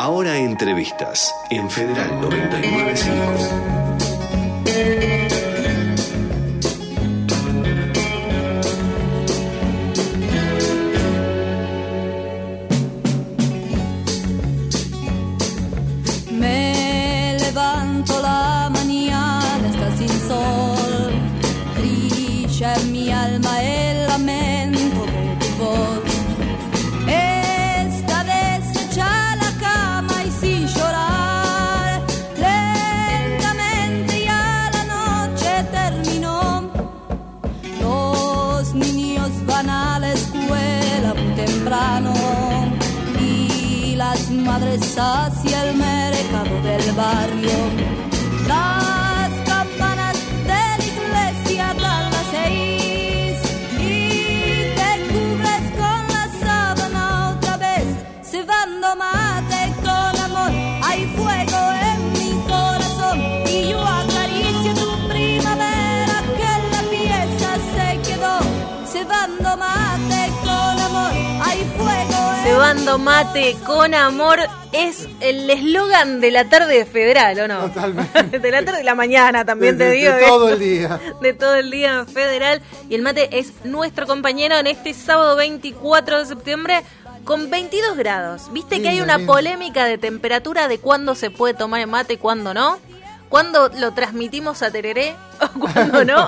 Ahora 0.00 0.38
entrevistas 0.38 1.34
en 1.50 1.68
Federal 1.68 2.20
995. 2.20 3.77
Cebando 72.88 72.98
mate 73.04 73.54
con 73.66 73.92
amor 73.94 74.38
es 74.72 75.06
el 75.20 75.50
eslogan 75.50 76.22
de 76.22 76.30
la 76.30 76.48
tarde 76.48 76.86
federal, 76.86 77.38
¿o 77.40 77.46
no? 77.48 77.60
Totalmente. 77.68 78.38
De 78.38 78.50
la 78.50 78.64
tarde 78.64 78.78
de 78.78 78.84
la 78.84 78.94
mañana 78.94 79.44
también 79.44 79.76
De- 79.76 79.84
te 79.84 79.90
digo. 79.92 80.12
de 80.12 80.18
que- 80.20 80.26
todo 80.26 80.48
el 80.48 80.58
día. 80.58 81.00
De 81.20 81.32
todo 81.34 81.54
el 81.56 81.70
día 81.70 82.06
federal. 82.06 82.62
Y 82.88 82.94
el 82.94 83.02
mate 83.02 83.38
es 83.38 83.52
nuestro 83.64 84.06
compañero 84.06 84.56
en 84.56 84.66
este 84.68 84.94
sábado 84.94 85.36
24 85.36 86.20
de 86.20 86.24
septiembre 86.26 86.82
con 87.24 87.50
22 87.50 87.94
grados. 87.98 88.50
¿Viste 88.52 88.80
que 88.80 88.88
hay 88.88 89.02
una 89.02 89.18
polémica 89.18 89.84
de 89.84 89.98
temperatura 89.98 90.66
de 90.66 90.78
cuándo 90.78 91.14
se 91.14 91.30
puede 91.30 91.52
tomar 91.52 91.86
mate 91.86 92.14
y 92.14 92.16
cuándo 92.16 92.54
no? 92.54 92.78
¿Cuándo 93.28 93.68
lo 93.78 93.92
transmitimos 93.92 94.62
a 94.62 94.70
Tereré 94.70 95.14
o 95.42 95.60
cuándo 95.60 96.06
no? 96.06 96.26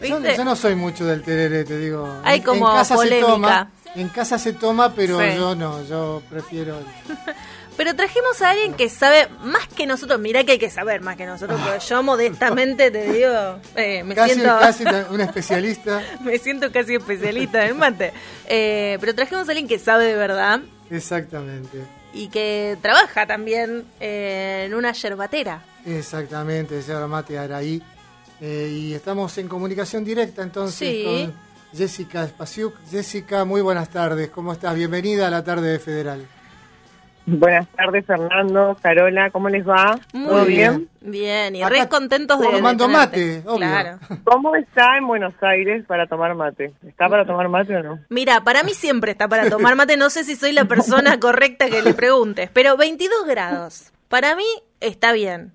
Yo, 0.00 0.18
¿Viste? 0.18 0.36
yo 0.38 0.44
no 0.46 0.56
soy 0.56 0.74
mucho 0.74 1.04
del 1.04 1.22
tereré, 1.22 1.64
te 1.64 1.76
digo. 1.76 2.08
Hay 2.24 2.40
como 2.40 2.70
en 2.70 2.76
casa 2.78 2.94
polémica. 2.94 3.26
Se 3.26 3.32
toma, 3.32 3.70
en 3.94 4.08
casa 4.08 4.38
se 4.38 4.52
toma, 4.52 4.94
pero 4.94 5.18
Sí. 5.20 5.36
yo 5.36 5.54
no, 5.54 5.82
yo 5.84 6.22
prefiero... 6.30 6.78
Pero 7.74 7.96
trajimos 7.96 8.42
a 8.42 8.50
alguien 8.50 8.74
que 8.74 8.90
sabe 8.90 9.28
más 9.44 9.66
que 9.66 9.86
nosotros. 9.86 10.20
Mirá 10.20 10.44
que 10.44 10.52
hay 10.52 10.58
que 10.58 10.68
saber 10.68 11.00
más 11.00 11.16
que 11.16 11.24
nosotros, 11.24 11.58
pero 11.64 11.78
yo 11.78 12.02
modestamente 12.02 12.90
te 12.90 13.10
digo, 13.10 13.30
eh, 13.76 14.04
me 14.04 14.14
Casi, 14.14 14.34
siento... 14.34 14.58
casi 14.60 14.84
un 15.10 15.22
especialista. 15.22 16.02
Me 16.20 16.36
siento 16.38 16.70
casi 16.70 16.96
especialista 16.96 17.66
en 17.66 17.78
mate. 17.78 18.12
Eh, 18.46 18.98
pero 19.00 19.14
trajimos 19.14 19.48
a 19.48 19.52
alguien 19.52 19.66
que 19.68 19.78
sabe 19.78 20.04
de 20.04 20.16
verdad 20.16 20.60
Exactamente. 20.90 21.78
y 22.12 22.28
que 22.28 22.76
trabaja 22.82 23.26
también 23.26 23.86
eh, 24.00 24.64
en 24.66 24.74
una 24.74 24.92
yerbatera. 24.92 25.62
Exactamente, 25.86 26.82
se 26.82 26.92
llama 26.92 27.06
Mate 27.06 27.38
Araí. 27.38 27.82
Y 28.38 28.92
estamos 28.92 29.38
en 29.38 29.48
comunicación 29.48 30.04
directa 30.04 30.42
entonces 30.42 30.76
Sí. 30.76 31.04
con 31.04 31.34
Jessica 31.74 32.26
Spasiuk. 32.26 32.74
Jessica, 32.90 33.44
muy 33.44 33.60
buenas 33.60 33.88
tardes. 33.88 34.30
¿Cómo 34.30 34.52
estás? 34.52 34.74
Bienvenida 34.74 35.28
a 35.28 35.30
la 35.30 35.42
tarde 35.42 35.70
de 35.72 35.78
Federal. 35.78 36.26
Buenas 37.24 37.68
tardes, 37.68 38.04
Fernando, 38.04 38.76
Carola, 38.82 39.30
¿cómo 39.30 39.48
les 39.48 39.66
va? 39.66 39.96
Muy 40.12 40.26
¿Todo 40.26 40.44
bien? 40.44 40.88
Bien, 41.00 41.54
y 41.54 41.62
Acá 41.62 41.68
re 41.84 41.88
contentos 41.88 42.40
de. 42.40 42.48
tomando 42.48 42.88
mate, 42.88 43.42
obvio. 43.46 43.58
Claro. 43.58 43.98
¿Cómo 44.24 44.56
está 44.56 44.96
en 44.98 45.06
Buenos 45.06 45.32
Aires 45.40 45.84
para 45.86 46.08
tomar 46.08 46.34
mate? 46.34 46.72
¿Está 46.84 47.08
para 47.08 47.24
tomar 47.24 47.48
mate 47.48 47.76
o 47.76 47.82
no? 47.84 48.00
Mira, 48.08 48.42
para 48.42 48.64
mí 48.64 48.74
siempre 48.74 49.12
está 49.12 49.28
para 49.28 49.48
tomar 49.48 49.76
mate. 49.76 49.96
No 49.96 50.10
sé 50.10 50.24
si 50.24 50.34
soy 50.34 50.50
la 50.50 50.64
persona 50.64 51.20
correcta 51.20 51.70
que 51.70 51.80
le 51.82 51.94
preguntes, 51.94 52.50
pero 52.52 52.76
22 52.76 53.24
grados. 53.28 53.92
Para 54.08 54.34
mí 54.34 54.44
está 54.80 55.12
bien. 55.12 55.52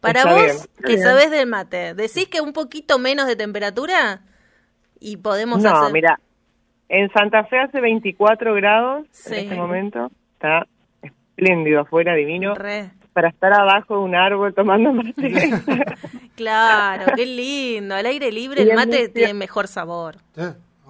Para 0.00 0.20
Está 0.20 0.32
vos, 0.32 0.42
bien, 0.44 0.56
que 0.84 0.92
bien. 0.92 1.02
sabés 1.02 1.30
del 1.32 1.48
mate, 1.48 1.94
¿decís 1.94 2.28
que 2.28 2.40
un 2.40 2.52
poquito 2.52 2.98
menos 3.00 3.26
de 3.26 3.34
temperatura? 3.36 4.20
Y 5.04 5.18
podemos 5.18 5.62
No, 5.62 5.68
hacer. 5.76 5.92
mira, 5.92 6.18
en 6.88 7.10
Santa 7.12 7.44
Fe 7.44 7.58
hace 7.58 7.80
24 7.80 8.54
grados 8.54 9.06
Sí. 9.10 9.34
en 9.34 9.40
este 9.44 9.54
momento. 9.56 10.10
Está 10.34 10.66
espléndido 11.02 11.80
afuera, 11.82 12.14
divino. 12.14 12.54
Re. 12.54 12.90
Para 13.12 13.28
estar 13.28 13.52
abajo 13.52 13.98
de 13.98 14.00
un 14.00 14.14
árbol 14.14 14.54
tomando 14.54 14.92
mate. 14.92 15.12
Claro, 16.36 17.12
qué 17.14 17.26
lindo. 17.26 17.94
Al 17.94 18.06
aire 18.06 18.32
libre 18.32 18.62
Y 18.62 18.68
el 18.70 18.74
mate 18.74 19.08
tiene 19.08 19.34
mejor 19.34 19.68
sabor. 19.68 20.16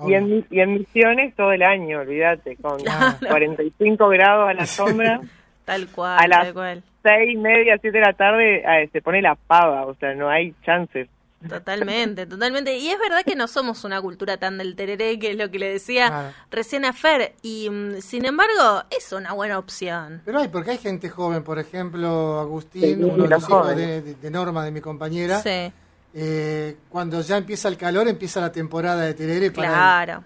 Y, 0.06 0.14
en, 0.14 0.44
y 0.50 0.60
en 0.60 0.74
Misiones 0.74 1.34
todo 1.36 1.52
el 1.52 1.62
año, 1.62 2.00
olvídate, 2.00 2.56
con 2.56 2.78
Claro. 2.82 3.16
45 3.28 4.08
grados 4.08 4.48
a 4.48 4.54
la 4.54 4.66
sombra. 4.66 5.20
Tal 5.64 5.86
cual, 5.88 6.18
A 6.18 6.26
las 6.28 6.44
tal 6.44 6.54
cual. 6.54 6.82
seis, 7.02 7.38
media, 7.38 7.78
siete 7.80 7.98
de 7.98 8.04
la 8.04 8.12
tarde 8.14 8.56
eh, 8.66 8.88
se 8.92 9.02
pone 9.02 9.20
la 9.22 9.34
pava, 9.34 9.84
o 9.86 9.94
sea, 9.94 10.14
no 10.14 10.28
hay 10.28 10.54
chances. 10.64 11.08
Totalmente, 11.48 12.26
totalmente. 12.26 12.76
Y 12.76 12.88
es 12.88 12.98
verdad 12.98 13.22
que 13.24 13.34
no 13.36 13.46
somos 13.48 13.84
una 13.84 14.00
cultura 14.00 14.36
tan 14.36 14.58
del 14.58 14.74
tereré, 14.76 15.18
que 15.18 15.30
es 15.32 15.36
lo 15.36 15.50
que 15.50 15.58
le 15.58 15.68
decía 15.72 16.08
Claro. 16.08 16.28
recién 16.50 16.84
a 16.84 16.92
Fer. 16.92 17.34
Y 17.42 17.68
mm, 17.70 18.00
sin 18.00 18.24
embargo, 18.24 18.82
es 18.96 19.12
una 19.12 19.32
buena 19.32 19.58
opción. 19.58 20.22
Pero 20.24 20.38
hay, 20.38 20.48
porque 20.48 20.72
hay 20.72 20.78
gente 20.78 21.08
joven, 21.08 21.42
por 21.44 21.58
ejemplo, 21.58 22.40
Agustín, 22.40 22.98
Sí, 22.98 23.04
uno 23.04 23.24
de 23.24 23.28
los 23.30 23.48
hijos 23.48 23.76
de, 23.76 24.00
de- 24.02 24.14
de 24.14 24.30
Norma, 24.30 24.64
de 24.64 24.70
mi 24.70 24.80
compañera. 24.80 25.38
Sí, 25.40 25.72
eh, 26.14 26.76
cuando 26.88 27.20
ya 27.22 27.36
empieza 27.38 27.68
el 27.68 27.76
calor, 27.76 28.06
empieza 28.08 28.40
la 28.40 28.52
temporada 28.52 29.02
de 29.02 29.14
tereré 29.14 29.50
para 29.50 29.68
claro. 29.68 30.24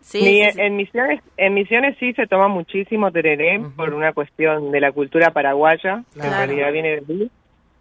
Sí, 0.00 0.22
Ni 0.22 0.42
sí, 0.44 0.50
sí. 0.52 0.60
En, 0.60 0.76
misiones, 0.76 1.20
en 1.36 1.54
Misiones 1.54 1.96
sí 2.00 2.14
se 2.14 2.26
toma 2.26 2.48
muchísimo 2.48 3.12
tereré 3.12 3.60
por 3.76 3.92
una 3.92 4.12
cuestión 4.14 4.70
de 4.70 4.80
la 4.80 4.90
cultura 4.92 5.32
paraguaya, 5.32 6.02
que 6.14 6.20
en 6.20 6.28
Claro. 6.28 6.36
realidad 6.46 6.72
viene 6.72 6.88
de 6.88 6.98
allí. 6.98 7.30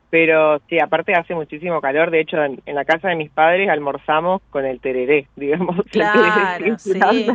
Pero 0.10 0.60
sí, 0.70 0.80
aparte 0.80 1.14
hace 1.14 1.36
muchísimo 1.36 1.82
calor. 1.82 2.12
De 2.12 2.22
hecho, 2.22 2.42
en, 2.44 2.62
en 2.66 2.76
la 2.76 2.86
casa 2.86 3.10
de 3.10 3.16
mis 3.16 3.30
padres 3.30 3.70
almorzamos 3.70 4.42
con 4.50 4.66
el 4.66 4.80
tereré, 4.80 5.28
digamos. 5.36 5.80
el 5.80 5.84
Claro, 5.92 6.58
tereré 6.60 6.80
sí. 6.80 7.28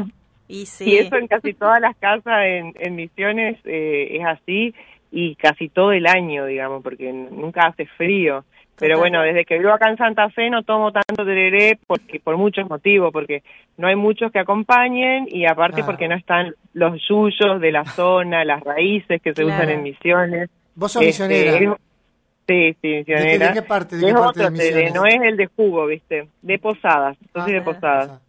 Y 0.48 0.66
sí. 0.66 0.90
Y 0.90 0.96
eso 0.98 1.16
en 1.16 1.28
casi 1.28 1.54
todas 1.54 1.80
las 1.80 1.96
casas 1.96 2.44
en, 2.44 2.72
en 2.78 2.94
Misiones 2.96 3.58
eh, 3.64 4.18
es 4.18 4.24
así 4.26 4.74
y 5.10 5.34
casi 5.36 5.68
todo 5.68 5.92
el 5.92 6.06
año, 6.06 6.46
digamos, 6.46 6.82
porque 6.82 7.12
nunca 7.12 7.66
hace 7.66 7.86
frío. 7.86 8.44
Pero 8.78 8.98
bueno, 8.98 9.22
desde 9.22 9.44
que 9.44 9.58
vivo 9.58 9.70
acá 9.70 9.88
en 9.90 9.96
Santa 9.98 10.28
Fe 10.30 10.50
no 10.50 10.62
tomo 10.62 10.90
tanto 10.92 11.24
tereré 11.24 11.78
porque 11.86 12.18
por 12.20 12.36
muchos 12.36 12.68
motivos, 12.68 13.12
porque 13.12 13.42
no 13.76 13.86
hay 13.86 13.94
muchos 13.96 14.32
que 14.32 14.40
acompañen 14.40 15.26
y 15.30 15.44
aparte 15.46 15.82
Ah. 15.82 15.86
porque 15.86 16.08
no 16.08 16.16
están 16.16 16.54
los 16.72 17.00
yuyos 17.08 17.60
de 17.60 17.70
la 17.70 17.84
zona, 17.84 18.44
las 18.44 18.62
raíces 18.62 19.20
que 19.22 19.34
se 19.34 19.42
Claro. 19.44 19.62
usan 19.62 19.70
en 19.70 19.82
Misiones. 19.84 20.50
Vos 20.74 20.92
sos 20.92 21.02
Este, 21.02 21.28
misionera. 21.28 21.76
Es- 22.52 22.76
Sí, 22.82 22.88
sí, 22.90 22.98
misionera. 22.98 23.46
de 23.48 23.52
qué 23.54 23.62
parte? 23.62 23.96
¿De 23.96 24.06
es 24.08 24.14
qué 24.14 24.20
parte 24.20 24.38
de 24.40 24.44
otro 24.46 24.56
Misiones? 24.56 24.94
no 24.94 25.06
es 25.06 25.20
el 25.22 25.36
de 25.36 25.46
jugo, 25.46 25.86
¿viste? 25.86 26.28
De 26.42 26.58
posadas, 26.58 27.16
Ah, 27.34 27.46
de 27.46 27.60
posadas. 27.62 28.10
ah, 28.10 28.20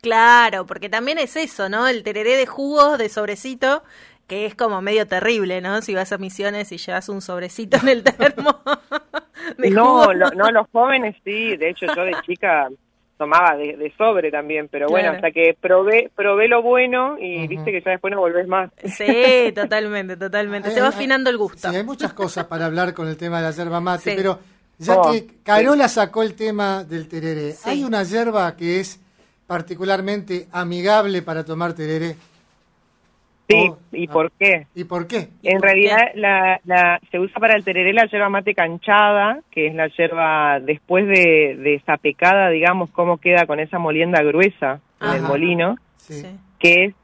Claro, 0.00 0.66
porque 0.66 0.88
también 0.88 1.18
es 1.18 1.34
eso, 1.36 1.68
¿no? 1.68 1.88
El 1.88 2.02
tereré 2.02 2.36
de 2.36 2.46
jugos, 2.46 2.98
de 2.98 3.08
sobrecito, 3.08 3.82
que 4.26 4.44
es 4.46 4.54
como 4.54 4.80
medio 4.82 5.06
terrible, 5.06 5.60
¿no? 5.60 5.80
Si 5.82 5.94
vas 5.94 6.12
a 6.12 6.18
misiones 6.18 6.72
y 6.72 6.76
llevas 6.78 7.08
un 7.08 7.20
sobrecito 7.22 7.78
en 7.82 7.88
el 7.88 8.02
termo. 8.02 8.60
de 9.58 9.70
No, 9.70 9.84
jugo. 10.04 10.12
lo- 10.14 10.30
no, 10.32 10.50
los 10.50 10.66
jóvenes 10.72 11.16
sí, 11.24 11.56
de 11.56 11.70
hecho 11.70 11.86
yo 11.94 12.04
de 12.04 12.14
chica 12.26 12.68
tomaba 13.16 13.56
de, 13.56 13.76
de 13.76 13.92
sobre 13.96 14.30
también, 14.30 14.68
pero 14.68 14.88
bueno, 14.88 15.10
Claro. 15.10 15.16
hasta 15.16 15.30
que 15.30 15.56
probé 15.60 16.10
probé 16.16 16.48
lo 16.48 16.62
bueno 16.62 17.16
y 17.18 17.46
viste 17.46 17.70
que 17.72 17.80
ya 17.80 17.92
después 17.92 18.12
no 18.12 18.20
volvés 18.20 18.46
más. 18.48 18.70
Sí, 18.84 19.52
totalmente, 19.54 20.16
totalmente. 20.16 20.70
Se 20.70 20.80
va 20.80 20.88
afinando 20.88 21.30
el 21.30 21.38
gusto. 21.38 21.70
Sí, 21.70 21.76
hay 21.76 21.84
muchas 21.84 22.12
cosas 22.12 22.46
para 22.46 22.66
hablar 22.66 22.92
con 22.94 23.06
el 23.08 23.16
tema 23.16 23.38
de 23.38 23.44
la 23.44 23.50
yerba 23.52 23.80
mate, 23.80 24.10
Sí. 24.10 24.16
pero 24.16 24.38
ya 24.78 24.96
Oh, 24.96 25.12
que 25.12 25.26
Carola 25.44 25.86
sacó 25.88 26.22
el 26.22 26.34
tema 26.34 26.82
del 26.84 27.06
tereré, 27.08 27.52
Sí. 27.52 27.70
¿hay 27.70 27.84
una 27.84 28.02
yerba 28.02 28.56
que 28.56 28.80
es 28.80 29.00
particularmente 29.46 30.48
amigable 30.52 31.22
para 31.22 31.44
tomar 31.44 31.72
tereré? 31.74 32.16
Sí, 33.48 33.68
Oh, 33.70 33.78
¿y 33.92 34.08
ah. 34.08 34.12
por 34.12 34.32
qué? 34.32 34.66
¿Y 34.74 34.84
por 34.84 35.06
qué? 35.06 35.28
En 35.42 35.58
por 35.58 35.68
realidad 35.68 35.98
la, 36.14 36.60
la, 36.64 36.98
se 37.10 37.18
usa 37.18 37.38
para 37.38 37.54
el 37.56 37.64
tereré 37.64 37.92
la 37.92 38.06
yerba 38.06 38.28
mate 38.30 38.54
canchada, 38.54 39.40
que 39.50 39.66
es 39.66 39.74
la 39.74 39.88
yerba 39.88 40.60
después 40.60 41.06
de, 41.06 41.56
de 41.58 41.82
sapecada, 41.84 42.48
digamos, 42.50 42.90
cómo 42.90 43.18
queda 43.18 43.46
con 43.46 43.60
esa 43.60 43.78
molienda 43.78 44.22
gruesa 44.22 44.80
en 45.00 45.10
el 45.16 45.22
molino, 45.22 45.76
Sí. 45.96 46.24
Que 46.58 46.84
es 46.86 46.94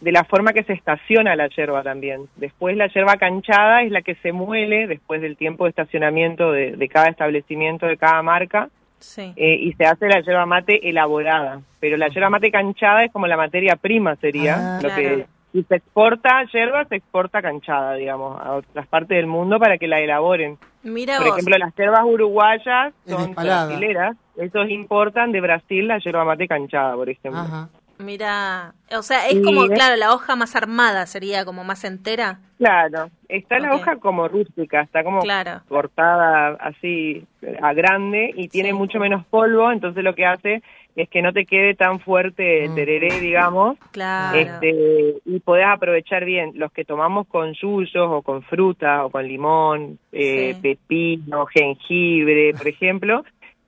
de 0.00 0.10
la 0.12 0.24
forma 0.24 0.52
que 0.52 0.64
se 0.64 0.72
estaciona 0.72 1.36
la 1.36 1.48
yerba 1.48 1.82
también. 1.82 2.22
Después 2.36 2.76
la 2.76 2.86
yerba 2.88 3.16
canchada 3.16 3.82
es 3.82 3.92
la 3.92 4.02
que 4.02 4.14
se 4.16 4.32
muele 4.32 4.86
después 4.88 5.20
del 5.20 5.36
tiempo 5.36 5.64
de 5.64 5.70
estacionamiento 5.70 6.50
de, 6.50 6.72
de 6.72 6.88
cada 6.88 7.08
establecimiento, 7.08 7.86
de 7.86 7.96
cada 7.96 8.22
marca, 8.22 8.68
Sí. 8.98 9.32
eh, 9.36 9.56
y 9.60 9.72
se 9.74 9.84
hace 9.84 10.08
la 10.08 10.20
yerba 10.22 10.46
mate 10.46 10.88
elaborada. 10.88 11.60
Pero 11.78 11.96
la 11.96 12.08
yerba 12.08 12.30
mate 12.30 12.50
canchada 12.50 13.04
es 13.04 13.12
como 13.12 13.26
la 13.26 13.36
materia 13.36 13.76
prima 13.76 14.16
sería, 14.16 14.56
Ah. 14.56 14.80
lo 14.82 14.88
Claro. 14.88 15.02
que 15.02 15.26
si 15.54 15.62
se 15.62 15.76
exporta 15.76 16.42
yerba, 16.52 16.84
se 16.86 16.96
exporta 16.96 17.40
canchada, 17.40 17.94
digamos, 17.94 18.40
a 18.44 18.54
otras 18.56 18.88
partes 18.88 19.16
del 19.16 19.28
mundo 19.28 19.60
para 19.60 19.78
que 19.78 19.86
la 19.86 20.00
elaboren. 20.00 20.58
Mira 20.82 21.16
Por 21.18 21.28
vos. 21.28 21.34
ejemplo, 21.38 21.56
las 21.58 21.72
yerbas 21.76 22.02
uruguayas 22.04 22.92
son 23.08 23.34
brasileras, 23.36 24.16
esos 24.36 24.68
importan 24.68 25.30
de 25.30 25.40
Brasil 25.40 25.86
la 25.86 25.98
yerba 26.00 26.24
mate 26.24 26.48
canchada, 26.48 26.96
por 26.96 27.08
ejemplo. 27.08 27.40
Ajá. 27.40 27.68
Mira, 27.98 28.74
o 28.98 29.02
sea, 29.02 29.28
es 29.28 29.34
Y 29.36 29.42
como, 29.42 29.66
claro, 29.68 29.94
la 29.94 30.12
hoja 30.12 30.34
más 30.34 30.56
armada 30.56 31.06
sería 31.06 31.44
como 31.44 31.62
más 31.62 31.84
entera. 31.84 32.40
Claro, 32.58 33.08
está 33.28 33.60
la 33.60 33.72
hoja 33.76 33.96
como 33.96 34.26
rústica, 34.26 34.80
está 34.80 35.04
como 35.04 35.20
Claro. 35.20 35.62
cortada 35.68 36.56
así 36.60 37.24
a 37.62 37.72
grande 37.72 38.32
y 38.34 38.48
tiene 38.48 38.70
Sí. 38.70 38.74
mucho 38.74 38.98
menos 38.98 39.24
polvo, 39.26 39.70
entonces 39.70 40.02
lo 40.02 40.16
que 40.16 40.26
hace 40.26 40.60
es 40.96 41.08
que 41.08 41.22
no 41.22 41.32
te 41.32 41.44
quede 41.44 41.74
tan 41.74 42.00
fuerte 42.00 42.64
el 42.64 42.70
Mm. 42.70 42.74
tereré, 42.74 43.20
digamos, 43.20 43.76
Claro. 43.90 44.38
este, 44.38 45.14
y 45.24 45.40
podés 45.40 45.66
aprovechar 45.66 46.24
bien 46.24 46.52
los 46.54 46.70
que 46.72 46.84
tomamos 46.84 47.26
con 47.26 47.52
yuyos 47.54 48.08
o 48.10 48.22
con 48.22 48.42
fruta 48.44 49.04
o 49.04 49.10
con 49.10 49.26
limón, 49.26 49.98
eh, 50.12 50.54
Sí. 50.54 50.60
pepino, 50.62 51.46
jengibre, 51.46 52.54
por 52.54 52.68
ejemplo, 52.68 53.24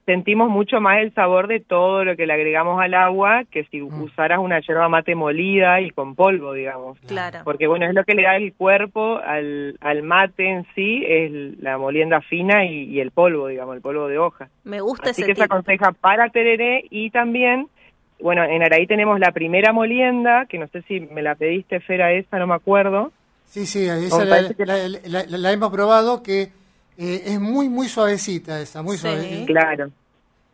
sentimos 0.07 0.49
mucho 0.49 0.81
más 0.81 0.99
el 1.03 1.13
sabor 1.15 1.49
de 1.49 1.59
todo 1.61 2.05
lo 2.05 2.17
que 2.17 2.27
le 2.27 2.33
agregamos 2.33 2.81
al 2.81 2.95
agua 2.95 3.43
que 3.51 3.65
si 3.65 3.81
Mm. 3.81 4.03
usaras 4.03 4.39
una 4.39 4.61
yerba 4.61 4.89
mate 4.89 5.15
molida 5.17 5.81
y 5.81 5.91
con 5.91 6.15
polvo, 6.15 6.53
digamos. 6.53 6.99
Claro. 7.07 7.41
Porque 7.45 7.67
bueno, 7.67 7.87
es 7.87 7.95
lo 7.95 8.05
que 8.05 8.15
le 8.15 8.23
da 8.23 8.37
el 8.37 8.55
cuerpo 8.55 9.19
al, 9.19 9.77
al 9.81 10.03
mate 10.05 10.49
en 10.49 10.67
sí, 10.75 11.03
es 11.07 11.59
la 11.61 11.77
molienda 11.77 12.21
fina 12.21 12.65
y, 12.65 12.85
y 12.85 13.01
el 13.01 13.11
polvo, 13.11 13.49
digamos, 13.49 13.75
el 13.77 13.83
polvo 13.83 14.07
de 14.09 14.19
hoja. 14.19 14.49
Me 14.65 14.81
gusta 14.81 15.11
Así 15.11 15.23
ese 15.23 15.33
que 15.33 15.37
se 15.37 15.45
aconseja 15.45 15.91
para 15.93 16.29
tereré 16.31 16.85
y 16.89 17.11
también, 17.11 17.67
bueno, 18.21 18.45
en 18.45 18.63
Araí 18.63 18.87
tenemos 18.87 19.19
la 19.19 19.33
primera 19.33 19.73
molienda, 19.73 20.47
que 20.47 20.59
no 20.59 20.69
sé 20.69 20.83
si 20.83 21.01
me 21.01 21.21
la 21.23 21.35
pediste, 21.35 21.81
Fera, 21.81 22.13
esa, 22.13 22.39
no 22.39 22.47
me 22.47 22.55
acuerdo. 22.55 23.11
Sí, 23.45 23.67
sí, 23.67 23.87
esa 23.87 24.19
Me 24.19 24.25
la, 24.25 24.37
parece 24.37 24.55
que- 24.55 24.67
la- 24.67 24.89
la- 24.89 25.25
la- 25.29 25.39
la 25.39 25.53
hemos 25.53 25.71
probado 25.73 26.23
que 26.23 26.49
eh, 26.99 27.23
es 27.27 27.41
muy, 27.41 27.69
muy 27.69 27.89
suavecita 27.89 28.61
esa, 28.61 28.83
muy 28.83 28.97
Sí. 28.97 29.03
suave. 29.03 29.45
Claro. 29.47 29.91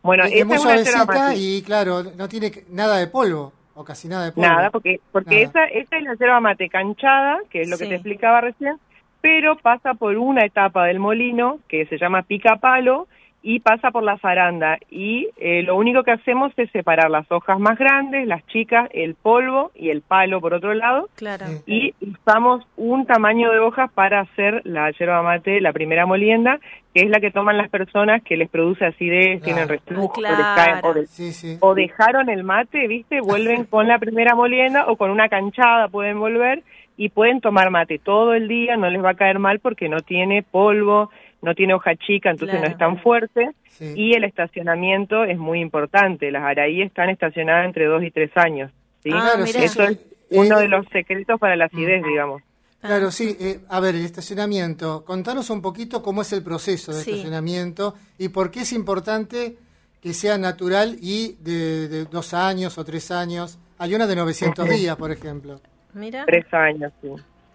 Bueno, 0.02 0.24
es 0.24 0.44
muy 0.44 0.56
es 0.56 0.64
una 0.64 0.76
yerba 0.76 1.04
suavecita 1.04 1.34
y 1.34 1.62
claro, 1.62 2.02
no 2.16 2.28
tiene 2.28 2.50
nada 2.70 2.98
de 2.98 3.06
polvo, 3.06 3.52
o 3.74 3.84
casi 3.84 4.08
nada 4.08 4.24
de 4.24 4.32
polvo. 4.32 4.48
Nada, 4.48 4.70
porque 4.70 5.00
porque 5.12 5.46
Nada. 5.46 5.66
esa 5.66 5.80
esa 5.80 5.96
es 5.98 6.02
la 6.04 6.14
yerba 6.14 6.40
mate 6.40 6.68
canchada, 6.68 7.38
que 7.50 7.62
es 7.62 7.68
lo 7.68 7.78
que 7.78 7.86
te 7.86 7.94
explicaba 7.94 8.40
recién, 8.40 8.76
pero 9.20 9.56
pasa 9.56 9.94
por 9.94 10.16
una 10.16 10.44
etapa 10.44 10.86
del 10.86 10.98
molino 10.98 11.60
que 11.68 11.86
se 11.86 11.98
llama 11.98 12.22
pica 12.22 12.56
palo 12.56 13.06
y 13.44 13.58
pasa 13.60 13.90
por 13.90 14.04
la 14.04 14.18
zaranda 14.18 14.78
y 14.88 15.28
eh, 15.36 15.62
lo 15.64 15.74
único 15.76 16.04
que 16.04 16.12
hacemos 16.12 16.52
es 16.56 16.70
separar 16.70 17.10
las 17.10 17.30
hojas 17.32 17.58
más 17.58 17.76
grandes, 17.78 18.26
las 18.26 18.46
chicas, 18.46 18.88
el 18.92 19.14
polvo 19.16 19.72
y 19.74 19.90
el 19.90 20.00
palo 20.02 20.40
por 20.40 20.54
otro 20.54 20.72
lado 20.74 21.08
Claro. 21.16 21.46
Y 21.66 21.92
usamos 22.00 22.64
un 22.76 23.04
tamaño 23.06 23.50
de 23.50 23.58
hojas 23.58 23.90
para 23.92 24.20
hacer 24.20 24.62
la 24.64 24.90
yerba 24.92 25.22
mate, 25.22 25.60
la 25.60 25.72
primera 25.72 26.06
molienda, 26.06 26.60
que 26.94 27.02
es 27.02 27.10
la 27.10 27.18
que 27.20 27.30
toman 27.32 27.56
las 27.56 27.68
personas 27.68 28.22
que 28.22 28.36
les 28.36 28.48
produce 28.48 28.84
acidez, 28.86 29.40
Claro. 29.40 29.44
tienen 29.44 29.68
reflujo, 29.68 30.20
Ah, 30.24 30.30
les 30.30 30.64
caen, 30.64 30.84
o, 30.84 30.94
de- 30.94 31.06
Sí, 31.08 31.32
sí. 31.32 31.56
o 31.60 31.74
dejaron 31.74 32.28
el 32.30 32.44
mate, 32.44 32.86
¿viste? 32.86 33.20
Vuelven 33.20 33.64
con 33.64 33.88
la 33.88 33.98
primera 33.98 34.34
molienda 34.36 34.84
o 34.86 34.96
con 34.96 35.10
una 35.10 35.28
canchada 35.28 35.88
pueden 35.88 36.20
volver 36.20 36.62
y 36.96 37.08
pueden 37.08 37.40
tomar 37.40 37.70
mate 37.70 37.98
todo 37.98 38.34
el 38.34 38.46
día, 38.46 38.76
no 38.76 38.88
les 38.88 39.02
va 39.02 39.10
a 39.10 39.14
caer 39.14 39.38
mal 39.40 39.58
porque 39.58 39.88
no 39.88 39.98
tiene 40.00 40.42
polvo, 40.44 41.10
no 41.42 41.54
tiene 41.54 41.74
hoja 41.74 41.96
chica, 41.96 42.30
entonces 42.30 42.56
Claro. 42.56 42.68
no 42.68 42.72
es 42.72 42.78
tan 42.78 42.98
fuerte. 43.02 43.50
Sí. 43.68 43.92
Y 43.96 44.14
el 44.14 44.24
estacionamiento 44.24 45.24
es 45.24 45.38
muy 45.38 45.60
importante. 45.60 46.30
Las 46.30 46.42
araí 46.44 46.82
están 46.82 47.10
estacionadas 47.10 47.66
entre 47.66 47.86
dos 47.86 48.02
y 48.02 48.10
tres 48.10 48.30
años. 48.36 48.70
¿sí? 49.02 49.10
Ah, 49.12 49.20
Claro, 49.32 49.44
mira. 49.44 49.58
sí, 49.58 49.64
Eso 49.64 49.82
es 49.84 49.92
Eh, 49.98 50.38
uno 50.38 50.58
eh, 50.58 50.62
de 50.62 50.68
los 50.68 50.86
secretos 50.88 51.38
para 51.38 51.56
la 51.56 51.66
acidez, 51.66 52.02
digamos. 52.04 52.42
Claro, 52.80 53.10
sí. 53.10 53.36
eh, 53.38 53.60
a 53.68 53.80
ver, 53.80 53.94
el 53.94 54.04
estacionamiento. 54.04 55.04
Contanos 55.04 55.50
un 55.50 55.60
poquito 55.62 56.02
cómo 56.02 56.22
es 56.22 56.32
el 56.32 56.42
proceso 56.42 56.92
de 56.92 57.02
Sí. 57.02 57.10
estacionamiento 57.10 57.94
y 58.18 58.28
por 58.30 58.50
qué 58.50 58.60
es 58.60 58.72
importante 58.72 59.56
que 60.00 60.12
sea 60.14 60.36
natural 60.38 60.96
y 61.00 61.36
de, 61.40 61.88
de 61.88 62.04
dos 62.06 62.34
años 62.34 62.78
o 62.78 62.84
tres 62.84 63.10
años. 63.10 63.58
Hay 63.78 63.94
una 63.94 64.06
de 64.06 64.16
900 64.16 64.68
días, 64.68 64.96
por 64.96 65.10
ejemplo. 65.12 65.60
Mira. 65.94 66.24
Tres 66.26 66.46
años, 66.52 66.92
sí. 67.02 67.08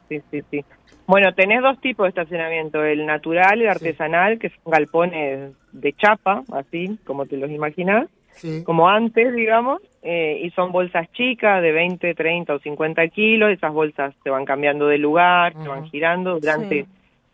Sí, 0.10 0.22
sí, 0.31 0.42
sí. 0.51 0.66
Bueno, 1.07 1.33
tenés 1.33 1.62
dos 1.62 1.80
tipos 1.80 2.04
de 2.04 2.09
estacionamiento, 2.09 2.83
el 2.83 3.06
natural 3.06 3.59
y 3.59 3.63
el 3.63 3.69
artesanal, 3.69 4.38
que 4.39 4.50
son 4.50 4.71
galpones 4.71 5.54
de 5.71 5.94
chapa, 5.94 6.44
así 6.51 7.00
como 7.06 7.25
te 7.25 7.38
los 7.38 7.50
imaginas, 7.50 8.07
Sí. 8.33 8.63
como 8.65 8.88
antes, 8.89 9.33
digamos, 9.33 9.81
eh, 10.04 10.42
y 10.44 10.51
son 10.51 10.71
bolsas 10.71 11.09
chicas 11.13 11.62
de 11.62 11.71
20, 11.71 12.13
30 12.13 12.54
o 12.54 12.59
50 12.59 13.07
kilos, 13.07 13.51
esas 13.51 13.74
bolsas 13.74 14.13
se 14.24 14.30
van 14.30 14.45
cambiando 14.45 14.88
de 14.88 14.98
lugar, 15.00 15.54
se 15.54 15.68
van 15.68 15.86
girando 15.86 16.39
durante 16.39 16.83
Sí. 16.83 16.89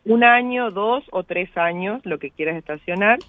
un 0.06 0.24
año, 0.24 0.72
dos 0.72 1.04
o 1.12 1.24
tres 1.24 1.50
años, 1.58 2.00
lo 2.06 2.19
que 2.19 2.30
quieras 2.30 2.56
estacionar. 2.56 3.19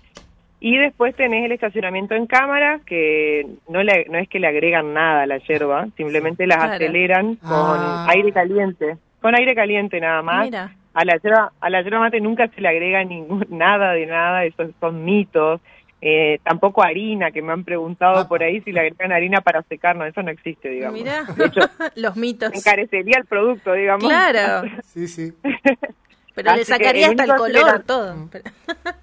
Y 0.61 0.77
después 0.79 1.15
tenés 1.17 1.45
el 1.45 1.53
estacionamiento 1.53 2.15
en 2.15 2.27
cámara, 2.27 2.81
que 2.87 3.47
no, 3.69 3.83
le, 3.83 4.07
no 4.11 4.19
es 4.19 4.29
que 4.29 4.39
le 4.41 4.47
agregan 4.47 4.95
nada 4.95 5.23
a 5.23 5.27
la 5.27 5.39
yerba, 5.39 5.89
simplemente 5.97 6.47
las 6.47 6.59
Claro. 6.59 6.73
aceleran 6.75 7.37
con 7.37 7.81
Ah. 7.81 8.07
aire 8.09 8.31
caliente, 8.33 8.97
con 9.25 9.35
aire 9.35 9.55
caliente 9.55 9.99
nada 10.01 10.21
más. 10.21 10.45
Mira. 10.45 10.77
A 10.93 11.03
la 11.07 11.17
yerba, 11.17 11.51
a 11.59 11.71
la 11.71 11.81
yerba 11.81 11.99
mate 12.01 12.21
nunca 12.21 12.47
se 12.49 12.61
le 12.61 12.69
agrega 12.69 13.03
ningún, 13.05 13.47
nada 13.49 13.93
de 13.93 14.05
nada, 14.05 14.45
esos 14.45 14.71
son 14.81 15.03
mitos. 15.03 15.63
Eh, 16.03 16.41
tampoco 16.45 16.83
harina, 16.85 17.31
que 17.31 17.41
me 17.41 17.51
han 17.55 17.65
preguntado 17.65 18.19
Ah. 18.19 18.29
por 18.29 18.43
ahí 18.43 18.61
si 18.61 18.71
le 18.71 18.81
agregan 18.81 19.13
harina 19.13 19.41
para 19.41 19.63
secar, 19.63 19.97
no, 19.97 20.05
eso 20.05 20.23
no 20.23 20.31
existe, 20.31 20.69
digamos. 20.69 21.03
De 21.03 21.45
hecho, 21.47 21.61
Los 21.97 22.17
mitos. 22.17 22.53
encarecería 22.53 23.17
el 23.17 23.25
producto, 23.25 23.73
digamos. 23.73 24.05
Claro. 24.11 24.69
Sí, 24.85 25.09
sí. 25.09 25.33
Pero 26.35 26.53
le 26.55 26.61
Así 26.61 26.65
sacaría 26.71 27.09
hasta 27.09 27.25
el 27.25 27.35
color, 27.37 27.83
todo. 27.87 28.15
Mm. 28.15 28.29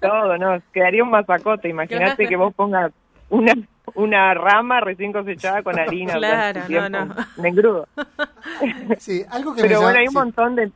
Todo, 0.00 0.38
no, 0.38 0.62
quedaría 0.72 1.02
un 1.02 1.10
mazacote. 1.10 1.68
Imagínate 1.68 2.28
que 2.28 2.36
vos 2.36 2.54
pongas 2.54 2.92
una 3.32 3.54
una 3.94 4.32
rama 4.32 4.80
recién 4.80 5.12
cosechada 5.12 5.62
con 5.62 5.78
harina. 5.78 6.14
Claro, 6.14 6.60
no, 6.88 7.04
no. 7.06 7.14
Me 7.36 7.48
engrudo. 7.48 7.88
Sí, 8.98 9.22
algo 9.30 9.54
que 9.54 9.62
me 9.62 9.68
Pero 9.68 9.80
llama- 9.80 9.86
bueno, 9.92 9.98
hay 10.00 10.06
un 10.06 10.10
sí. 10.12 10.16
montón 10.16 10.56
de, 10.56 10.72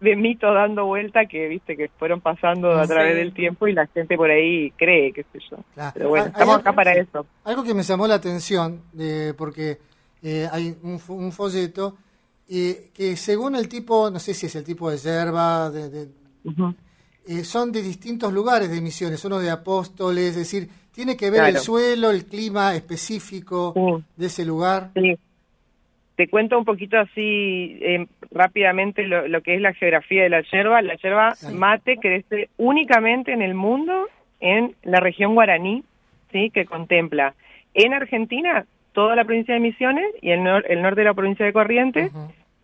de 0.00 0.16
mitos 0.16 0.54
dando 0.54 0.86
vuelta 0.86 1.26
que, 1.26 1.48
viste, 1.48 1.76
que 1.76 1.88
fueron 1.98 2.20
pasando 2.20 2.70
a 2.72 2.84
Sí. 2.86 2.92
través 2.92 3.16
del 3.16 3.32
tiempo 3.32 3.66
y 3.66 3.72
la 3.72 3.86
gente 3.88 4.16
por 4.16 4.30
ahí 4.30 4.70
cree, 4.72 5.12
qué 5.12 5.22
sé 5.32 5.38
yo. 5.50 5.58
Claro. 5.74 5.92
Pero 5.94 6.08
bueno, 6.10 6.26
estamos 6.26 6.56
acá 6.56 6.70
algo- 6.70 6.76
para 6.76 6.94
sí. 6.94 7.00
eso. 7.00 7.26
Algo 7.44 7.62
que 7.64 7.74
me 7.74 7.82
llamó 7.82 8.06
la 8.06 8.14
atención, 8.16 8.82
eh, 8.98 9.32
porque 9.36 9.78
eh, 10.22 10.48
hay 10.52 10.76
un, 10.82 11.00
un 11.08 11.32
folleto 11.32 11.96
eh, 12.48 12.90
que 12.94 13.16
según 13.16 13.54
el 13.56 13.68
tipo, 13.68 14.10
no 14.10 14.18
sé 14.18 14.34
si 14.34 14.46
es 14.46 14.54
el 14.56 14.64
tipo 14.64 14.90
de 14.90 14.98
yerba, 14.98 15.70
de, 15.70 15.88
de- 15.88 16.08
eh, 17.26 17.44
son 17.44 17.70
de 17.72 17.82
distintos 17.82 18.32
lugares 18.32 18.70
de 18.70 18.78
emisiones, 18.78 19.24
uno 19.24 19.38
de 19.38 19.50
Apóstoles, 19.50 20.30
es 20.30 20.36
decir, 20.36 20.68
tiene 20.94 21.16
que 21.16 21.30
ver 21.30 21.44
el 21.44 21.56
suelo, 21.58 22.10
el 22.10 22.24
clima 22.26 22.74
específico 22.74 23.72
Sí. 23.74 24.04
de 24.16 24.26
ese 24.26 24.44
lugar. 24.44 24.90
Sí. 24.94 25.14
Te 26.16 26.28
cuento 26.28 26.58
un 26.58 26.64
poquito 26.66 26.98
así 26.98 27.78
eh, 27.80 28.06
rápidamente 28.30 29.06
lo, 29.06 29.26
lo 29.26 29.40
que 29.40 29.54
es 29.54 29.60
la 29.62 29.72
geografía 29.72 30.22
de 30.24 30.28
la 30.28 30.42
yerba. 30.42 30.82
La 30.82 30.94
yerba 30.96 31.34
Sí. 31.34 31.54
mate 31.54 31.96
crece 31.96 32.50
únicamente 32.58 33.32
en 33.32 33.40
el 33.42 33.54
mundo 33.54 34.06
en 34.40 34.74
la 34.82 35.00
región 35.00 35.34
guaraní, 35.34 35.82
sí, 36.32 36.50
que 36.50 36.64
contempla 36.66 37.34
en 37.74 37.94
Argentina 37.94 38.66
toda 38.92 39.14
la 39.14 39.24
provincia 39.24 39.54
de 39.54 39.60
Misiones 39.60 40.04
y 40.20 40.30
el, 40.30 40.40
nor- 40.40 40.64
el 40.68 40.82
norte 40.82 41.00
de 41.02 41.04
la 41.06 41.14
provincia 41.14 41.46
de 41.46 41.52
Corrientes. 41.52 42.10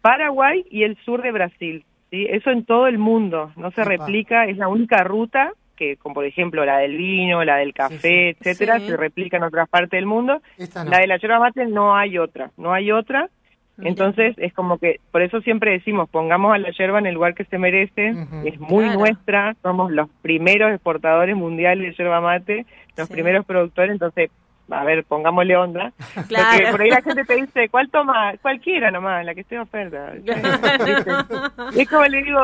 Paraguay 0.02 0.64
y 0.70 0.82
el 0.84 0.96
sur 1.04 1.22
de 1.22 1.32
Brasil. 1.32 1.84
¿sí? 2.10 2.26
Eso 2.28 2.50
en 2.50 2.64
todo 2.64 2.86
el 2.88 2.98
mundo, 2.98 3.52
no 3.56 3.70
se 3.70 3.82
Epa. 3.82 3.90
replica, 3.90 4.44
es 4.46 4.56
la 4.56 4.68
única 4.68 5.02
ruta 5.04 5.52
que, 5.76 5.96
como 5.98 6.14
por 6.16 6.24
ejemplo 6.24 6.64
la 6.64 6.78
del 6.78 6.96
vino, 6.96 7.44
la 7.44 7.56
del 7.56 7.72
café, 7.74 7.98
sí. 8.32 8.36
etcétera, 8.40 8.78
Sí. 8.80 8.88
se 8.88 8.96
replica 8.96 9.36
en 9.36 9.44
otras 9.44 9.68
partes 9.68 9.90
del 9.90 10.06
mundo. 10.06 10.40
No. 10.74 10.84
La 10.84 10.98
de 10.98 11.06
la 11.06 11.18
yerba 11.18 11.38
mate 11.38 11.66
no 11.66 11.94
hay 11.96 12.18
otra, 12.18 12.50
no 12.56 12.72
hay 12.72 12.90
otra. 12.90 13.28
Mira. 13.78 13.90
Entonces 13.90 14.34
es 14.38 14.54
como 14.54 14.78
que, 14.78 15.00
por 15.12 15.20
eso 15.20 15.40
siempre 15.42 15.72
decimos, 15.72 16.08
pongamos 16.08 16.54
a 16.54 16.58
la 16.58 16.70
yerba 16.70 16.98
en 16.98 17.06
el 17.06 17.14
lugar 17.14 17.34
que 17.34 17.44
se 17.44 17.58
merece, 17.58 18.08
es 18.44 18.58
muy 18.58 18.84
Claro. 18.84 18.98
nuestra, 19.00 19.54
somos 19.62 19.92
los 19.92 20.08
primeros 20.22 20.72
exportadores 20.72 21.36
mundiales 21.36 21.90
de 21.90 22.02
yerba 22.02 22.22
mate, 22.22 22.64
los 22.96 23.06
primeros 23.10 23.44
productores, 23.44 23.92
entonces, 23.92 24.30
a 24.70 24.82
ver, 24.82 25.04
pongámosle 25.04 25.56
onda. 25.58 25.92
Claro. 26.28 26.48
Porque 26.56 26.70
por 26.70 26.80
ahí 26.80 26.90
la 26.90 27.02
gente 27.02 27.24
te 27.24 27.36
dice, 27.36 27.68
¿cuál 27.68 27.90
toma? 27.90 28.32
Cualquiera 28.40 28.90
nomás, 28.90 29.22
la 29.26 29.34
que 29.34 29.42
esté 29.42 29.58
oferta. 29.58 30.14
Es 31.76 31.88
como 31.90 32.04
le 32.06 32.22
digo, 32.22 32.40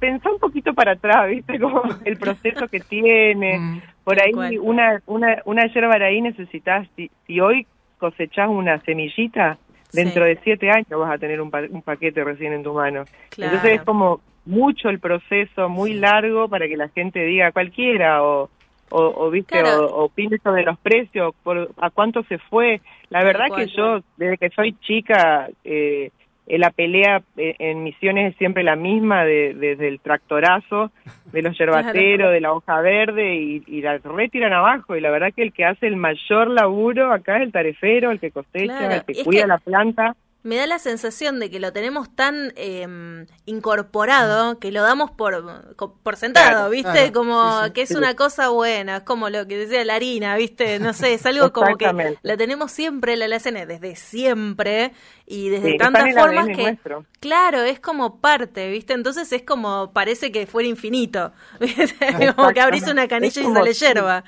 pensá 0.00 0.30
un 0.30 0.38
poquito 0.40 0.74
para 0.74 0.92
atrás, 0.92 1.28
¿viste? 1.28 1.58
Como 1.60 1.82
el 2.04 2.16
proceso 2.16 2.66
que 2.68 2.80
tiene. 2.80 3.58
Mm. 3.60 3.80
Por 4.04 4.20
ahí 4.20 4.32
cual. 4.32 4.58
una, 4.60 5.02
una, 5.06 5.42
una 5.44 5.66
yerba 5.72 5.94
araí 5.94 6.20
necesitas, 6.20 6.88
si, 6.96 7.10
si 7.26 7.38
hoy 7.38 7.66
cosechás 7.98 8.48
una 8.48 8.80
semillita, 8.80 9.58
dentro 9.92 10.24
Sí. 10.24 10.30
de 10.30 10.40
siete 10.42 10.70
años 10.70 10.88
vas 10.98 11.12
a 11.14 11.18
tener 11.18 11.40
un, 11.40 11.50
pa- 11.50 11.68
un 11.70 11.82
paquete 11.82 12.24
recién 12.24 12.52
en 12.54 12.62
tu 12.62 12.72
mano. 12.72 13.04
Claro. 13.28 13.52
Entonces 13.54 13.78
es 13.78 13.84
como 13.84 14.20
mucho 14.46 14.88
el 14.88 14.98
proceso, 14.98 15.68
muy 15.68 15.92
largo 15.92 16.48
para 16.48 16.66
que 16.66 16.76
la 16.76 16.88
gente 16.88 17.22
diga 17.24 17.52
cualquiera 17.52 18.22
o, 18.24 18.48
o, 18.90 19.00
o, 19.04 19.30
viste 19.30 19.60
Claro. 19.60 19.86
o, 19.86 20.04
opine 20.06 20.38
sobre 20.38 20.64
los 20.64 20.78
precios, 20.78 21.34
por, 21.44 21.70
a 21.76 21.90
cuánto 21.90 22.22
se 22.24 22.38
fue. 22.38 22.80
La 23.10 23.22
verdad 23.22 23.46
que 23.54 23.66
yo, 23.66 24.00
desde 24.16 24.38
que 24.38 24.48
soy 24.50 24.72
chica, 24.80 25.48
eh, 25.62 26.10
la 26.58 26.70
pelea 26.70 27.22
eh, 27.36 27.54
en 27.58 27.82
Misiones 27.84 28.32
es 28.32 28.38
siempre 28.38 28.62
la 28.62 28.76
misma, 28.76 29.24
de- 29.24 29.54
desde 29.54 29.88
el 29.88 30.00
tractorazo, 30.00 30.90
de 31.32 31.42
los 31.42 31.56
yerbateros, 31.58 32.32
de 32.32 32.40
la 32.40 32.52
hoja 32.52 32.80
verde, 32.80 33.34
y, 33.36 33.62
y 33.66 33.82
la 33.82 33.98
retiran 33.98 34.52
abajo. 34.52 34.96
Y 34.96 35.00
la 35.00 35.10
verdad 35.10 35.32
que 35.34 35.42
el 35.42 35.52
que 35.52 35.64
hace 35.64 35.86
el 35.86 35.96
mayor 35.96 36.48
laburo 36.50 37.12
acá 37.12 37.36
es 37.36 37.42
el 37.42 37.52
tarefero, 37.52 38.10
el 38.10 38.20
que 38.20 38.30
cosecha, 38.30 38.64
Claro, 38.78 38.94
el 38.94 39.04
que 39.04 39.24
cuida 39.24 39.42
que- 39.42 39.48
la 39.48 39.58
planta. 39.58 40.16
Me 40.42 40.56
da 40.56 40.66
la 40.66 40.78
sensación 40.78 41.38
de 41.38 41.50
que 41.50 41.60
lo 41.60 41.72
tenemos 41.72 42.14
tan 42.14 42.52
eh, 42.56 43.26
incorporado 43.44 44.58
que 44.58 44.72
lo 44.72 44.82
damos 44.82 45.10
por, 45.10 45.76
por 46.02 46.16
sentado, 46.16 46.70
¿viste? 46.70 46.90
claro, 46.90 47.12
como 47.12 47.60
sí, 47.60 47.66
sí. 47.66 47.72
que 47.72 47.82
es 47.82 47.90
una 47.90 48.16
cosa 48.16 48.48
buena, 48.48 48.98
es 48.98 49.02
como 49.02 49.28
lo 49.28 49.46
que 49.46 49.58
decía 49.58 49.84
la 49.84 49.96
harina, 49.96 50.36
¿viste? 50.36 50.78
No 50.78 50.92
sé, 50.94 51.14
es 51.14 51.26
algo 51.26 51.52
como 51.52 51.76
que 51.76 52.16
la 52.22 52.36
tenemos 52.36 52.72
siempre, 52.72 53.16
la 53.16 53.26
alacena 53.26 53.66
desde 53.66 53.96
siempre 53.96 54.92
y 55.26 55.50
desde 55.50 55.76
tantas 55.76 56.14
formas 56.14 56.46
que... 56.46 56.62
nuestro. 56.62 57.04
Claro, 57.20 57.60
es 57.62 57.78
como 57.78 58.20
parte, 58.20 58.70
¿viste? 58.70 58.94
Entonces 58.94 59.30
es 59.32 59.42
como, 59.42 59.92
parece 59.92 60.32
que 60.32 60.46
fuera 60.46 60.68
infinito, 60.68 61.32
¿viste? 61.60 62.34
como 62.34 62.50
que 62.52 62.60
abrís 62.60 62.86
una 62.88 63.06
canilla 63.08 63.42
y 63.42 63.44
sale 63.44 63.72
yerba. 63.74 64.24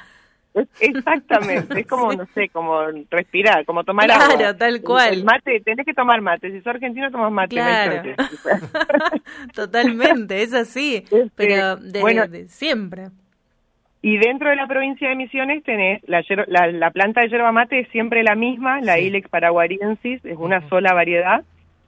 Exactamente, 0.80 1.80
es 1.80 1.86
como, 1.86 2.12
no 2.14 2.26
sé, 2.34 2.48
como 2.50 2.80
respirar, 3.10 3.64
como 3.64 3.84
tomar 3.84 4.06
Claro, 4.06 4.34
agua. 4.34 4.56
tal 4.56 4.82
cual. 4.82 5.14
El, 5.14 5.24
mate, 5.24 5.60
tenés 5.64 5.86
que 5.86 5.94
tomar 5.94 6.20
mate. 6.20 6.50
Si 6.50 6.58
sos 6.58 6.66
argentino, 6.68 7.10
tomas 7.10 7.32
mate. 7.32 7.54
Claro. 7.56 8.02
Totalmente, 9.54 10.42
es 10.42 10.52
así, 10.54 10.96
Este, 10.96 11.30
pero 11.36 11.76
de, 11.76 12.00
bueno. 12.00 12.26
de 12.26 12.48
siempre. 12.48 13.08
Y 14.04 14.18
dentro 14.18 14.50
de 14.50 14.56
la 14.56 14.66
provincia 14.66 15.08
de 15.08 15.14
Misiones 15.14 15.62
tenés 15.62 16.02
la, 16.08 16.22
yer- 16.22 16.46
la, 16.48 16.66
la 16.72 16.90
planta 16.90 17.20
de 17.20 17.28
yerba 17.28 17.52
mate 17.52 17.80
es 17.80 17.88
siempre 17.90 18.22
la 18.24 18.34
misma, 18.34 18.80
la 18.80 18.96
Sí. 18.96 19.02
Ilex 19.04 19.28
paraguariensis, 19.28 20.24
es 20.24 20.36
una 20.36 20.66
sola 20.68 20.92
variedad 20.92 21.44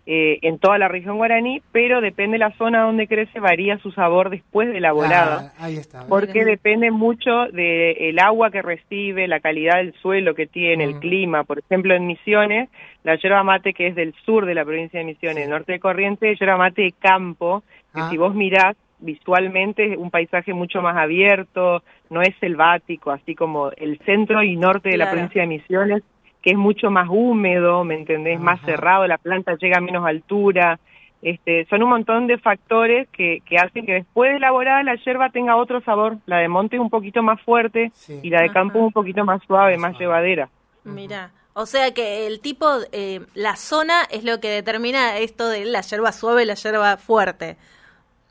eh, 0.06 0.38
en 0.42 0.58
toda 0.58 0.76
la 0.76 0.88
región 0.88 1.16
guaraní, 1.16 1.62
pero 1.73 2.00
depende 2.02 2.34
de 2.34 2.40
la 2.40 2.50
zona 2.58 2.82
donde 2.82 3.06
crece, 3.08 3.40
varía 3.40 3.78
su 3.78 3.90
sabor 3.92 4.28
después 4.28 4.70
de 4.70 4.80
la 4.80 4.92
volada. 4.92 5.52
Ah, 5.58 5.64
ahí 5.64 5.76
está. 5.76 6.06
porque 6.08 6.40
Mira. 6.40 6.46
depende 6.46 6.90
mucho 6.90 7.46
del 7.52 8.18
agua 8.18 8.50
que 8.50 8.61
recibe, 8.62 9.26
la 9.28 9.40
calidad 9.40 9.76
del 9.76 9.94
suelo 9.94 10.34
que 10.34 10.46
tiene, 10.46 10.84
el 10.84 10.96
Mm. 10.96 11.00
clima. 11.00 11.44
Por 11.44 11.58
ejemplo, 11.61 11.94
en 11.94 12.06
Misiones, 12.06 12.68
la 13.02 13.16
yerba 13.16 13.42
mate 13.44 13.73
que 13.73 13.87
es 13.87 13.94
del 13.94 14.12
sur 14.26 14.44
de 14.44 14.54
la 14.54 14.64
provincia 14.64 14.99
de 15.00 15.06
Misiones, 15.06 15.38
Sí. 15.38 15.42
el 15.44 15.50
norte 15.50 15.73
de 15.73 15.80
Corrientes, 15.80 16.38
yerba 16.38 16.56
mate 16.58 16.82
de 16.82 16.92
campo, 16.92 17.62
que 17.94 18.00
Ah. 18.02 18.08
si 18.11 18.16
vos 18.18 18.34
mirás 18.34 18.76
visualmente 19.00 19.92
es 19.92 19.99
un 19.99 20.11
paisaje 20.11 20.52
mucho 20.54 20.80
más 20.82 20.96
abierto, 20.96 21.82
no 22.11 22.23
es 22.23 22.34
selvático, 22.40 23.11
así 23.11 23.34
como 23.34 23.70
el 23.76 23.99
centro 24.00 24.42
y 24.42 24.56
norte 24.56 24.88
de 24.90 24.96
la 24.96 25.11
provincia 25.11 25.42
de 25.42 25.49
Misiones, 25.49 26.02
que 26.44 26.50
es 26.50 26.58
mucho 26.58 26.90
más 26.90 27.08
húmedo, 27.10 27.84
¿me 27.84 27.94
entendés? 27.94 28.38
Más 28.38 28.60
cerrado, 28.60 29.06
la 29.06 29.16
planta 29.16 29.56
llega 29.58 29.78
a 29.78 29.80
menos 29.80 30.04
altura. 30.06 30.78
Este, 31.22 31.64
son 31.70 31.82
un 31.82 31.88
montón 31.88 32.26
de 32.26 32.36
factores 32.36 33.08
que, 33.08 33.40
que 33.46 33.56
hacen 33.56 33.86
que 33.86 33.94
después 33.94 34.30
de 34.30 34.36
elaborar 34.36 34.84
la 34.84 34.94
yerba 34.96 35.30
tenga 35.30 35.56
otro 35.56 35.80
sabor. 35.80 36.18
La 36.26 36.36
de 36.40 36.48
monte 36.48 36.76
es 36.76 36.82
un 36.82 36.90
poquito 36.90 37.22
más 37.22 37.40
fuerte 37.40 37.90
Sí. 37.94 38.20
y 38.22 38.28
la 38.28 38.40
de 38.40 38.44
Ajá. 38.50 38.52
campo 38.52 38.78
es 38.80 38.84
un 38.84 38.92
poquito 38.92 39.24
más 39.24 39.42
suave, 39.46 39.72
Más 39.78 39.80
más 39.80 39.90
suave. 39.92 40.04
llevadera. 40.04 40.48
Mira, 40.84 41.30
o 41.54 41.64
sea 41.64 41.94
que 41.94 42.26
el 42.26 42.40
tipo, 42.40 42.66
eh, 42.92 43.20
la 43.32 43.56
zona 43.56 44.02
es 44.10 44.22
lo 44.22 44.38
que 44.38 44.48
determina 44.48 45.16
esto 45.16 45.48
de 45.48 45.64
la 45.64 45.80
yerba 45.80 46.12
suave 46.12 46.42
y 46.42 46.46
la 46.46 46.54
yerba 46.56 46.98
fuerte. 46.98 47.56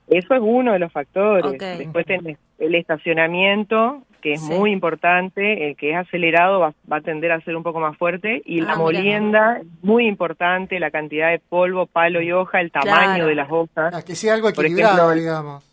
Eso 0.08 0.36
es 0.36 0.42
uno 0.44 0.74
de 0.74 0.78
los 0.80 0.92
factores. 0.92 1.58
Después 1.80 2.06
tenés 2.06 2.38
el 2.60 2.76
estacionamiento, 2.76 4.04
que 4.24 4.34
es 4.34 4.42
Sí. 4.42 4.54
muy 4.54 4.72
importante, 4.72 5.68
el 5.68 5.76
que 5.76 5.92
es 5.92 5.98
acelerado 5.98 6.60
va, 6.62 6.74
va 6.92 6.98
a 6.98 7.02
tender 7.02 7.32
a 7.34 7.42
ser 7.42 7.56
un 7.58 7.62
poco 7.62 7.80
más 7.82 7.98
fuerte, 7.98 8.42
y 8.46 8.62
Ah, 8.62 8.64
la 8.64 8.70
mira. 8.70 8.78
molienda, 8.78 9.62
muy 9.82 10.08
importante, 10.08 10.80
la 10.80 10.90
cantidad 10.92 11.30
de 11.30 11.40
polvo, 11.40 11.86
palo 11.86 12.22
y 12.22 12.32
hoja, 12.32 12.62
el 12.62 12.72
tamaño 12.72 13.16
Claro. 13.16 13.28
de 13.28 13.36
las 13.36 13.52
hojas. 13.52 13.94
Ah, 13.94 14.02
que 14.02 14.16
sea 14.16 14.34
algo 14.36 14.50
Por 14.54 14.64
equilibrado, 14.66 15.12
ejemplo, 15.12 15.22
digamos. 15.22 15.70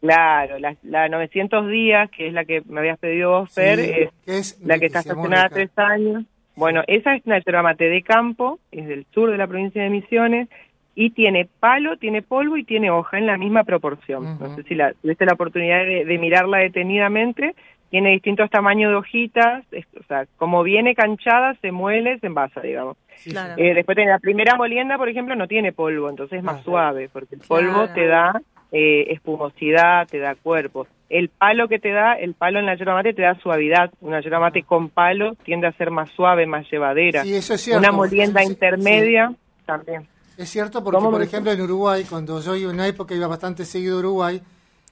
Claro, 0.00 0.58
la, 0.58 0.74
la 0.82 1.08
900 1.10 1.68
días, 1.68 2.10
que 2.10 2.28
es 2.28 2.32
la 2.32 2.46
que 2.46 2.62
me 2.66 2.80
habías 2.80 2.98
pedido 2.98 3.32
vos, 3.32 3.52
Fer, 3.54 3.78
Sí, 3.78 4.08
es 4.26 4.58
la 4.64 4.78
que 4.78 4.86
está 4.86 5.00
estacionada 5.00 5.50
tres 5.50 5.70
años. 5.76 6.24
Bueno, 6.56 6.82
esa 6.86 7.14
es 7.14 7.22
una 7.26 7.38
yerba 7.38 7.62
mate 7.62 7.84
de 7.84 8.02
campo, 8.02 8.58
es 8.72 8.86
del 8.88 9.04
sur 9.12 9.30
de 9.30 9.36
la 9.36 9.46
provincia 9.46 9.82
de 9.82 9.90
Misiones, 9.90 10.48
y 10.94 11.10
tiene 11.10 11.48
palo, 11.60 11.96
tiene 11.98 12.22
polvo 12.22 12.56
y 12.56 12.64
tiene 12.64 12.90
hoja 12.90 13.18
en 13.18 13.26
la 13.26 13.36
misma 13.38 13.64
proporción. 13.64 14.24
Ujú. 14.26 14.44
No 14.48 14.56
sé 14.56 14.62
si 14.64 14.74
la, 14.74 14.92
tuviste 14.94 15.24
la 15.26 15.34
oportunidad 15.34 15.84
de, 15.84 16.04
de 16.06 16.18
mirarla 16.18 16.58
detenidamente. 16.58 17.54
Tiene 17.90 18.10
distintos 18.12 18.48
tamaños 18.50 18.90
de 18.90 18.96
hojitas, 18.96 19.64
es- 19.72 19.86
o 19.98 20.04
sea, 20.06 20.24
como 20.36 20.62
viene 20.62 20.94
canchada, 20.94 21.54
se 21.60 21.72
muele, 21.72 22.18
se 22.20 22.28
envasa, 22.28 22.60
digamos. 22.60 22.96
Sí, 23.16 23.30
Claro. 23.30 23.54
Eh, 23.60 23.74
después 23.74 23.96
tiene 23.96 24.12
la 24.12 24.18
primera 24.20 24.54
molienda, 24.56 24.96
por 24.96 25.08
ejemplo, 25.08 25.34
no 25.36 25.46
tiene 25.48 25.72
polvo, 25.72 26.08
entonces 26.08 26.38
es 26.38 26.44
más 26.44 26.60
Ah. 26.60 26.64
suave, 26.64 27.08
porque 27.12 27.34
el 27.34 27.40
polvo 27.42 27.72
Claro. 27.86 27.92
te 27.94 28.06
da 28.06 28.40
eh, 28.72 29.12
espumosidad, 29.12 30.06
te 30.06 30.20
da 30.20 30.36
cuerpo. 30.36 30.86
El 31.08 31.28
palo 31.28 31.66
que 31.66 31.80
te 31.80 31.90
da, 31.90 32.14
el 32.14 32.34
palo 32.34 32.60
en 32.60 32.66
la 32.66 32.76
yerba 32.76 32.94
mate 32.94 33.12
te 33.14 33.22
da 33.22 33.34
suavidad. 33.34 33.90
Una 34.00 34.20
yerba 34.20 34.38
mate 34.38 34.62
con 34.62 34.90
palo 34.90 35.34
tiende 35.42 35.66
a 35.66 35.72
ser 35.72 35.90
más 35.90 36.08
suave, 36.10 36.46
más 36.46 36.70
llevadera. 36.70 37.24
Sí, 37.24 37.34
eso 37.34 37.54
es 37.54 37.60
cierto. 37.62 37.80
Una 37.80 37.90
molienda 37.90 38.38
Sí, 38.42 38.46
sí, 38.46 38.52
intermedia 38.52 39.32
también. 39.66 40.06
Es 40.38 40.48
cierto 40.50 40.84
porque, 40.84 40.98
¿Cómo 40.98 41.10
por 41.10 41.20
ejemplo, 41.20 41.50
en 41.50 41.60
Uruguay, 41.62 42.04
cuando 42.08 42.40
yo 42.40 42.54
iba 42.54 42.70
en 42.70 42.76
una 42.76 42.86
época 42.86 43.12
iba 43.12 43.26
bastante 43.26 43.64
seguido 43.64 43.96
a 43.96 43.98
Uruguay, 43.98 44.40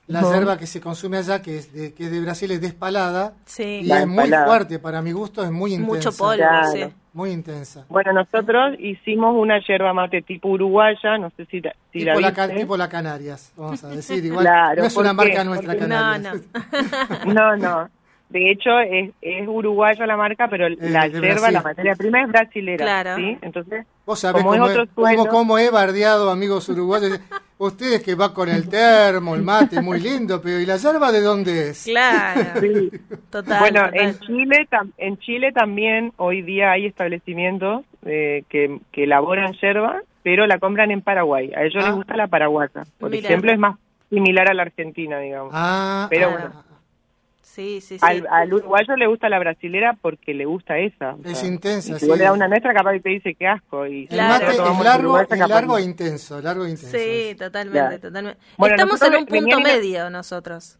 la 0.08 0.20
Ujú. 0.22 0.32
yerba 0.34 0.58
que 0.58 0.66
se 0.66 0.80
consume 0.80 1.18
allá, 1.18 1.40
que 1.40 1.58
es 1.58 1.72
de, 1.72 1.94
que 1.94 2.04
es 2.04 2.10
de 2.10 2.20
Brasil, 2.20 2.50
es 2.50 2.60
despalada 2.60 3.34
Sí, 3.46 3.62
y 3.62 3.84
La 3.84 4.00
es 4.00 4.06
muy 4.08 4.28
fuerte. 4.28 4.78
Para 4.78 5.00
mi 5.02 5.12
gusto 5.12 5.44
es 5.44 5.50
muy 5.50 5.74
intensa. 5.74 5.94
mucho 5.94 6.12
polvo, 6.12 6.34
Claro. 6.36 6.72
sí. 6.72 6.84
Muy 7.12 7.30
intensa. 7.30 7.84
Bueno, 7.88 8.12
nosotros 8.12 8.76
hicimos 8.78 9.34
una 9.36 9.58
yerba 9.66 9.92
mate 9.92 10.22
tipo 10.22 10.48
uruguaya, 10.48 11.18
no 11.18 11.30
sé 11.36 11.46
si 11.46 11.60
la, 11.60 11.72
si 11.92 12.00
tipo, 12.00 12.20
la, 12.20 12.30
la 12.30 12.48
tipo 12.54 12.76
la 12.76 12.88
Canarias, 12.88 13.52
vamos 13.56 13.82
a 13.84 13.88
decir. 13.88 14.24
Igual 14.24 14.44
Claro, 14.44 14.82
no 14.82 14.86
es 14.86 14.96
una 14.96 15.12
marca 15.12 15.42
nuestra 15.44 15.72
Porque- 15.72 15.88
No, 15.88 15.94
Canarias. 15.96 16.42
no. 17.24 17.34
No, 17.34 17.56
no. 17.56 17.90
De 18.28 18.50
hecho, 18.50 18.78
es, 18.80 19.10
es 19.22 19.48
uruguaya 19.48 20.06
la 20.06 20.16
marca, 20.16 20.48
pero 20.48 20.68
la 20.68 21.06
Eh, 21.06 21.10
yerba, 21.12 21.50
la 21.50 21.62
materia 21.62 21.94
prima 21.94 22.20
es 22.22 22.28
brasilera. 22.28 22.84
Claro. 22.84 23.16
¿sí? 23.16 23.38
Entonces, 23.40 23.86
Vos 24.04 24.20
sabés 24.20 24.42
Como 24.42 24.54
es 24.54 24.60
cómo, 24.60 24.70
otro 24.70 24.82
he, 24.82 24.86
cómo- 24.88 25.06
suelo. 25.08 25.26
cómo 25.30 25.58
he 25.58 25.70
bardeado 25.70 26.30
amigos 26.30 26.68
uruguayos. 26.68 27.18
Ustedes 27.58 28.02
que 28.04 28.14
va 28.14 28.32
con 28.32 28.48
el 28.48 28.68
termo, 28.68 29.34
el 29.34 29.42
mate, 29.42 29.80
muy 29.82 29.98
lindo, 30.00 30.40
pero 30.40 30.60
¿y 30.60 30.66
la 30.66 30.76
yerba 30.76 31.10
de 31.10 31.20
dónde 31.20 31.70
es? 31.70 31.84
Claro, 31.84 32.40
sí. 32.60 32.90
total. 33.30 33.58
bueno, 33.60 33.84
total. 33.86 34.00
en 34.00 34.18
Chile, 34.20 34.68
tam- 34.70 34.92
en 34.96 35.18
Chile 35.18 35.52
también 35.52 36.12
hoy 36.18 36.42
día 36.42 36.70
hay 36.70 36.86
establecimientos 36.86 37.84
eh, 38.06 38.44
que, 38.48 38.78
que 38.92 39.04
elaboran 39.04 39.54
yerba, 39.54 40.02
pero 40.22 40.46
la 40.46 40.58
compran 40.58 40.90
en 40.90 41.00
Paraguay. 41.02 41.52
A 41.56 41.64
ellos 41.64 41.82
Ah. 41.82 41.88
les 41.88 41.96
gusta 41.96 42.16
la 42.16 42.28
paraguaya. 42.28 42.84
Por 42.98 43.10
Mira. 43.10 43.26
ejemplo, 43.28 43.50
es 43.52 43.58
más 43.58 43.76
similar 44.08 44.48
a 44.50 44.54
la 44.54 44.62
argentina, 44.62 45.18
digamos. 45.18 45.52
Ah, 45.54 46.06
Pero 46.10 46.28
ah, 46.28 46.30
bueno. 46.32 46.62
Sí, 47.58 47.80
sí, 47.80 47.98
sí. 47.98 48.06
Al, 48.06 48.24
al 48.30 48.54
uruguayo 48.54 48.94
le 48.94 49.08
gusta 49.08 49.28
la 49.28 49.40
brasilera 49.40 49.96
porque 50.00 50.32
le 50.32 50.44
gusta 50.44 50.78
esa. 50.78 51.14
o 51.14 51.18
Es 51.28 51.38
sea, 51.38 51.48
intensa, 51.48 51.90
y 51.96 51.98
si 51.98 52.06
sí. 52.06 52.12
le 52.16 52.18
das 52.22 52.32
una 52.32 52.46
nuestra, 52.46 52.72
capaz 52.72 52.92
que 52.92 53.00
te 53.00 53.08
dice 53.08 53.34
que 53.34 53.48
asco. 53.48 53.84
Y 53.84 54.06
El 54.10 54.16
mate 54.18 54.46
es 54.52 54.58
largo, 54.84 55.18
es 55.20 55.48
largo 55.48 55.76
e 55.78 55.82
intenso, 55.82 56.40
largo 56.40 56.64
e 56.66 56.70
intenso. 56.70 56.96
Sí, 56.96 57.34
totalmente, 57.36 57.78
Claro. 57.80 57.98
totalmente. 58.00 58.40
Bueno, 58.56 58.76
Estamos 58.76 59.02
en 59.02 59.16
un 59.16 59.26
punto 59.26 59.58
medio 59.60 60.08
nosotros. 60.08 60.78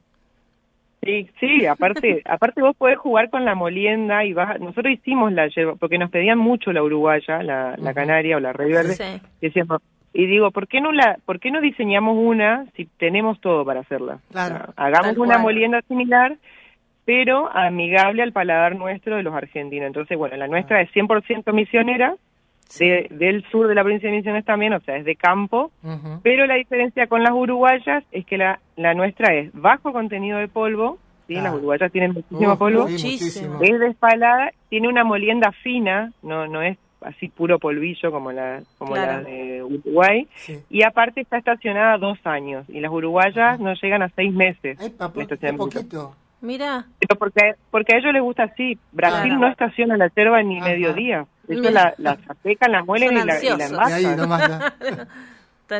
Sí, 1.03 1.29
sí, 1.41 1.67
aparte, 1.67 2.23
aparte 2.29 2.61
vos 2.63 2.77
podés 2.77 2.99
jugar 2.99 3.29
con 3.31 3.45
la 3.45 3.55
molienda 3.57 4.25
y 4.25 4.33
vas, 4.33 4.61
nosotros 4.61 4.93
hicimos 4.93 5.33
la 5.33 5.49
yerba, 5.49 5.75
porque 5.77 5.99
nos 5.99 6.11
pedían 6.11 6.39
mucho 6.39 6.73
la 6.73 6.83
uruguaya, 6.83 7.43
la, 7.43 7.75
la 7.77 7.95
canaria 7.95 8.37
o 8.37 8.41
la 8.41 8.53
rey 8.53 8.71
verde, 8.73 8.95
Sí. 8.95 9.21
y 9.41 9.47
decíamos, 9.47 9.81
y 10.13 10.27
digo, 10.27 10.51
¿por 10.51 10.67
qué 10.69 10.81
no 10.81 10.91
la, 10.91 11.19
por 11.25 11.39
qué 11.39 11.51
no 11.51 11.61
diseñamos 11.61 12.17
una 12.19 12.67
si 12.77 12.87
tenemos 12.99 13.41
todo 13.41 13.65
para 13.65 13.81
hacerla? 13.81 14.19
Claro. 14.33 14.55
O 14.57 14.59
sea, 14.59 14.75
hagamos 14.77 15.11
Tal 15.11 15.19
una 15.21 15.35
cual. 15.35 15.43
molienda 15.43 15.83
similar, 15.87 16.37
pero 17.09 17.49
amigable 17.57 18.23
al 18.23 18.33
paladar 18.33 18.77
nuestro 18.77 19.17
de 19.17 19.23
los 19.23 19.33
argentinos. 19.35 19.87
Entonces, 19.87 20.19
bueno, 20.19 20.37
la 20.37 20.47
nuestra 20.47 20.83
es 20.83 20.91
100% 20.93 21.55
misionera, 21.55 22.15
de- 22.79 23.07
del 23.11 23.43
sur 23.51 23.67
de 23.67 23.75
la 23.75 23.83
provincia 23.83 24.11
de 24.11 24.17
Misiones 24.17 24.45
también, 24.45 24.75
o 24.75 24.81
sea, 24.81 24.99
es 24.99 25.07
de 25.07 25.17
campo, 25.17 25.71
pero 26.23 26.45
la 26.45 26.57
diferencia 26.57 27.07
con 27.07 27.23
las 27.23 27.33
uruguayas 27.33 28.05
es 28.13 28.27
que 28.27 28.37
la, 28.37 28.61
la 28.77 28.93
nuestra 28.93 29.35
es 29.35 29.51
bajo 29.55 29.91
contenido 29.95 30.37
de 30.37 30.49
polvo, 30.49 30.99
¿sí? 31.27 31.37
Ah. 31.37 31.45
las 31.45 31.55
uruguayas 31.55 31.91
tienen 31.91 32.13
muchísimo 32.13 32.59
polvo, 32.59 32.83
Muchísimo. 32.87 33.59
es 33.63 33.81
despalada, 33.81 34.51
tiene 34.69 34.87
una 34.89 35.03
molienda 35.03 35.51
fina, 35.63 36.13
no 36.23 36.47
no 36.47 36.61
es 36.61 36.77
así 37.01 37.29
puro 37.29 37.59
polvillo 37.59 38.11
como 38.11 38.33
la 38.33 38.61
como 38.77 38.93
Claro. 38.93 39.13
la 39.13 39.21
de 39.23 39.63
Uruguay, 39.63 40.29
Sí. 40.35 40.59
y 40.69 40.83
aparte 40.83 41.23
está 41.23 41.39
estacionada 41.39 41.97
dos 41.97 42.19
años, 42.25 42.67
y 42.69 42.81
las 42.81 42.93
uruguayas 42.93 43.59
no 43.61 43.73
llegan 43.81 44.03
a 44.03 44.11
seis 44.11 44.31
meses. 44.35 44.77
Poquito. 45.57 46.15
Mira. 46.41 46.87
Pero 47.01 47.19
porque, 47.19 47.55
porque 47.71 47.95
a 47.95 47.99
ellos 47.99 48.13
les 48.13 48.23
gusta 48.23 48.45
así. 48.45 48.79
Brasil 48.93 49.23
Claro. 49.31 49.41
no 49.41 49.49
estaciona 49.49 49.97
la 49.97 50.09
yerba 50.15 50.43
ni 50.43 50.59
Ajá. 50.59 50.69
mediodía. 50.69 51.27
Ellos 51.49 51.73
la, 51.73 51.95
la 51.99 52.17
sapecan, 52.27 52.73
la 52.73 52.85
muelen 52.85 53.13
y 53.13 53.15
la, 53.17 53.23
y 53.23 53.27
la 53.27 53.35
ansiosos. 53.55 53.91
Y 53.91 53.93
ahí 53.93 54.05
envasan. 54.05 54.73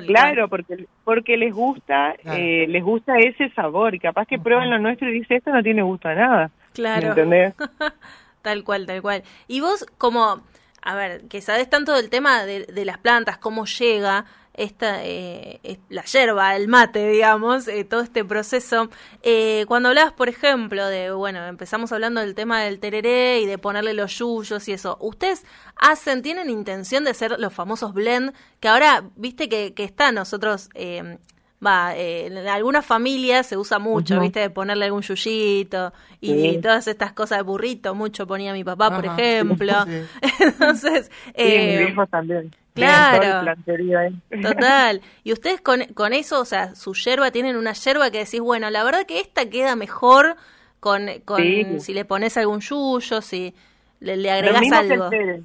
Claro, 0.07 0.49
porque 0.49 0.85
porque 1.03 1.39
les 1.39 1.55
gusta 1.55 2.15
Claro. 2.23 2.39
eh, 2.39 2.67
les 2.69 2.85
gusta 2.85 3.17
ese 3.19 3.49
sabor 3.55 3.95
y 3.95 3.99
capaz 3.99 4.27
que 4.27 4.39
prueban 4.39 4.69
lo 4.69 4.79
nuestro 4.79 5.09
y 5.09 5.13
dice 5.21 5.37
esto 5.37 5.51
no 5.51 5.63
tiene 5.63 5.81
gusto 5.81 6.09
a 6.09 6.15
nada. 6.15 6.51
Claro. 6.75 7.09
¿Entendés? 7.09 7.55
Tal 8.43 8.65
cual, 8.65 8.87
tal 8.87 9.01
cual. 9.03 9.23
Y 9.47 9.61
vos, 9.61 9.85
como, 9.99 10.43
a 10.83 10.95
ver, 10.95 11.23
que 11.29 11.41
sabés 11.41 11.69
tanto 11.71 11.93
del 11.95 12.09
tema 12.11 12.45
de, 12.45 12.67
de 12.67 12.85
las 12.85 12.97
plantas, 12.99 13.37
cómo 13.39 13.65
llega 13.65 14.27
esta, 14.59 15.05
eh, 15.05 15.61
es- 15.63 15.79
la 15.89 16.05
yerba, 16.05 16.55
el 16.57 16.69
mate, 16.69 17.09
digamos, 17.09 17.69
eh, 17.69 17.85
todo 17.85 18.01
este 18.03 18.25
proceso. 18.25 18.91
Eh, 19.23 19.65
cuando 19.69 19.89
hablabas, 19.89 20.13
por 20.13 20.29
ejemplo, 20.29 20.87
de, 20.87 21.11
bueno, 21.13 21.47
empezamos 21.47 21.93
hablando 21.93 22.21
del 22.21 22.35
tema 22.35 22.61
del 22.63 22.81
tereré 22.81 23.41
y 23.41 23.47
de 23.47 23.57
ponerle 23.59 23.95
los 23.95 24.19
yuyos 24.19 24.69
y 24.69 24.73
eso. 24.73 24.97
¿Ustedes 25.01 25.45
hacen, 25.77 26.23
tienen 26.23 26.51
intención 26.51 27.05
de 27.05 27.11
hacer 27.11 27.39
los 27.39 27.53
famosos 27.53 27.95
blend? 27.95 28.35
Que 28.61 28.69
ahora, 28.69 29.05
viste 29.17 29.49
que, 29.49 29.73
que 29.75 29.85
está 29.85 30.13
nosotros... 30.13 30.69
Eh, 30.75 31.19
Va, 31.61 31.97
eh, 31.97 32.27
en 32.27 32.39
algunas 32.47 32.87
familias 32.87 33.49
se 33.49 33.57
usa 33.57 33.81
mucho. 33.81 34.21
¿viste? 34.21 34.39
De 34.39 34.49
ponerle 34.49 34.85
algún 34.85 35.03
yuyito 35.03 35.93
y 36.21 36.29
Sí. 36.53 36.61
todas 36.63 36.87
estas 36.87 37.13
cosas 37.13 37.39
de 37.39 37.43
burrito, 37.43 37.97
mucho 37.97 38.29
ponía 38.29 38.53
mi 38.53 38.63
papá, 38.63 38.95
por 38.95 39.05
ejemplo. 39.05 39.73
Sí. 39.85 40.03
Entonces, 40.39 41.11
Sí, 41.27 41.33
eh, 41.35 41.79
mis 41.81 41.91
hijos 41.91 42.09
también. 42.11 42.55
Claro. 42.87 43.53
El 43.67 43.97
ahí. 43.97 44.15
total. 44.43 45.01
Y 45.25 45.33
ustedes 45.33 45.61
con, 45.61 45.85
con 45.95 46.13
eso, 46.13 46.41
o 46.41 46.45
sea, 46.45 46.75
su 46.75 46.95
yerba, 46.95 47.31
tienen 47.31 47.57
una 47.57 47.73
yerba 47.73 48.11
que 48.11 48.19
decís, 48.19 48.41
bueno, 48.41 48.71
la 48.71 48.85
verdad 48.85 49.07
que 49.07 49.21
esta 49.21 49.49
queda 49.49 49.77
mejor 49.77 50.37
con, 50.81 51.07
con 51.25 51.43
Sí. 51.43 51.81
si 51.81 51.95
le 51.95 52.05
pones 52.05 52.37
algún 52.37 52.61
yuyo, 52.61 53.21
si 53.21 53.55
le, 54.01 54.17
le 54.17 54.29
Lo 54.29 54.35
agregás 54.35 54.61
mismo 54.61 54.81
que 54.81 54.93
algo. 54.93 55.05
el 55.05 55.11
tere. 55.11 55.41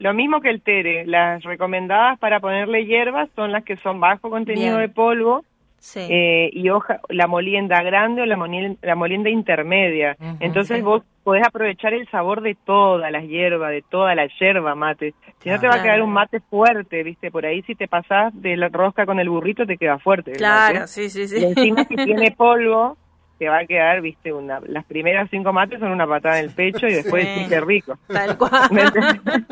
Lo 0.00 0.12
mismo 0.14 0.40
que 0.40 0.50
el 0.50 0.60
tere. 0.62 1.06
Las 1.06 1.42
recomendadas 1.44 2.18
para 2.18 2.40
ponerle 2.40 2.84
hierbas 2.86 3.28
son 3.36 3.52
las 3.52 3.62
que 3.64 3.76
son 3.78 4.00
bajo 4.00 4.28
contenido 4.30 4.76
Bien. 4.78 4.88
de 4.88 4.94
polvo 4.94 5.44
Sí. 5.78 6.00
eh, 6.00 6.48
y 6.52 6.70
hoja, 6.70 7.00
la 7.10 7.26
molienda 7.26 7.82
grande 7.82 8.22
o 8.22 8.26
la 8.26 8.36
molienda, 8.38 8.78
la 8.82 8.94
molienda 8.94 9.28
intermedia. 9.28 10.16
Entonces 10.40 10.78
Sí. 10.78 10.82
vos 10.82 11.02
podés 11.24 11.44
aprovechar 11.46 11.92
el 11.94 12.06
sabor 12.10 12.42
de 12.42 12.54
todas 12.54 13.10
las 13.10 13.24
hierbas, 13.24 13.70
de 13.70 13.82
toda 13.82 14.14
la 14.14 14.26
yerba 14.38 14.74
mate. 14.74 15.14
Si 15.40 15.48
no 15.50 15.58
te 15.58 15.66
va 15.66 15.76
a 15.76 15.82
quedar 15.82 16.02
un 16.02 16.12
mate 16.12 16.40
fuerte, 16.40 17.02
¿viste? 17.02 17.30
Por 17.30 17.44
ahí 17.46 17.62
si 17.62 17.74
te 17.74 17.88
pasás 17.88 18.32
de 18.40 18.56
la 18.56 18.68
rosca 18.68 19.06
con 19.06 19.18
el 19.18 19.28
burrito 19.30 19.66
te 19.66 19.76
queda 19.78 19.98
fuerte. 19.98 20.32
claro, 20.32 20.74
mate. 20.80 20.86
sí, 20.88 21.08
sí, 21.10 21.22
Y 21.22 21.26
sí. 21.28 21.44
encima 21.44 21.84
si 21.84 21.96
tiene 22.04 22.30
polvo, 22.32 22.96
te 23.38 23.48
va 23.48 23.58
a 23.58 23.66
quedar, 23.66 24.00
¿viste? 24.00 24.32
Una, 24.32 24.60
las 24.66 24.84
primeras 24.84 25.28
cinco 25.30 25.52
mates 25.52 25.80
son 25.80 25.90
una 25.90 26.06
patada 26.06 26.38
en 26.38 26.44
el 26.46 26.50
pecho 26.54 26.86
y 26.86 26.92
después 26.94 27.26
Sí. 27.26 27.48
que 27.48 27.60
rico. 27.60 27.98
Tal 28.06 28.36
cual. 28.38 28.68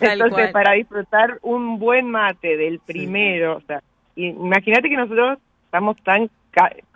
Entonces, 0.00 0.30
cual. 0.32 0.52
para 0.52 0.72
disfrutar 0.72 1.38
un 1.42 1.78
buen 1.78 2.10
mate 2.10 2.56
del 2.56 2.80
primero, 2.80 3.56
o 3.56 3.60
sea, 3.62 3.80
y- 4.16 4.28
imagínate 4.28 4.88
que 4.88 4.96
nosotros 4.96 5.38
estamos 5.64 5.96
tan, 6.02 6.28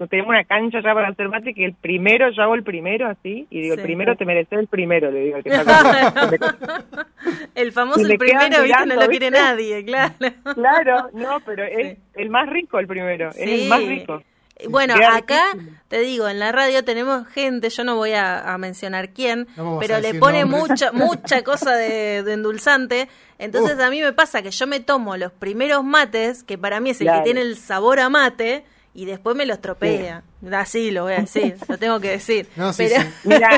tenemos 0.09 0.31
una 0.31 0.45
cancha 0.45 0.81
ya 0.83 0.95
para 0.95 1.09
hacer 1.09 1.29
mate 1.29 1.53
que 1.55 1.65
el 1.65 1.75
primero, 1.75 2.31
yo 2.31 2.43
hago 2.43 2.55
el 2.55 2.63
primero 2.63 3.09
así, 3.09 3.47
y 3.51 3.61
digo, 3.63 3.75
Sí. 3.75 3.81
el 3.81 3.87
primero 3.87 4.17
te 4.17 4.25
mereces 4.25 4.59
el 4.59 4.67
primero, 4.69 5.11
le 5.11 5.21
digo. 5.21 5.43
que 5.43 5.49
está 5.51 6.31
el 7.55 7.73
famoso 7.73 8.01
el 8.01 8.19
primero, 8.19 8.39
¿viste? 8.41 8.57
No 8.59 8.63
mirando, 8.65 8.95
lo 8.95 9.01
quiere 9.09 9.31
¿viste? 9.31 9.31
nadie, 9.45 9.85
claro. 9.85 10.15
claro, 10.55 11.11
no, 11.13 11.41
pero 11.45 11.65
es 11.65 11.97
Sí. 11.97 12.03
el 12.15 12.31
más 12.31 12.49
rico 12.49 12.79
el 12.79 12.87
primero, 12.87 13.31
es 13.31 13.37
el 13.39 13.69
más 13.69 13.81
rico. 13.85 14.23
Bueno, 14.69 14.95
acá 15.13 15.41
te 15.87 16.01
digo, 16.01 16.29
en 16.29 16.41
la 16.41 16.51
radio 16.51 16.83
tenemos 16.83 17.29
gente, 17.29 17.71
yo 17.71 17.85
no 17.85 17.95
voy 17.95 18.13
a, 18.15 18.53
a 18.53 18.59
mencionar 18.59 19.11
quién, 19.11 19.47
No 19.57 19.79
pero 19.81 20.01
le 20.01 20.15
pone 20.15 20.41
nombres. 20.45 20.69
mucha 20.71 20.93
mucha 20.93 21.43
cosa 21.45 21.77
de, 21.77 22.25
de 22.25 22.33
endulzante. 22.33 23.09
Entonces 23.39 23.79
Uh. 23.79 23.83
a 23.83 23.91
mí 23.91 24.01
me 24.03 24.13
pasa 24.13 24.43
que 24.43 24.51
yo 24.51 24.67
me 24.67 24.81
tomo 24.81 25.17
los 25.17 25.31
primeros 25.31 25.85
mates, 25.85 26.43
que 26.43 26.59
para 26.59 26.81
mí 26.81 26.91
es 26.91 27.01
el 27.01 27.07
Claro. 27.07 27.21
que 27.21 27.25
tiene 27.27 27.43
el 27.43 27.57
sabor 27.57 28.01
a 28.01 28.09
mate, 28.09 28.65
y 28.99 29.05
después 29.05 29.37
me 29.37 29.47
los 29.47 29.61
tropea. 29.61 30.25
Así 30.53 30.91
lo 30.91 31.05
voy 31.05 31.13
a 31.13 31.21
decir, 31.21 31.55
lo 31.69 31.79
tengo 31.79 32.01
que 32.01 32.11
decir. 32.11 32.49
No, 32.57 32.73
sí, 32.73 32.89
pero, 32.89 33.03
sí. 33.03 33.29
Mira, 33.29 33.51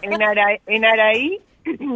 en, 0.00 0.22
Araí, 0.22 0.58
en 0.66 0.84
Araí, 0.86 1.40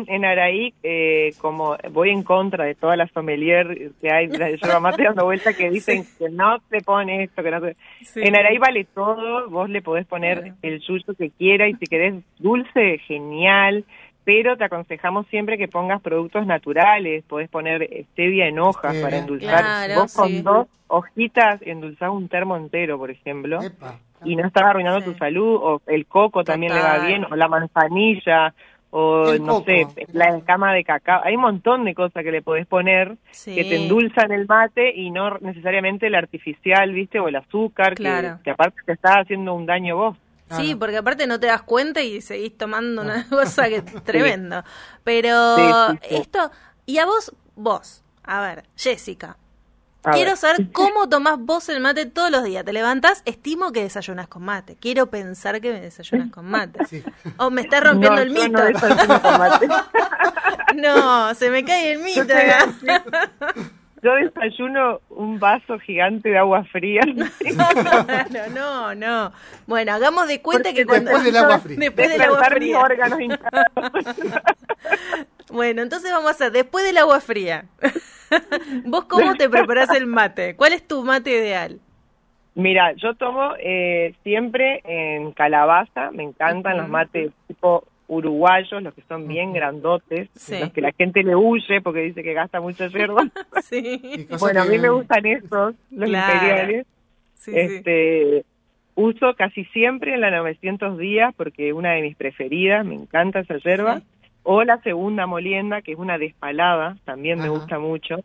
en 0.06 0.24
Araí 0.26 0.74
eh, 0.82 1.32
como 1.38 1.78
voy 1.92 2.10
en 2.10 2.22
contra 2.22 2.66
de 2.66 2.74
todas 2.74 2.98
las 2.98 3.10
sommelier 3.12 3.92
que 4.02 4.10
hay, 4.12 4.26
de 4.26 4.58
yerba 4.58 4.80
mate 4.80 5.04
dando 5.04 5.24
vuelta 5.24 5.54
que 5.54 5.70
dicen 5.70 6.04
que 6.18 6.28
no 6.28 6.58
se 6.68 6.82
pone 6.82 7.24
esto, 7.24 7.42
que 7.42 7.50
no 7.50 7.60
se... 7.60 7.74
Sí. 8.02 8.20
En 8.22 8.36
Araí 8.36 8.58
vale 8.58 8.84
todo, 8.84 9.48
vos 9.48 9.70
le 9.70 9.80
podés 9.80 10.06
poner 10.06 10.52
el 10.60 10.80
yuyo 10.80 11.14
que 11.16 11.30
quiera 11.30 11.68
y 11.68 11.74
si 11.76 11.86
querés 11.86 12.22
dulce, 12.38 12.98
genial, 13.06 13.86
pero 14.24 14.56
te 14.56 14.64
aconsejamos 14.64 15.26
siempre 15.28 15.56
que 15.58 15.68
pongas 15.68 16.00
productos 16.02 16.46
naturales, 16.46 17.24
podés 17.24 17.48
poner 17.48 17.88
stevia 18.12 18.46
en 18.46 18.58
hojas 18.58 18.92
Stevia. 18.92 19.02
para 19.02 19.16
endulzar. 19.18 19.60
Claro, 19.60 20.00
vos 20.02 20.14
con 20.14 20.28
sí. 20.28 20.42
dos 20.42 20.66
hojitas 20.88 21.62
endulzás 21.62 22.10
un 22.10 22.28
termo 22.28 22.56
entero, 22.56 22.98
por 22.98 23.10
ejemplo 23.10 23.62
Epa. 23.62 23.98
y 24.24 24.36
no 24.36 24.46
estás 24.46 24.64
arruinando 24.64 25.00
Sí. 25.00 25.12
tu 25.12 25.14
salud, 25.18 25.56
o 25.62 25.82
el 25.86 26.06
coco 26.06 26.44
también 26.44 26.74
le 26.74 26.80
va 26.80 26.98
bien, 27.06 27.24
o 27.30 27.36
la 27.36 27.48
manzanilla, 27.48 28.54
o 28.92 29.30
El 29.32 29.44
no 29.46 29.54
coco. 29.60 29.64
sé, 29.66 29.86
la 30.12 30.36
escama 30.36 30.72
de 30.74 30.82
cacao. 30.82 31.20
Hay 31.24 31.36
un 31.36 31.42
montón 31.42 31.84
de 31.84 31.94
cosas 31.94 32.24
que 32.24 32.32
le 32.32 32.42
podés 32.42 32.66
poner 32.66 33.16
Sí. 33.30 33.54
que 33.54 33.62
te 33.64 33.76
endulzan 33.76 34.32
el 34.32 34.46
mate 34.48 34.92
y 34.94 35.10
no 35.12 35.38
necesariamente 35.38 36.08
el 36.08 36.16
artificial, 36.16 36.92
¿viste? 36.92 37.20
O 37.20 37.28
el 37.28 37.36
azúcar, 37.36 37.94
que- 37.94 38.32
que, 38.42 38.50
aparte 38.50 38.80
te 38.84 38.92
está 38.92 39.20
haciendo 39.20 39.54
un 39.54 39.64
daño 39.66 39.96
vos. 39.96 40.16
Sí, 40.56 40.74
porque 40.74 40.96
aparte 40.96 41.26
no 41.26 41.38
te 41.40 41.46
das 41.46 41.62
cuenta 41.62 42.00
y 42.00 42.20
seguís 42.20 42.56
tomando 42.58 43.02
una 43.02 43.24
cosa 43.28 43.68
que 43.68 43.76
es 43.76 43.84
tremendo. 44.04 44.64
Pero 45.04 45.56
Sí, 45.56 45.62
sí, 46.02 46.08
sí. 46.08 46.16
esto, 46.16 46.50
y 46.86 46.98
a 46.98 47.06
vos, 47.06 47.32
vos, 47.56 48.02
a 48.24 48.40
ver, 48.40 48.64
Jessica, 48.76 49.36
A 50.02 50.10
quiero 50.12 50.30
ver. 50.30 50.36
saber 50.38 50.70
cómo 50.72 51.08
tomás 51.08 51.38
vos 51.38 51.68
el 51.68 51.80
mate 51.80 52.06
todos 52.06 52.30
los 52.30 52.42
días. 52.44 52.64
Te 52.64 52.72
levantás, 52.72 53.22
estimo 53.24 53.70
que 53.72 53.82
desayunas 53.82 54.28
con 54.28 54.42
mate. 54.42 54.76
Quiero 54.80 55.08
pensar 55.10 55.60
que 55.60 55.72
me 55.72 55.80
desayunas 55.80 56.30
con 56.30 56.46
mate. 56.46 57.04
O 57.36 57.50
me 57.50 57.60
está 57.62 57.80
rompiendo 57.80 58.16
No, 58.16 58.22
el 58.22 58.30
mito. 58.30 58.48
no 58.48 58.64
desayuno 58.64 59.22
con 59.22 59.38
mate. 59.38 59.68
No, 60.76 61.34
se 61.34 61.50
me 61.50 61.64
cae 61.64 61.92
el 61.92 61.98
mito. 62.00 62.22
Yo 64.02 64.14
desayuno 64.14 65.00
un 65.10 65.38
vaso 65.38 65.78
gigante 65.78 66.30
de 66.30 66.38
agua 66.38 66.64
fría. 66.64 67.02
no, 67.04 67.26
no, 68.50 68.94
no. 68.94 69.30
Bueno, 69.66 69.92
hagamos 69.92 70.26
de 70.26 70.40
cuenta 70.40 70.72
que 70.72 70.86
cuando... 70.86 71.10
Después 71.10 71.24
del 71.24 71.36
agua 71.36 71.58
fría. 71.58 71.76
Después 71.78 72.08
del 72.08 72.22
agua 72.22 72.38
Despertar 72.38 72.60
mis 72.60 72.68
fría. 72.68 72.80
órganos. 72.80 73.18
Bueno, 75.52 75.82
entonces 75.82 76.12
vamos 76.12 76.28
a 76.28 76.30
hacer, 76.30 76.52
después 76.52 76.84
del 76.84 76.96
agua 76.98 77.20
fría, 77.20 77.64
¿vos 78.84 79.06
cómo 79.06 79.34
te 79.34 79.48
preparás 79.48 79.90
el 79.90 80.06
mate? 80.06 80.54
¿Cuál 80.54 80.72
es 80.72 80.86
tu 80.86 81.02
mate 81.02 81.30
ideal? 81.30 81.80
Mira, 82.54 82.92
yo 82.92 83.14
tomo 83.14 83.54
eh, 83.58 84.14
siempre 84.22 84.80
en 84.84 85.32
calabaza, 85.32 86.12
me 86.12 86.22
encantan 86.22 86.76
los 86.76 86.88
mates 86.88 87.32
tipo 87.48 87.84
uruguayos, 88.10 88.82
los 88.82 88.92
que 88.92 89.02
son 89.08 89.26
bien 89.28 89.52
grandotes, 89.52 90.28
Sí. 90.34 90.58
los 90.58 90.72
que 90.72 90.80
la 90.80 90.92
gente 90.92 91.22
le 91.22 91.36
huye 91.36 91.80
porque 91.80 92.00
dice 92.00 92.22
que 92.22 92.34
gasta 92.34 92.60
mucha 92.60 92.88
yerba. 92.98 93.28
Sí, 93.62 94.26
bueno, 94.40 94.62
a 94.62 94.64
mí 94.64 94.78
me 94.78 94.88
gustan 94.90 95.24
estos, 95.26 95.74
los 95.90 96.08
Claro. 96.08 96.32
imperiales. 96.34 96.86
sí, 97.34 97.52
sí. 97.52 97.58
este, 97.58 98.44
Uso 98.96 99.34
casi 99.34 99.64
siempre 99.66 100.12
en 100.14 100.20
la 100.20 100.30
900 100.30 100.98
días 100.98 101.32
porque 101.34 101.68
es 101.68 101.74
una 101.74 101.92
de 101.92 102.02
mis 102.02 102.16
preferidas, 102.16 102.84
me 102.84 102.96
encanta 102.96 103.38
esa 103.40 103.56
yerba. 103.58 104.00
Sí. 104.00 104.04
O 104.42 104.64
la 104.64 104.78
segunda 104.82 105.26
molienda, 105.26 105.80
que 105.80 105.92
es 105.92 105.98
una 105.98 106.18
despalada, 106.18 106.96
también 107.04 107.38
me 107.38 107.48
gusta 107.48 107.78
mucho. 107.78 108.16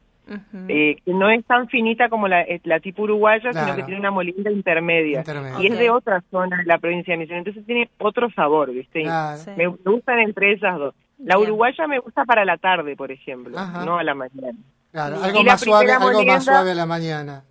Eh, 0.67 0.97
que 1.05 1.13
no 1.13 1.29
es 1.29 1.45
tan 1.45 1.67
finita 1.67 2.09
como 2.09 2.27
la, 2.27 2.41
eh, 2.41 2.59
la 2.63 2.79
tipo 2.79 3.03
uruguaya, 3.03 3.53
sino 3.53 3.75
que 3.75 3.83
tiene 3.83 3.99
una 3.99 4.11
molienda 4.11 4.49
intermedia. 4.51 5.19
Intermedia. 5.19 5.61
Y 5.61 5.67
es 5.67 5.77
de 5.77 5.89
otra 5.91 6.23
zona 6.31 6.57
de 6.57 6.65
la 6.65 6.77
provincia 6.79 7.13
de 7.13 7.17
Misiones, 7.19 7.39
entonces 7.47 7.65
tiene 7.65 7.89
otro 7.99 8.29
sabor, 8.31 8.71
¿viste? 8.71 9.01
Y 9.01 9.03
Claro. 9.03 9.37
Sí. 9.37 9.51
Me, 9.55 9.67
gustan 9.67 10.19
entre 10.19 10.53
esas 10.53 10.77
dos. 10.79 10.95
La 11.19 11.35
Bien. 11.37 11.47
uruguaya 11.49 11.87
me 11.87 11.99
gusta 11.99 12.25
para 12.25 12.43
la 12.43 12.57
tarde, 12.57 12.95
por 12.95 13.11
ejemplo, 13.11 13.57
Ajá. 13.57 13.85
no 13.85 13.97
a 13.97 14.03
la 14.03 14.15
mañana. 14.15 14.57
Claro, 14.91 15.17
Y 15.21 15.23
algo 15.25 15.43
la 15.43 15.51
más 15.51 15.61
suave, 15.61 15.85
primera 15.85 15.97
algo 15.97 16.07
más 16.07 16.15
molienda- 16.17 16.41
suave 16.41 16.71
a 16.71 16.75
la 16.75 16.85
mañana. 16.85 17.43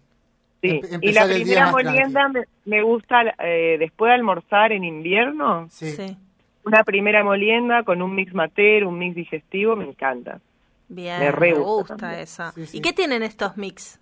Sí. 0.63 0.81
Y 1.03 1.13
la 1.13 1.25
primera 1.27 1.71
molienda 1.71 2.29
me, 2.29 2.41
me 2.65 2.83
gusta 2.83 3.23
eh, 3.39 3.77
después 3.79 4.09
de 4.11 4.15
almorzar 4.15 4.73
en 4.73 4.83
invierno, 4.85 5.67
Sí. 5.71 5.91
Sí. 5.93 6.17
una 6.65 6.83
primera 6.85 7.23
molienda 7.23 7.83
con 7.83 8.01
un 8.03 8.15
mix 8.15 8.33
matero, 8.35 8.89
un 8.89 8.99
mix 8.99 9.15
digestivo, 9.15 9.77
me 9.77 9.85
encanta. 9.85 10.41
Bien, 10.89 11.19
Me 11.21 11.33
re 11.33 11.53
gusta 11.55 12.21
esa. 12.21 12.53
Sí, 12.53 12.67
sí. 12.67 12.79
¿Y 12.79 12.81
qué 12.83 12.93
tienen 12.93 13.23
estos 13.23 13.57
mix? 13.57 14.01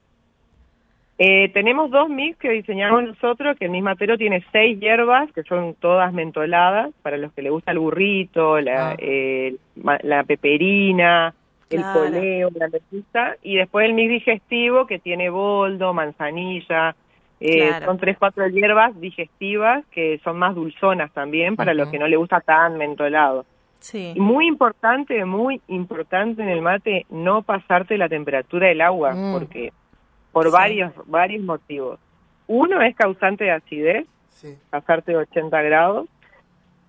Eh, 1.18 1.51
tenemos 1.53 1.90
dos 1.90 2.09
mix 2.09 2.37
que 2.38 2.51
diseñamos 2.51 3.05
nosotros, 3.05 3.57
que 3.59 3.66
el 3.66 3.71
mix 3.71 3.85
matero 3.85 4.18
tiene 4.18 4.45
seis 4.51 4.81
hierbas, 4.81 5.31
que 5.33 5.42
son 5.45 5.75
todas 5.75 6.12
mentoladas, 6.12 6.90
para 7.03 7.16
los 7.16 7.33
que 7.33 7.42
le 7.42 7.51
gusta 7.51 7.71
el 7.71 7.79
burrito, 7.79 8.61
la, 8.61 8.90
Ah. 8.90 8.95
eh, 8.99 9.57
la 10.03 10.25
peperina, 10.25 11.35
el 11.71 11.81
Claro. 11.81 12.01
poleo, 12.01 12.51
la 12.55 12.66
lechuza, 12.68 13.37
y 13.42 13.57
después 13.57 13.87
el 13.87 13.95
mix 13.95 14.11
digestivo, 14.11 14.87
que 14.87 14.99
tiene 14.99 15.31
boldo, 15.31 15.92
manzanilla, 15.95 16.97
Eh, 17.45 17.66
Claro. 17.71 17.87
Son 17.87 17.99
tres, 17.99 18.16
cuatro 18.21 18.47
hierbas 18.47 19.01
digestivas 19.01 19.85
que 19.90 20.21
son 20.23 20.38
más 20.38 20.55
dulzonas 20.55 21.11
también 21.12 21.57
para 21.57 21.75
los 21.75 21.88
que 21.88 21.99
no 21.99 22.07
le 22.07 22.14
gusta 22.16 22.40
tan 22.40 22.79
mentolado. 22.79 23.45
Sí. 23.83 24.14
Muy 24.16 24.47
importante, 24.47 25.25
muy 25.25 25.61
importante 25.66 26.40
en 26.40 26.49
el 26.49 26.62
mate, 26.62 27.05
no 27.11 27.42
pasarte 27.42 27.99
la 27.99 28.09
temperatura 28.09 28.68
del 28.68 28.81
agua, 28.81 29.12
Mm. 29.12 29.33
porque 29.33 29.73
por 30.31 30.47
Sí. 30.47 30.53
varios, 30.53 30.92
varios 31.07 31.42
motivos. 31.45 31.99
Uno 32.47 32.81
es 32.81 32.95
causante 32.95 33.42
de 33.45 33.51
acidez, 33.51 34.07
Sí. 34.31 34.57
pasarte 34.71 35.11
de 35.12 35.18
80 35.18 35.61
grados, 35.62 36.09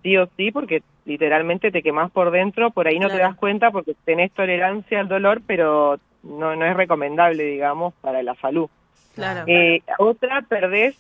sí 0.04 0.16
o 0.18 0.28
sí, 0.38 0.52
porque 0.52 0.84
literalmente 1.06 1.72
te 1.72 1.82
quemás 1.82 2.12
por 2.12 2.30
dentro, 2.30 2.70
por 2.70 2.88
ahí 2.88 3.00
no 3.00 3.10
te 3.10 3.18
das 3.18 3.36
cuenta 3.36 3.72
porque 3.72 3.96
tenés 4.06 4.32
tolerancia 4.32 5.00
al 5.00 5.08
dolor, 5.08 5.42
pero 5.48 6.00
no, 6.22 6.56
no 6.56 6.64
es 6.66 6.78
recomendable, 6.78 7.44
digamos, 7.44 7.94
para 8.02 8.22
la 8.24 8.36
salud. 8.36 8.70
Claro. 9.16 9.44
Eh, 9.48 9.82
otra, 9.98 10.44
perdés 10.44 10.96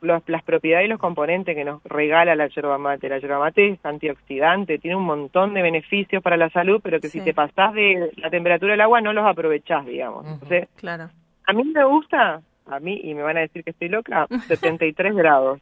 todas 0.00 0.22
las 0.26 0.42
propiedades 0.42 0.86
y 0.86 0.90
los 0.90 0.98
componentes 1.00 1.54
que 1.54 1.64
nos 1.64 1.82
regala 1.84 2.34
la 2.36 2.46
yerba 2.48 2.78
mate. 2.78 3.08
La 3.08 3.18
yerba 3.18 3.38
mate 3.38 3.68
es 3.70 3.84
antioxidante, 3.84 4.78
tiene 4.78 4.96
un 4.96 5.04
montón 5.04 5.54
de 5.54 5.62
beneficios 5.62 6.22
para 6.22 6.36
la 6.36 6.50
salud, 6.50 6.80
pero 6.82 7.00
que 7.00 7.08
Sí. 7.08 7.18
si 7.18 7.24
te 7.24 7.34
pasás 7.34 7.72
de 7.74 8.10
la 8.16 8.30
temperatura 8.30 8.72
del 8.72 8.80
agua 8.80 9.00
no 9.00 9.12
los 9.12 9.26
aprovechás, 9.26 9.84
digamos. 9.86 10.26
Entonces, 10.26 10.68
Claro. 10.76 11.10
a 11.46 11.52
mí 11.52 11.64
me 11.64 11.84
gusta, 11.84 12.42
a 12.66 12.80
mí, 12.80 13.00
y 13.02 13.14
me 13.14 13.22
van 13.22 13.36
a 13.36 13.40
decir 13.40 13.64
que 13.64 13.70
estoy 13.70 13.88
loca, 13.88 14.26
73 14.48 15.14
grados, 15.14 15.60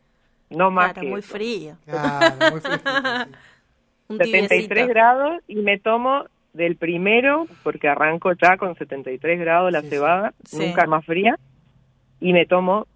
no 0.50 0.70
más 0.70 0.92
Claro, 0.92 1.00
que 1.02 1.10
muy 1.10 1.22
frío. 1.22 1.76
Claro, 1.86 2.34
muy 2.50 2.60
sí. 2.60 2.68
Un 4.08 4.18
73 4.18 4.48
tibiecito. 4.68 4.86
grados 4.88 5.42
y 5.48 5.56
me 5.56 5.78
tomo 5.78 6.24
del 6.52 6.76
primero, 6.76 7.46
porque 7.62 7.88
arranco 7.88 8.32
ya 8.34 8.56
con 8.58 8.74
73 8.76 9.40
grados 9.40 9.72
la 9.72 9.80
Sí, 9.80 9.88
cebada, 9.88 10.34
Sí. 10.44 10.58
nunca 10.58 10.86
más 10.86 11.04
fría, 11.06 11.36
y 12.20 12.32
me 12.32 12.44
tomo 12.46 12.86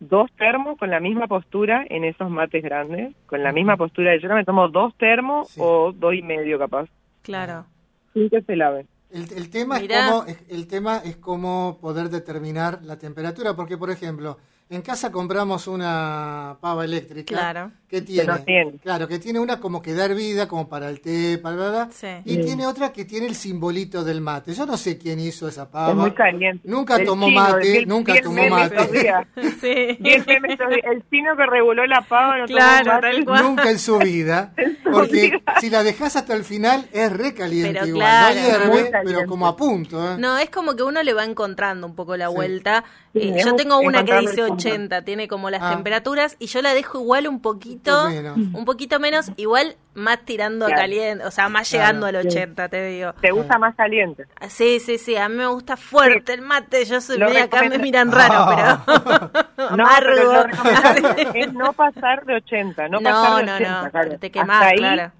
dos 0.00 0.30
termos 0.36 0.78
con 0.78 0.90
la 0.90 1.00
misma 1.00 1.26
postura 1.26 1.84
en 1.88 2.04
esos 2.04 2.30
mates 2.30 2.62
grandes, 2.62 3.14
con 3.26 3.42
la 3.42 3.52
misma 3.52 3.76
postura 3.76 4.10
de 4.12 4.20
yerba, 4.20 4.34
me 4.36 4.44
tomo 4.44 4.68
dos 4.68 4.94
termos 4.96 5.48
Sí. 5.50 5.60
o 5.62 5.92
dos 5.92 6.14
y 6.14 6.22
medio 6.22 6.58
capaz, 6.58 6.88
Claro. 7.22 7.64
sin 8.12 8.28
que 8.28 8.42
se 8.42 8.56
laven. 8.56 8.86
El, 9.10 9.32
el 9.32 9.50
tema 9.50 9.78
Mirá. 9.78 9.98
es 10.06 10.10
cómo, 10.10 10.24
es- 10.26 10.44
el 10.50 10.66
tema 10.66 10.98
es 10.98 11.16
cómo 11.16 11.78
poder 11.80 12.08
determinar 12.10 12.80
la 12.82 12.98
temperatura, 12.98 13.54
porque 13.54 13.78
por 13.78 13.90
ejemplo, 13.90 14.36
en 14.68 14.82
casa 14.82 15.12
compramos 15.12 15.66
una 15.68 16.56
pava 16.60 16.84
eléctrica 16.84 17.34
Claro. 17.34 17.70
que 17.88 18.00
tiene, 18.02 18.26
no 18.26 18.38
tiene. 18.40 18.72
claro, 18.82 19.06
que 19.06 19.18
tiene 19.20 19.38
una 19.38 19.60
como 19.60 19.80
que 19.80 19.94
da 19.94 20.06
hervida, 20.06 20.48
como 20.48 20.68
para 20.68 20.88
el 20.88 21.00
té, 21.00 21.38
para 21.38 21.54
bla, 21.56 21.88
Sí. 21.92 22.08
y 22.24 22.34
Sí. 22.34 22.40
tiene 22.44 22.66
otra 22.66 22.92
que 22.92 23.04
tiene 23.04 23.26
el 23.26 23.36
simbolito 23.36 24.02
del 24.02 24.20
mate. 24.20 24.54
Yo 24.54 24.66
no 24.66 24.76
sé 24.76 24.98
quién 24.98 25.20
hizo 25.20 25.46
esa 25.48 25.70
pava. 25.70 25.90
es 25.90 25.96
muy 25.96 26.10
caliente. 26.12 26.68
Nunca 26.68 26.96
El 26.96 27.06
tomó 27.06 27.28
chino, 27.28 27.40
mate, 27.40 27.78
el- 27.78 27.88
nunca 27.88 28.14
el 28.14 28.22
tomó 28.22 28.48
mate. 28.48 28.76
Sí. 29.60 29.98
El 30.00 31.04
chino 31.10 31.36
que 31.36 31.46
reguló 31.46 31.86
la 31.86 32.00
pava 32.02 32.38
no 32.38 32.46
Claro, 32.46 32.84
tomó 32.84 32.94
mate. 32.96 33.10
tal 33.12 33.24
cual. 33.24 33.42
Nunca 33.44 33.70
en 33.70 33.78
su 33.78 33.98
vida, 33.98 34.52
porque 34.92 35.32
si 35.60 35.70
la 35.70 35.82
dejas 35.84 36.16
hasta 36.16 36.34
el 36.34 36.42
final 36.44 36.88
es 36.92 37.12
re 37.12 37.34
caliente 37.34 37.72
Pero 37.74 37.86
igual, 37.86 38.00
claro, 38.00 38.34
no 38.34 38.40
hierve, 38.74 38.90
caliente. 38.90 38.98
pero 39.04 39.26
como 39.28 39.46
a 39.46 39.56
punto. 39.56 40.12
¿eh? 40.14 40.16
No, 40.18 40.36
es 40.38 40.50
como 40.50 40.74
que 40.74 40.82
uno 40.82 41.02
le 41.02 41.12
va 41.14 41.24
encontrando 41.24 41.86
un 41.86 41.94
poco 41.94 42.16
la 42.16 42.28
Sí. 42.28 42.34
vuelta. 42.34 42.84
Sí, 43.12 43.20
Eh, 43.34 43.42
yo 43.44 43.54
tengo 43.56 43.78
una 43.78 44.04
que 44.04 44.18
dice. 44.20 44.42
80, 44.56 45.02
tiene 45.02 45.28
como 45.28 45.50
las 45.50 45.62
Ah. 45.62 45.70
temperaturas 45.70 46.36
y 46.38 46.46
yo 46.46 46.62
la 46.62 46.74
dejo 46.74 46.98
igual 47.00 47.26
un 47.28 47.40
poquito, 47.40 48.04
Un 48.04 48.04
poquito 48.04 48.22
menos. 48.36 48.36
un 48.54 48.64
poquito 48.64 49.00
menos, 49.00 49.30
igual 49.36 49.76
más 49.94 50.20
tirando 50.24 50.66
a 50.66 50.68
Claro. 50.68 50.82
caliente, 50.82 51.24
o 51.24 51.30
sea, 51.30 51.48
más 51.48 51.68
Claro. 51.70 51.84
llegando 51.86 52.06
al 52.06 52.16
80, 52.16 52.68
te 52.68 52.86
digo. 52.86 53.12
Te 53.20 53.30
gusta 53.30 53.58
más 53.58 53.74
caliente. 53.74 54.24
Sí, 54.48 54.78
sí, 54.80 54.98
sí, 54.98 55.16
a 55.16 55.28
mí 55.28 55.36
me 55.36 55.46
gusta 55.46 55.76
fuerte 55.76 56.34
el 56.34 56.42
mate, 56.42 56.84
yo 56.84 57.00
soy 57.00 57.18
media 57.18 57.44
acá, 57.44 57.62
me 57.62 57.78
miran 57.78 58.12
raro, 58.12 58.46
pero 58.54 58.80
No, 59.76 59.84
amargo. 59.86 60.10
pero 60.14 60.32
lo 60.32 60.42
recomendable 60.44 61.28
es 61.40 61.52
no 61.52 61.72
pasar 61.72 62.24
de 62.24 62.34
80, 62.36 62.88
no, 62.88 62.98
No, 63.00 63.10
pasar 63.10 63.36
de 63.36 63.46
no, 63.46 63.54
80, 63.54 63.82
no, 63.82 63.90
claro. 63.90 64.18
te 64.18 64.30
quemás, 64.30 64.56
Hasta 64.56 64.68
ahí, 64.68 64.78
claro. 64.78 65.12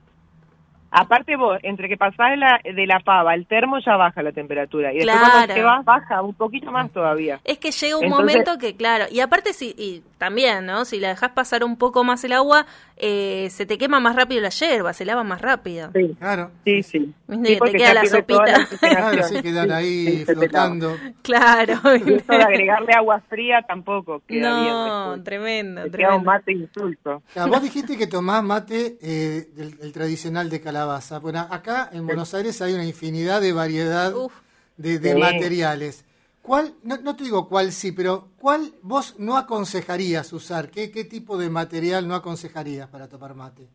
Aparte 0.90 1.36
vos, 1.36 1.58
entre 1.62 1.88
que 1.88 1.96
pasás 1.96 2.30
de 2.30 2.36
la, 2.36 2.60
de 2.64 2.86
la 2.86 3.00
pava 3.00 3.32
al 3.32 3.46
termo 3.46 3.78
ya 3.84 3.96
baja 3.96 4.22
la 4.22 4.32
temperatura. 4.32 4.92
Y 4.92 4.98
después 4.98 5.16
Claro. 5.16 5.32
cuando 5.32 5.54
te 5.54 5.62
vas, 5.62 5.84
baja 5.84 6.22
un 6.22 6.34
poquito 6.34 6.70
más 6.72 6.90
todavía. 6.90 7.40
Es 7.44 7.58
que 7.58 7.70
llega 7.70 7.96
un 7.98 8.04
Entonces- 8.04 8.26
momento 8.34 8.58
que, 8.58 8.76
claro, 8.76 9.04
y 9.10 9.20
aparte 9.20 9.52
si, 9.52 9.74
y 9.76 10.02
también, 10.18 10.64
¿no? 10.64 10.84
Si 10.84 10.98
la 10.98 11.08
dejas 11.08 11.30
pasar 11.32 11.62
un 11.64 11.76
poco 11.76 12.02
más 12.04 12.24
el 12.24 12.32
agua, 12.32 12.66
eh, 12.96 13.48
se 13.50 13.66
te 13.66 13.76
quema 13.76 14.00
más 14.00 14.16
rápido 14.16 14.40
la 14.40 14.48
yerba, 14.48 14.92
se 14.94 15.04
lava 15.04 15.22
más 15.24 15.42
rápido. 15.42 15.90
Sí, 15.94 16.16
Claro. 16.18 16.50
sí, 16.64 16.82
sí. 16.82 17.12
Viste 17.28 17.54
Sí, 17.54 17.58
te 17.60 17.72
queda 17.72 17.94
la 17.94 18.04
sopita. 18.06 18.66
Claro, 18.80 19.22
sí, 19.24 19.42
quedan 19.42 19.72
ahí 19.72 20.18
Sí, 20.18 20.24
flotando. 20.24 20.96
Claro. 21.22 21.74
Y 22.06 22.14
eso 22.14 22.32
de 22.32 22.42
agregarle 22.42 22.92
agua 22.94 23.20
fría 23.28 23.62
tampoco 23.66 24.22
queda 24.26 24.60
bien. 24.60 24.72
no, 24.72 25.04
después. 25.10 25.24
tremendo, 25.24 25.82
Te 25.84 25.90
queda 25.90 26.14
un 26.16 26.24
mate 26.24 26.52
insulto. 26.52 27.22
Claro, 27.32 27.50
vos 27.50 27.62
dijiste 27.62 27.96
que 27.98 28.06
tomás 28.06 28.42
mate 28.42 28.96
eh, 29.02 29.48
del, 29.54 29.76
del 29.76 29.92
tradicional 29.92 30.48
de 30.48 30.60
calabaza. 30.80 31.18
Bueno, 31.20 31.46
acá 31.50 31.88
en 31.92 32.06
Buenos 32.06 32.34
Aires 32.34 32.60
hay 32.60 32.74
una 32.74 32.84
infinidad 32.84 33.40
de 33.40 33.52
variedad 33.52 34.14
Uf. 34.14 34.32
de, 34.76 34.98
de 34.98 35.12
Sí. 35.14 35.18
materiales. 35.18 36.04
¿Cuál, 36.42 36.74
no, 36.84 36.96
no 36.98 37.16
te 37.16 37.24
digo 37.24 37.48
cuál 37.48 37.72
sí, 37.72 37.92
pero 37.92 38.28
cuál 38.38 38.72
vos 38.82 39.14
no 39.18 39.36
aconsejarías 39.36 40.32
usar? 40.32 40.70
¿Qué, 40.70 40.90
qué 40.92 41.04
tipo 41.04 41.38
de 41.38 41.48
material 41.50 42.06
no 42.06 42.14
aconsejarías 42.14 42.88
para 42.88 43.08
tomar 43.08 43.34
mate? 43.34 43.66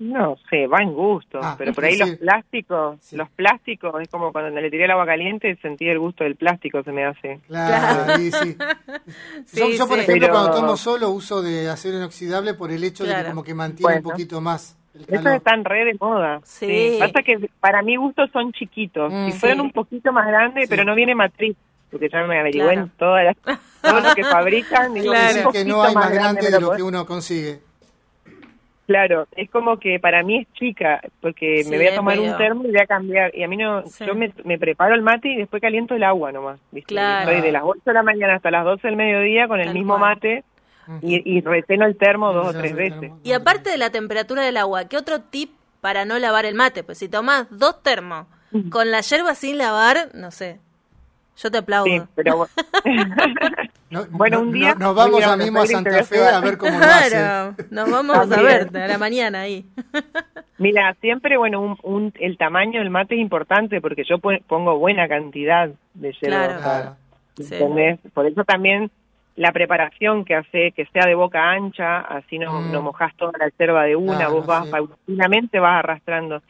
No 0.00 0.36
sé, 0.48 0.66
va 0.66 0.78
en 0.82 0.94
gusto, 0.94 1.38
Ah, 1.42 1.54
pero 1.58 1.72
por 1.74 1.84
ahí 1.84 1.92
sí. 1.94 1.98
los 2.00 2.10
plásticos, 2.16 2.96
Sí. 3.02 3.16
los 3.16 3.28
plásticos, 3.30 3.94
es 4.00 4.08
como 4.08 4.32
cuando 4.32 4.58
le 4.58 4.70
tiré 4.70 4.86
el 4.86 4.90
agua 4.90 5.04
caliente, 5.06 5.56
sentí 5.60 5.88
el 5.88 5.98
gusto 5.98 6.24
del 6.24 6.36
plástico, 6.36 6.82
se 6.82 6.90
me 6.90 7.04
hace. 7.04 7.40
Claro, 7.46 8.14
sí. 8.16 8.30
yo, 9.52 9.66
Sí, 9.66 9.76
yo, 9.78 9.86
por 9.86 9.98
sí. 9.98 10.02
ejemplo, 10.04 10.26
Pero- 10.26 10.32
cuando 10.32 10.52
tomo 10.52 10.76
solo 10.78 11.10
uso 11.10 11.40
de 11.42 11.68
acero 11.68 11.98
inoxidable 11.98 12.54
por 12.54 12.70
el 12.72 12.82
hecho 12.82 13.04
de 13.04 13.14
que 13.14 13.24
como 13.26 13.42
que 13.44 13.54
mantiene 13.54 13.96
un 13.96 14.02
poquito 14.02 14.40
más 14.40 14.76
Eso 14.94 15.06
calor. 15.22 15.36
está 15.36 15.54
en 15.54 15.64
red 15.64 15.84
de 15.86 15.96
moda. 16.00 16.40
Sí. 16.44 16.96
Pasa 16.98 17.22
que 17.22 17.48
para 17.60 17.82
mi 17.82 17.96
gusto 17.96 18.26
son 18.28 18.52
chiquitos. 18.52 19.12
Mm, 19.12 19.26
si 19.30 19.38
fueran 19.38 19.58
sí. 19.58 19.62
un 19.62 19.70
poquito 19.72 20.12
más 20.12 20.26
grandes, 20.26 20.64
Sí. 20.64 20.70
pero 20.70 20.84
no 20.84 20.94
viene 20.94 21.14
matriz, 21.14 21.56
porque 21.90 22.08
ya 22.08 22.22
me 22.24 22.40
averigüé 22.40 22.64
Claro. 22.66 22.80
en 22.82 22.88
todas 22.98 23.24
las, 23.24 23.36
todo 23.82 24.00
lo 24.00 24.14
que 24.14 24.24
fabrican. 24.24 24.92
digo, 24.94 25.12
Claro. 25.12 25.50
que 25.52 25.64
no 25.64 25.82
hay 25.82 25.94
más 25.94 26.12
grande 26.12 26.50
de 26.50 26.60
lo 26.60 26.72
que 26.72 26.82
uno 26.82 27.06
consigue. 27.06 27.60
Claro, 28.86 29.28
es 29.36 29.48
como 29.50 29.78
que 29.78 30.00
para 30.00 30.24
mí 30.24 30.38
es 30.38 30.52
chica, 30.54 31.00
porque 31.20 31.62
Sí, 31.62 31.70
me 31.70 31.76
voy 31.76 31.86
a 31.86 31.94
tomar 31.94 32.16
medio- 32.16 32.32
un 32.32 32.38
termo 32.38 32.64
y 32.64 32.72
voy 32.72 32.80
a 32.80 32.86
cambiar. 32.86 33.32
Y 33.36 33.44
a 33.44 33.48
mí 33.48 33.56
no, 33.56 33.86
Sí. 33.86 34.04
yo 34.04 34.16
me, 34.16 34.32
me 34.44 34.58
preparo 34.58 34.96
el 34.96 35.02
mate 35.02 35.28
y 35.28 35.36
después 35.36 35.62
caliento 35.62 35.94
el 35.94 36.02
agua 36.02 36.32
nomás. 36.32 36.58
¿viste? 36.72 36.88
Claro. 36.94 37.30
Estoy 37.30 37.40
de 37.46 37.52
las 37.52 37.62
8 37.64 37.82
de 37.84 37.92
la 37.92 38.02
mañana 38.02 38.34
hasta 38.34 38.50
las 38.50 38.64
12 38.64 38.88
del 38.88 38.96
mediodía 38.96 39.46
con 39.46 39.60
el 39.60 39.66
Tal 39.66 39.74
mismo 39.74 39.96
cual. 39.96 40.14
mate 40.16 40.44
y, 41.02 41.36
y 41.38 41.40
reteno 41.40 41.86
el 41.86 41.96
termo 41.96 42.32
dos 42.32 42.48
o 42.54 42.58
tres 42.58 42.74
veces. 42.74 43.12
Y 43.22 43.32
aparte 43.32 43.70
de 43.70 43.78
la 43.78 43.90
temperatura 43.90 44.42
del 44.42 44.56
agua, 44.56 44.84
¿qué 44.86 44.96
otro 44.96 45.20
tip 45.20 45.50
para 45.80 46.04
no 46.04 46.18
lavar 46.18 46.44
el 46.46 46.54
mate? 46.54 46.82
Pues 46.84 46.98
si 46.98 47.08
tomás 47.08 47.46
dos 47.50 47.82
termos 47.82 48.26
con 48.70 48.90
la 48.90 49.00
yerba 49.00 49.34
sin 49.34 49.58
lavar, 49.58 50.10
no 50.14 50.30
sé. 50.30 50.58
Yo 51.36 51.50
te 51.50 51.58
aplaudo. 51.58 51.86
Sí, 51.86 52.02
pero 52.14 52.36
bueno. 52.36 52.52
No- 53.90 54.06
Bueno, 54.10 54.36
no- 54.38 54.42
un 54.44 54.52
día 54.52 54.74
no- 54.74 54.86
nos 54.86 54.94
vamos 54.94 55.24
a 55.24 55.36
mismo 55.36 55.60
a 55.62 55.66
Santa 55.66 56.04
Fe 56.04 56.24
a 56.24 56.38
ver 56.40 56.58
cómo 56.58 56.78
lo 56.78 56.84
hacen. 56.84 57.10
Claro, 57.18 57.54
nos 57.70 57.90
vamos 57.90 58.16
a 58.18 58.40
ver 58.42 58.68
a 58.76 58.86
la 58.86 58.98
mañana 58.98 59.40
ahí. 59.40 59.66
Mira, 60.58 60.94
siempre, 61.00 61.36
bueno, 61.38 61.60
un, 61.60 61.76
un- 61.82 62.12
el 62.20 62.36
tamaño 62.38 62.78
del 62.80 62.90
mate 62.90 63.14
es 63.16 63.20
importante 63.20 63.80
porque 63.80 64.04
yo 64.08 64.18
pon- 64.18 64.42
pongo 64.46 64.78
buena 64.78 65.08
cantidad 65.08 65.70
de 65.94 66.12
yerba. 66.20 66.58
Claro. 66.58 66.96
Sí. 67.36 67.54
¿entendés? 67.54 67.98
Por 68.14 68.26
eso 68.26 68.44
también 68.44 68.90
la 69.40 69.52
preparación 69.52 70.24
que 70.26 70.34
hace 70.34 70.72
que 70.72 70.84
sea 70.92 71.06
de 71.06 71.14
boca 71.14 71.50
ancha, 71.50 72.00
así 72.00 72.38
no, 72.38 72.60
Mm. 72.60 72.72
no 72.72 72.82
mojás 72.82 73.14
toda 73.16 73.32
la 73.38 73.48
yerba 73.58 73.84
de 73.84 73.96
una, 73.96 74.16
Claro, 74.18 74.32
vos 74.34 74.46
vas 74.46 74.64
sí. 74.66 74.70
paulatinamente 74.70 75.58
vas 75.58 75.78
arrastrando. 75.78 76.42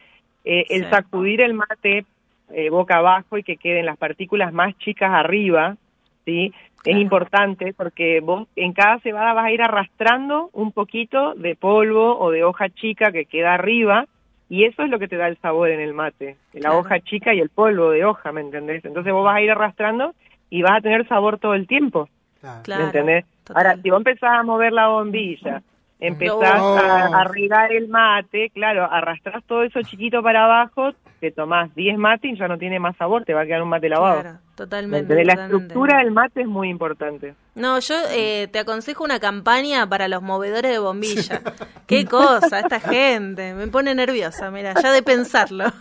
Eh, 0.44 0.64
Sí. 0.66 0.74
El 0.74 0.90
sacudir 0.90 1.40
el 1.40 1.55
mate 1.55 2.05
eh, 2.53 2.68
boca 2.68 2.96
abajo 2.96 3.38
y 3.38 3.44
que 3.44 3.57
queden 3.59 3.87
las 3.87 3.96
partículas 3.96 4.53
más 4.53 4.76
chicas 4.79 5.12
arriba, 5.12 5.76
¿sí? 6.24 6.53
Claro. 6.83 6.96
Es 6.98 7.03
importante 7.03 7.72
porque 7.74 8.18
vos 8.18 8.48
en 8.57 8.72
cada 8.72 8.98
cebada 9.00 9.35
vas 9.35 9.44
a 9.44 9.53
ir 9.53 9.62
arrastrando 9.62 10.50
un 10.53 10.72
poquito 10.72 11.35
de 11.35 11.55
polvo 11.55 12.18
o 12.18 12.33
de 12.33 12.42
hoja 12.42 12.68
chica 12.70 13.12
que 13.12 13.26
queda 13.26 13.55
arriba 13.55 14.07
y 14.48 14.64
eso 14.64 14.83
es 14.83 14.90
lo 14.90 14.98
que 14.98 15.07
te 15.07 15.16
da 15.16 15.29
el 15.29 15.37
sabor 15.38 15.70
en 15.70 15.79
el 15.79 15.94
mate, 15.94 16.37
la 16.55 16.61
Claro. 16.61 16.79
hoja 16.81 16.98
chica 16.98 17.33
y 17.35 17.38
el 17.38 17.50
polvo 17.50 17.90
de 17.90 18.05
hoja, 18.05 18.33
¿me 18.33 18.40
entendés? 18.40 18.85
Entonces 18.85 19.12
vos 19.12 19.24
vas 19.24 19.37
a 19.37 19.42
ir 19.42 19.50
arrastrando 19.53 20.12
y 20.48 20.62
vas 20.62 20.79
a 20.79 20.81
tener 20.81 21.07
sabor 21.07 21.38
todo 21.38 21.55
el 21.55 21.68
tiempo, 21.68 22.09
Claro. 22.40 22.62
Claro, 22.62 22.81
¿me 22.81 22.87
entendés? 22.87 23.24
total. 23.44 23.66
Ahora, 23.66 23.83
si 23.83 23.90
vos 23.90 23.98
empezás 23.98 24.31
a 24.31 24.42
mover 24.42 24.72
la 24.72 24.88
bombilla, 24.88 25.62
empezás 25.98 26.61
No. 26.62 26.76
a, 26.76 27.07
a 27.20 27.24
regar 27.24 27.72
el 27.72 27.88
mate, 27.88 28.50
claro, 28.50 28.90
arrastrás 28.90 29.44
todo 29.44 29.62
eso 29.62 29.83
chiquito 29.83 30.22
para 30.22 30.44
abajo, 30.44 30.92
te 31.20 31.30
tomás 31.30 31.74
10 31.74 31.98
mates 31.98 32.33
y 32.33 32.38
ya 32.38 32.48
no 32.48 32.56
tiene 32.59 32.78
más 32.80 32.96
sabor, 32.96 33.24
te 33.24 33.35
va 33.35 33.42
a 33.42 33.46
quedar 33.46 33.62
un 33.62 33.68
mate 33.68 33.88
lavado. 33.88 34.20
Claro, 34.22 34.38
¿Me 34.42 34.56
totalmente. 34.56 34.98
entendés? 35.00 35.26
La 35.26 35.33
totalmente. 35.35 35.64
estructura 35.66 35.98
del 35.98 36.11
mate 36.12 36.40
es 36.42 36.46
muy 36.46 36.68
importante. 36.70 37.35
No, 37.54 37.78
yo 37.78 37.94
eh, 38.11 38.48
te 38.50 38.59
aconsejo 38.59 39.04
una 39.04 39.20
campaña 39.20 39.87
para 39.88 40.09
los 40.09 40.22
movedores 40.22 40.70
de 40.70 40.78
bombilla. 40.78 41.42
Qué 41.87 42.06
cosa, 42.06 42.61
esta 42.61 42.80
gente. 42.80 43.52
Me 43.54 43.66
pone 43.68 43.94
nerviosa, 43.94 44.50
mira, 44.50 44.74
ya 44.80 44.92
de 44.92 45.02
pensarlo. 45.02 45.64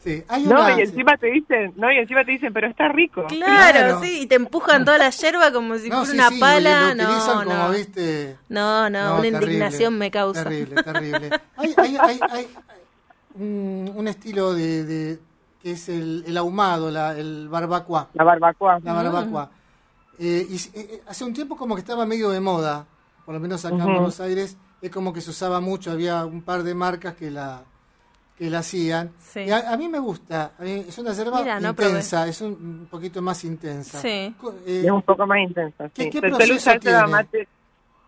Sí, 0.00 0.22
hay 0.28 0.44
No, 0.44 0.60
una- 0.60 0.78
y 0.78 0.82
encima 0.82 1.16
te 1.16 1.26
dicen, 1.28 1.72
no, 1.76 1.90
y 1.90 1.98
encima 1.98 2.22
te 2.24 2.30
dicen, 2.32 2.52
pero 2.52 2.68
está 2.68 2.86
rico. 2.88 3.24
Claro, 3.26 3.78
Claro. 3.78 4.00
sí, 4.02 4.20
y 4.22 4.26
te 4.26 4.36
empujan 4.36 4.84
toda 4.84 4.98
la 4.98 5.10
yerba 5.10 5.50
como 5.52 5.78
si 5.78 5.88
No, 5.88 6.04
fuera 6.04 6.10
sí, 6.12 6.16
una 6.16 6.28
sí, 6.28 6.38
pala. 6.38 6.94
lo 6.94 7.02
No, 7.04 7.24
como, 7.26 7.44
no. 7.54 7.70
viste... 7.70 8.36
no, 8.48 8.88
no, 8.90 9.14
una 9.14 9.22
terrible, 9.22 9.46
indignación 9.46 9.98
me 9.98 10.10
causa. 10.12 10.44
Terrible, 10.44 10.82
terrible. 10.84 11.30
Hay, 11.56 11.74
hay, 11.76 11.96
hay, 11.98 12.20
hay 12.30 12.46
un, 13.38 13.92
un 13.94 14.08
estilo 14.08 14.54
de, 14.54 14.84
de- 14.84 15.18
que 15.62 15.72
es 15.72 15.88
el, 15.88 16.24
el 16.26 16.36
ahumado, 16.36 16.90
la, 16.90 17.16
el 17.18 17.48
barbacoa. 17.48 18.08
La 18.14 18.24
barbacoa. 18.24 18.78
La 18.82 18.92
barbacoa. 18.92 19.50
Eh, 20.18 20.46
y 20.48 20.54
s- 20.56 20.70
eh, 20.74 21.02
hace 21.06 21.24
un 21.24 21.32
tiempo 21.34 21.56
como 21.56 21.74
que 21.74 21.80
estaba 21.80 22.06
medio 22.06 22.30
de 22.30 22.40
moda, 22.40 22.86
por 23.24 23.34
lo 23.34 23.40
menos 23.40 23.64
acá 23.64 23.74
en 23.76 23.82
Ujú. 23.82 23.90
Buenos 23.92 24.20
Aires, 24.20 24.56
es 24.80 24.90
como 24.90 25.12
que 25.12 25.20
se 25.20 25.30
usaba 25.30 25.60
mucho, 25.60 25.90
había 25.90 26.24
un 26.24 26.42
par 26.42 26.62
de 26.62 26.74
marcas 26.74 27.14
que 27.16 27.30
la 27.30 27.62
que 28.38 28.50
la 28.50 28.58
hacían. 28.58 29.12
Sí. 29.18 29.40
Y 29.40 29.50
a, 29.50 29.72
a 29.72 29.76
mí 29.78 29.88
me 29.88 29.98
gusta, 29.98 30.52
a 30.58 30.62
mí 30.62 30.84
es 30.86 30.98
una 30.98 31.14
yerba 31.14 31.40
Mira, 31.40 31.58
no 31.58 31.70
intensa, 31.70 32.28
es 32.28 32.42
un, 32.42 32.50
un 32.82 32.86
poquito 32.90 33.22
más 33.22 33.42
intensa. 33.44 33.98
Sí. 33.98 34.08
Eh, 34.66 34.82
Es 34.84 34.90
un 34.90 35.00
poco 35.00 35.26
más 35.26 35.38
intensa. 35.38 35.88
¿Qué- 35.88 36.10
sí. 36.12 36.20
proceso 36.20 36.70
tiene? 36.78 37.06
mate, 37.06 37.48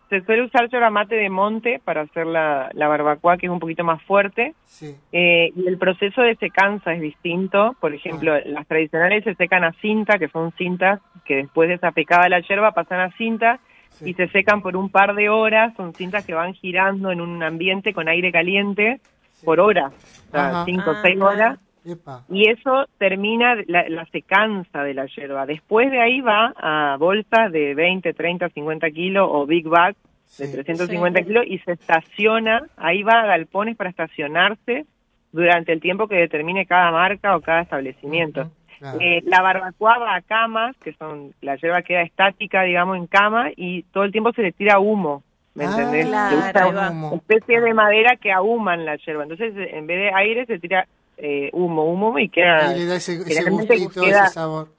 se 0.09 0.21
suele 0.21 0.43
usar 0.43 0.67
yerba 0.69 0.89
mate 0.89 1.15
de 1.15 1.29
monte 1.29 1.79
para 1.83 2.01
hacer 2.01 2.25
la, 2.25 2.69
la 2.73 2.87
barbacoa, 2.87 3.37
que 3.37 3.45
es 3.45 3.51
un 3.51 3.59
poquito 3.59 3.83
más 3.83 4.01
fuerte. 4.03 4.53
sí. 4.65 4.95
Eh, 5.11 5.51
y 5.55 5.67
el 5.67 5.77
proceso 5.77 6.21
de 6.21 6.35
secanza 6.35 6.93
es 6.93 7.01
distinto. 7.01 7.75
Por 7.79 7.93
ejemplo, 7.93 8.33
Ah. 8.33 8.39
las 8.45 8.67
tradicionales 8.67 9.23
se 9.23 9.35
secan 9.35 9.63
a 9.63 9.71
cinta, 9.81 10.17
que 10.17 10.27
son 10.29 10.51
cintas 10.53 10.99
que 11.25 11.35
después 11.37 11.69
de 11.69 11.75
esa 11.75 11.91
pecada 11.91 12.27
la 12.29 12.39
yerba 12.41 12.71
pasan 12.71 12.99
a 13.01 13.11
cinta 13.17 13.59
Sí. 13.91 14.11
y 14.11 14.13
se 14.13 14.27
secan 14.29 14.61
por 14.61 14.75
un 14.77 14.89
par 14.89 15.13
de 15.15 15.29
horas. 15.29 15.73
Son 15.75 15.93
cintas 15.93 16.25
que 16.25 16.33
van 16.33 16.53
girando 16.53 17.11
en 17.11 17.21
un 17.21 17.41
ambiente 17.43 17.93
con 17.93 18.07
aire 18.07 18.31
caliente 18.31 18.99
por 19.45 19.59
hora, 19.59 19.87
o 19.87 20.31
sea, 20.31 20.63
cinco 20.65 20.91
o 20.91 20.93
Ah, 20.93 20.99
seis 21.01 21.19
horas. 21.21 21.59
Epa. 21.91 22.23
Y 22.29 22.49
eso 22.49 22.85
termina 22.97 23.55
la, 23.67 23.87
la 23.89 24.05
secanza 24.07 24.83
de 24.83 24.93
la 24.93 25.05
yerba. 25.07 25.45
Después 25.45 25.89
de 25.91 25.99
ahí 26.01 26.21
va 26.21 26.53
a 26.57 26.97
bolsas 26.97 27.51
de 27.51 27.73
20, 27.75 28.13
30, 28.13 28.49
50 28.49 28.89
kilos 28.91 29.27
o 29.31 29.45
big 29.45 29.67
bag 29.67 29.95
de 30.37 30.45
Sí. 30.45 30.51
350 30.51 31.19
Sí. 31.19 31.25
kilos 31.25 31.45
y 31.47 31.57
se 31.59 31.71
estaciona, 31.73 32.61
ahí 32.77 33.01
va 33.03 33.21
a 33.21 33.25
galpones 33.25 33.75
para 33.75 33.89
estacionarse 33.89 34.85
durante 35.31 35.71
el 35.73 35.79
tiempo 35.81 36.07
que 36.07 36.15
determine 36.15 36.65
cada 36.65 36.91
marca 36.91 37.35
o 37.35 37.41
cada 37.41 37.61
establecimiento. 37.61 38.49
Claro. 38.79 38.97
Eh, 39.01 39.21
la 39.25 39.41
barbacoa 39.41 39.97
va 39.97 40.15
a 40.15 40.21
camas, 40.21 40.75
que 40.77 40.93
son, 40.93 41.33
la 41.41 41.55
yerba 41.57 41.81
queda 41.81 42.01
estática, 42.01 42.61
digamos, 42.63 42.95
en 42.97 43.07
cama 43.07 43.49
y 43.55 43.83
todo 43.91 44.05
el 44.05 44.11
tiempo 44.11 44.31
se 44.31 44.41
le 44.41 44.51
tira 44.53 44.79
humo, 44.79 45.21
¿me 45.53 45.65
Ah, 45.65 45.71
entendés? 45.71 46.07
Claro, 46.07 46.29
Se 46.29 46.49
usa 46.49 46.63
ahí 46.63 46.71
va. 46.73 46.89
humo. 46.91 47.15
especie 47.15 47.59
de 47.59 47.73
madera 47.73 48.15
que 48.15 48.31
ahuman 48.31 48.85
la 48.85 48.95
yerba. 48.95 49.23
Entonces, 49.23 49.53
en 49.57 49.85
vez 49.85 49.97
de 49.99 50.11
aire, 50.13 50.45
se 50.45 50.59
tira 50.59 50.87
eh, 51.21 51.49
humo, 51.53 51.83
humo 51.85 52.17
y 52.17 52.29
queda... 52.29 52.75
Y 52.75 52.79
le 52.79 52.85
da 52.85 52.95
ese, 52.95 53.17
gustito, 53.49 54.01
queda- 54.01 54.23
ese 54.25 54.33
sabor. 54.33 54.69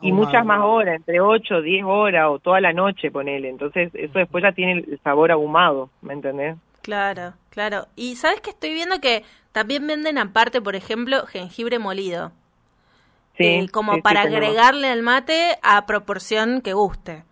y 0.00 0.12
muchas 0.12 0.44
más 0.44 0.60
horas, 0.62 0.96
entre 0.96 1.20
8, 1.20 1.60
10 1.62 1.84
horas 1.84 2.26
o 2.30 2.38
toda 2.38 2.60
la 2.60 2.72
noche, 2.72 3.10
ponele. 3.10 3.48
Entonces, 3.48 3.90
eso 3.94 4.18
después 4.18 4.42
ya 4.44 4.52
tiene 4.52 4.72
el 4.86 5.00
sabor 5.02 5.32
ahumado, 5.32 5.90
¿me 6.02 6.12
entendés? 6.12 6.56
Claro, 6.82 7.32
claro. 7.50 7.86
Y 7.96 8.16
sabes 8.16 8.40
que 8.40 8.50
estoy 8.50 8.72
viendo 8.74 9.00
que 9.00 9.24
también 9.52 9.86
venden 9.86 10.18
aparte, 10.18 10.60
por 10.60 10.76
ejemplo, 10.76 11.26
jengibre 11.26 11.78
molido. 11.78 12.30
Eh, 13.38 13.68
como 13.70 13.92
sí, 13.92 13.98
sí, 13.98 14.02
para 14.02 14.22
agregarle 14.22 14.88
al 14.88 15.02
mate 15.02 15.58
a 15.62 15.84
proporción 15.84 16.60
que 16.62 16.72
guste. 16.72 17.24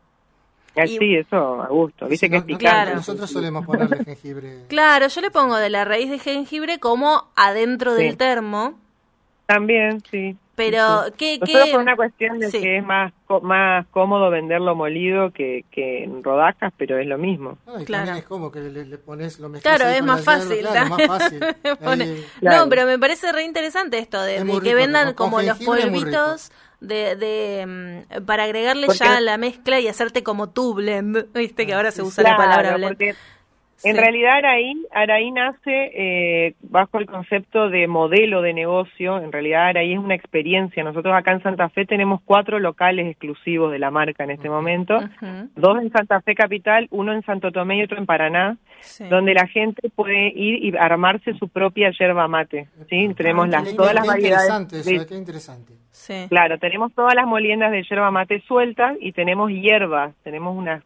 Ah, 0.76 0.84
y- 0.86 0.98
Sí, 0.98 1.14
eso 1.16 1.62
a 1.62 1.68
gusto. 1.68 2.06
Viste 2.08 2.26
Sí, 2.26 2.30
que 2.30 2.36
no- 2.36 2.40
es 2.40 2.44
picante. 2.46 2.64
Claro. 2.66 2.94
Nosotros 2.96 3.30
solemos 3.30 3.64
ponerle 3.64 3.98
jengibre. 4.04 4.64
Claro, 4.68 5.06
yo 5.08 5.20
le 5.20 5.30
pongo 5.30 5.56
de 5.56 5.70
la 5.70 5.84
raíz 5.84 6.10
de 6.10 6.18
jengibre 6.18 6.78
como 6.80 7.28
adentro 7.36 7.96
Sí. 7.96 8.02
del 8.04 8.16
termo, 8.16 8.78
También, 9.46 10.02
sí. 10.10 10.36
Pero 10.56 11.04
¿qué, 11.16 11.38
Nosotros 11.38 11.64
qué? 11.66 11.70
por 11.72 11.80
una 11.80 11.96
cuestión 11.96 12.38
de 12.38 12.50
Sí. 12.50 12.60
que 12.60 12.78
es 12.78 12.84
más 12.84 13.12
co- 13.26 13.40
más 13.40 13.86
cómodo 13.88 14.30
venderlo 14.30 14.74
molido 14.74 15.30
que, 15.32 15.64
que 15.70 16.04
en 16.04 16.22
rodajas, 16.22 16.72
pero 16.76 16.98
es 16.98 17.06
lo 17.06 17.18
mismo. 17.18 17.58
No, 17.66 17.80
y 17.80 17.84
Claro. 17.84 18.14
es 18.14 18.24
como 18.24 18.50
que 18.52 18.60
le, 18.60 18.84
le 18.84 18.98
pones 18.98 19.38
lo 19.40 19.50
Claro, 19.52 19.88
es 19.88 20.02
más 20.02 20.18
la 20.20 20.24
fácil. 20.24 20.58
claro, 20.60 20.88
más 20.90 21.06
fácil. 21.06 21.40
Pone- 21.82 22.04
Ahí- 22.04 22.26
Claro. 22.40 22.64
No, 22.64 22.68
pero 22.70 22.86
me 22.86 22.98
parece 22.98 23.32
re 23.32 23.44
interesante 23.44 23.98
esto 23.98 24.22
de, 24.22 24.36
Es 24.36 24.44
de 24.46 24.52
que 24.52 24.60
rico, 24.60 24.76
vendan 24.76 25.14
como 25.14 25.40
los 25.42 25.58
polvitos 25.58 26.52
de, 26.80 27.16
de 27.16 28.04
mm, 28.20 28.24
para 28.24 28.44
agregarle 28.44 28.86
Porque- 28.86 28.98
ya 29.04 29.20
la 29.20 29.38
mezcla 29.38 29.80
y 29.80 29.88
hacerte 29.88 30.22
como 30.22 30.50
tu 30.50 30.74
blend, 30.74 31.32
viste 31.32 31.66
que 31.66 31.74
ahora 31.74 31.90
se 31.90 32.02
sí, 32.02 32.08
usa 32.08 32.22
la 32.22 32.36
Claro, 32.36 32.42
palabra 32.50 32.74
blend. 32.76 32.90
porque 32.92 33.14
Sí. 33.84 33.90
En 33.90 33.96
realidad 33.98 34.36
Araí, 34.38 34.74
Araí 34.92 35.30
nace 35.30 35.90
eh, 35.94 36.54
bajo 36.62 36.98
el 36.98 37.06
concepto 37.06 37.68
de 37.68 37.86
modelo 37.86 38.40
de 38.40 38.54
negocio. 38.54 39.18
En 39.18 39.30
realidad 39.30 39.68
Araí 39.68 39.92
es 39.92 39.98
una 39.98 40.14
experiencia. 40.14 40.82
Nosotros 40.82 41.14
acá 41.14 41.32
en 41.32 41.42
Santa 41.42 41.68
Fe 41.68 41.84
tenemos 41.84 42.20
cuatro 42.24 42.58
locales 42.58 43.06
exclusivos 43.06 43.70
de 43.70 43.78
la 43.78 43.90
marca 43.90 44.24
en 44.24 44.30
este 44.30 44.48
momento. 44.48 44.98
Dos 45.54 45.82
en 45.82 45.92
Santa 45.92 46.20
Fe 46.22 46.34
Capital, 46.34 46.88
uno 46.90 47.12
en 47.12 47.22
Santo 47.24 47.52
Tomé 47.52 47.76
y 47.78 47.82
otro 47.82 47.98
en 47.98 48.06
Paraná, 48.06 48.56
sí. 48.80 49.04
donde 49.08 49.34
la 49.34 49.46
gente 49.46 49.90
puede 49.94 50.28
ir 50.28 50.64
y 50.64 50.74
armarse 50.78 51.34
su 51.34 51.48
propia 51.48 51.90
yerba 51.98 52.26
mate. 52.26 52.68
¿sí? 52.88 53.12
Tenemos 53.14 53.46
Ah, 53.48 53.50
las, 53.50 53.68
qué- 53.68 53.74
todas 53.76 53.90
qué 53.92 53.94
las 53.96 54.04
interesante 54.16 54.76
variedades. 54.76 54.86
eso, 54.86 55.00
de- 55.00 55.06
qué 55.06 55.14
interesante. 55.14 55.72
Sí. 55.90 56.26
Claro, 56.30 56.58
tenemos 56.58 56.92
todas 56.94 57.14
las 57.14 57.26
moliendas 57.26 57.70
de 57.70 57.82
yerba 57.82 58.10
mate 58.10 58.40
sueltas 58.48 58.96
y 59.00 59.12
tenemos 59.12 59.50
hierbas. 59.50 60.14
Tenemos 60.24 60.56
unas, 60.56 60.82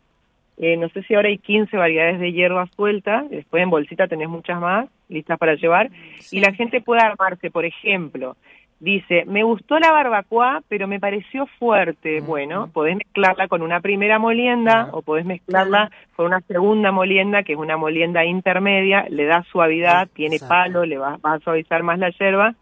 eh, 0.58 0.76
no 0.76 0.88
sé 0.88 1.02
si 1.04 1.14
ahora 1.14 1.28
hay 1.28 1.38
15 1.38 1.76
variedades 1.76 2.18
de 2.20 2.32
hierbas 2.32 2.70
sueltas. 2.74 3.28
Después 3.30 3.62
en 3.62 3.70
bolsita 3.70 4.08
tenés 4.08 4.28
muchas 4.28 4.60
más 4.60 4.88
listas 5.08 5.38
para 5.38 5.54
llevar. 5.54 5.90
Sí. 6.18 6.38
Y 6.38 6.40
la 6.40 6.52
gente 6.52 6.80
puede 6.80 7.00
armarse, 7.00 7.50
por 7.50 7.64
ejemplo, 7.64 8.36
dice, 8.80 9.24
me 9.26 9.42
gustó 9.42 9.78
la 9.78 9.90
barbacoa, 9.92 10.62
pero 10.68 10.86
me 10.88 11.00
pareció 11.00 11.46
fuerte. 11.58 12.20
Bueno, 12.20 12.70
podés 12.72 12.96
mezclarla 12.96 13.48
con 13.48 13.62
una 13.62 13.80
primera 13.80 14.18
molienda 14.18 14.84
Claro. 14.84 14.98
o 14.98 15.02
podés 15.02 15.24
mezclarla 15.26 15.90
con 16.16 16.26
una 16.26 16.40
segunda 16.42 16.92
molienda, 16.92 17.42
que 17.42 17.52
es 17.54 17.58
una 17.58 17.76
molienda 17.76 18.24
intermedia, 18.24 19.06
le 19.08 19.24
da 19.26 19.42
suavidad, 19.50 20.08
tiene 20.12 20.38
palo, 20.38 20.84
le 20.84 20.98
va, 20.98 21.18
va 21.24 21.34
a 21.34 21.38
suavizar 21.40 21.82
más 21.82 21.98
la 21.98 22.10
yerba. 22.10 22.54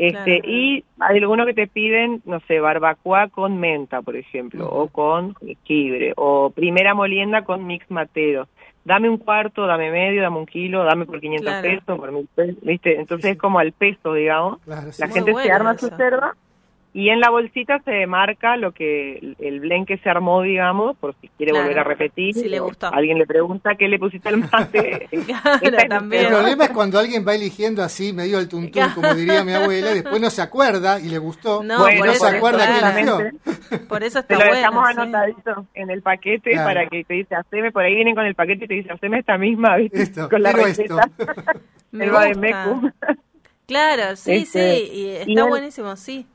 Este, 0.00 0.40
Claro. 0.40 0.48
Y 0.50 0.84
hay 0.98 1.18
algunos 1.18 1.46
que 1.46 1.52
te 1.54 1.66
piden, 1.66 2.22
no 2.24 2.40
sé, 2.48 2.58
barbacoa 2.58 3.28
con 3.28 3.58
menta, 3.60 4.00
por 4.00 4.16
ejemplo, 4.16 4.66
o 4.66 4.88
con 4.88 5.34
jengibre, 5.36 6.14
o 6.16 6.48
primera 6.50 6.94
molienda 6.94 7.42
con 7.44 7.66
mix 7.66 7.90
matero. 7.90 8.48
Dame 8.82 9.10
un 9.10 9.18
cuarto, 9.18 9.66
dame 9.66 9.90
medio, 9.90 10.22
dame 10.22 10.38
un 10.38 10.46
kilo, 10.46 10.84
dame 10.84 11.04
por 11.04 11.20
500 11.20 11.52
Claro. 11.52 11.68
pesos, 11.68 11.98
por 11.98 12.12
mil 12.12 12.26
pesos, 12.34 12.56
¿viste? 12.62 12.98
Entonces 12.98 13.22
Sí, 13.24 13.28
sí. 13.28 13.32
es 13.32 13.38
como 13.38 13.58
al 13.58 13.72
peso, 13.72 14.14
digamos. 14.14 14.58
Claro, 14.62 14.90
sí. 14.90 15.02
La 15.02 15.08
Muy 15.08 15.14
gente 15.16 15.34
se 15.42 15.52
arma 15.52 15.76
su 15.76 15.86
eso. 15.88 15.96
Y 16.92 17.08
en 17.10 17.20
la 17.20 17.30
bolsita 17.30 17.78
se 17.84 18.04
marca 18.06 18.56
lo 18.56 18.72
que 18.72 19.34
el 19.38 19.60
blend 19.60 19.86
que 19.86 19.98
se 19.98 20.10
armó, 20.10 20.42
digamos, 20.42 20.96
por 20.96 21.14
si 21.20 21.28
quiere 21.36 21.52
Claro, 21.52 21.64
volver 21.66 21.78
a 21.78 21.84
repetir. 21.84 22.34
si 22.34 22.48
le 22.48 22.58
gustó. 22.58 22.92
Alguien 22.92 23.16
le 23.18 23.26
pregunta 23.26 23.76
qué 23.76 23.86
le 23.88 23.98
pusiste 23.98 24.28
al 24.28 24.38
mate. 24.38 25.08
Claro, 25.26 25.76
también. 25.88 26.22
El 26.24 26.28
problema 26.28 26.64
es 26.64 26.70
cuando 26.70 26.98
alguien 26.98 27.24
va 27.26 27.34
eligiendo 27.34 27.82
así, 27.82 28.12
medio 28.12 28.38
al 28.38 28.48
tuntún, 28.48 28.82
como 28.94 29.14
diría 29.14 29.44
mi 29.44 29.52
abuela, 29.52 29.92
y 29.92 29.94
después 29.94 30.20
no 30.20 30.30
se 30.30 30.42
acuerda 30.42 30.98
y 30.98 31.08
le 31.08 31.18
gustó, 31.18 31.62
No, 31.62 31.76
y 31.76 31.80
Bueno, 31.82 31.98
por 31.98 32.06
no 32.06 32.12
eso, 32.12 32.24
se 32.28 32.36
acuerda 32.36 32.66
claro. 32.66 32.94
quién 32.94 33.08
eligió. 33.08 33.88
Por 33.88 34.02
eso 34.02 34.22
Te 34.24 34.34
está 34.34 34.44
lo 34.44 34.50
bueno. 34.50 34.56
dejamos 34.56 34.88
sí. 34.88 35.00
anotadito 35.00 35.66
en 35.74 35.90
el 35.90 36.02
paquete 36.02 36.50
Claro. 36.50 36.68
para 36.68 36.86
que 36.88 37.04
te 37.04 37.14
dice, 37.14 37.34
haceme, 37.36 37.70
por 37.70 37.84
ahí 37.84 37.94
vienen 37.94 38.14
con 38.16 38.26
el 38.26 38.34
paquete 38.34 38.64
y 38.64 38.68
te 38.68 38.74
dice, 38.74 38.92
haceme 38.92 39.20
esta 39.20 39.38
misma, 39.38 39.76
¿viste? 39.76 40.02
Esto, 40.02 40.28
con 40.28 40.42
la 40.42 40.50
receta. 40.52 41.08
Me 41.92 42.06
el. 42.06 42.90
Claro, 43.66 44.16
sí, 44.16 44.32
Este, 44.32 44.76
sí, 44.78 44.90
y 44.92 45.00
y 45.06 45.16
está 45.32 45.42
en- 45.42 45.48
buenísimo, 45.48 45.94
sí. 45.96 46.26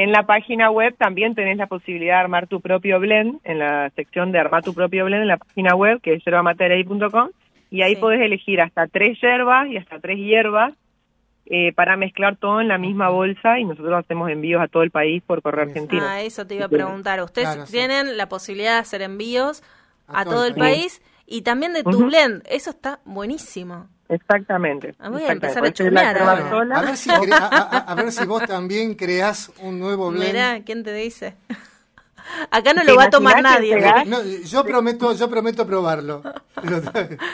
En 0.00 0.12
la 0.12 0.22
página 0.26 0.70
web 0.70 0.94
también 0.96 1.34
tenés 1.34 1.56
la 1.56 1.66
posibilidad 1.66 2.14
de 2.14 2.20
armar 2.20 2.46
tu 2.46 2.60
propio 2.60 3.00
blend, 3.00 3.40
en 3.42 3.58
la 3.58 3.90
sección 3.96 4.30
de 4.30 4.38
armar 4.38 4.62
tu 4.62 4.72
propio 4.72 5.04
blend 5.06 5.22
en 5.22 5.28
la 5.28 5.38
página 5.38 5.74
web, 5.74 6.00
que 6.00 6.14
es 6.14 6.24
yerbamaterei.com, 6.24 7.30
y 7.70 7.82
ahí 7.82 7.94
Sí. 7.94 8.00
podés 8.00 8.20
elegir 8.20 8.60
hasta 8.60 8.86
tres 8.86 9.18
hierbas 9.20 9.68
y 9.68 9.76
hasta 9.76 9.98
tres 9.98 10.18
hierbas 10.18 10.72
eh, 11.50 11.72
para 11.72 11.96
mezclar 11.96 12.36
todo 12.36 12.60
en 12.60 12.68
la 12.68 12.76
misma 12.78 13.08
bolsa 13.08 13.58
y 13.58 13.64
nosotros 13.64 13.94
hacemos 14.04 14.30
envíos 14.30 14.60
a 14.62 14.68
todo 14.68 14.82
el 14.82 14.90
país 14.90 15.22
por 15.26 15.40
correo 15.42 15.64
argentino. 15.64 16.02
Ah, 16.06 16.20
eso 16.20 16.46
te 16.46 16.54
iba 16.56 16.66
a 16.66 16.68
preguntar. 16.68 17.22
Ustedes 17.22 17.48
Claro, 17.48 17.66
sí. 17.66 17.72
tienen 17.72 18.16
la 18.18 18.28
posibilidad 18.28 18.74
de 18.74 18.80
hacer 18.80 19.00
envíos 19.02 19.62
A 20.06 20.20
a, 20.20 20.24
todo 20.24 20.34
todo 20.34 20.46
el 20.46 20.54
país. 20.54 21.00
país 21.00 21.02
y 21.26 21.42
también 21.42 21.72
de 21.72 21.82
tu 21.84 22.04
blend. 22.06 22.42
Eso 22.50 22.68
está 22.70 23.00
buenísimo. 23.06 23.88
Exactamente. 24.08 24.94
Ah, 24.98 25.10
voy 25.10 25.22
a 25.24 25.32
empezar 25.32 25.62
a 25.64 26.48
sola. 26.50 26.76
A 26.78 26.82
ver, 26.82 26.96
si 26.96 27.10
cre- 27.10 27.32
a, 27.32 27.46
a- 27.46 27.78
a 27.92 27.94
ver 27.94 28.10
si 28.12 28.24
vos 28.24 28.42
también 28.46 28.94
creás 28.94 29.52
un 29.60 29.78
nuevo 29.78 30.10
blend. 30.10 30.26
Mirá, 30.32 30.60
¿quién 30.64 30.82
te 30.82 30.92
dice? 30.94 31.36
Acá 32.50 32.74
no 32.74 32.84
lo 32.84 32.94
va 32.94 33.04
a 33.04 33.10
tomar 33.10 33.40
nadie. 33.42 33.80
No, 34.06 34.22
yo 34.22 34.62
prometo, 34.64 35.14
yo 35.14 35.30
prometo 35.30 35.66
probarlo. 35.66 36.22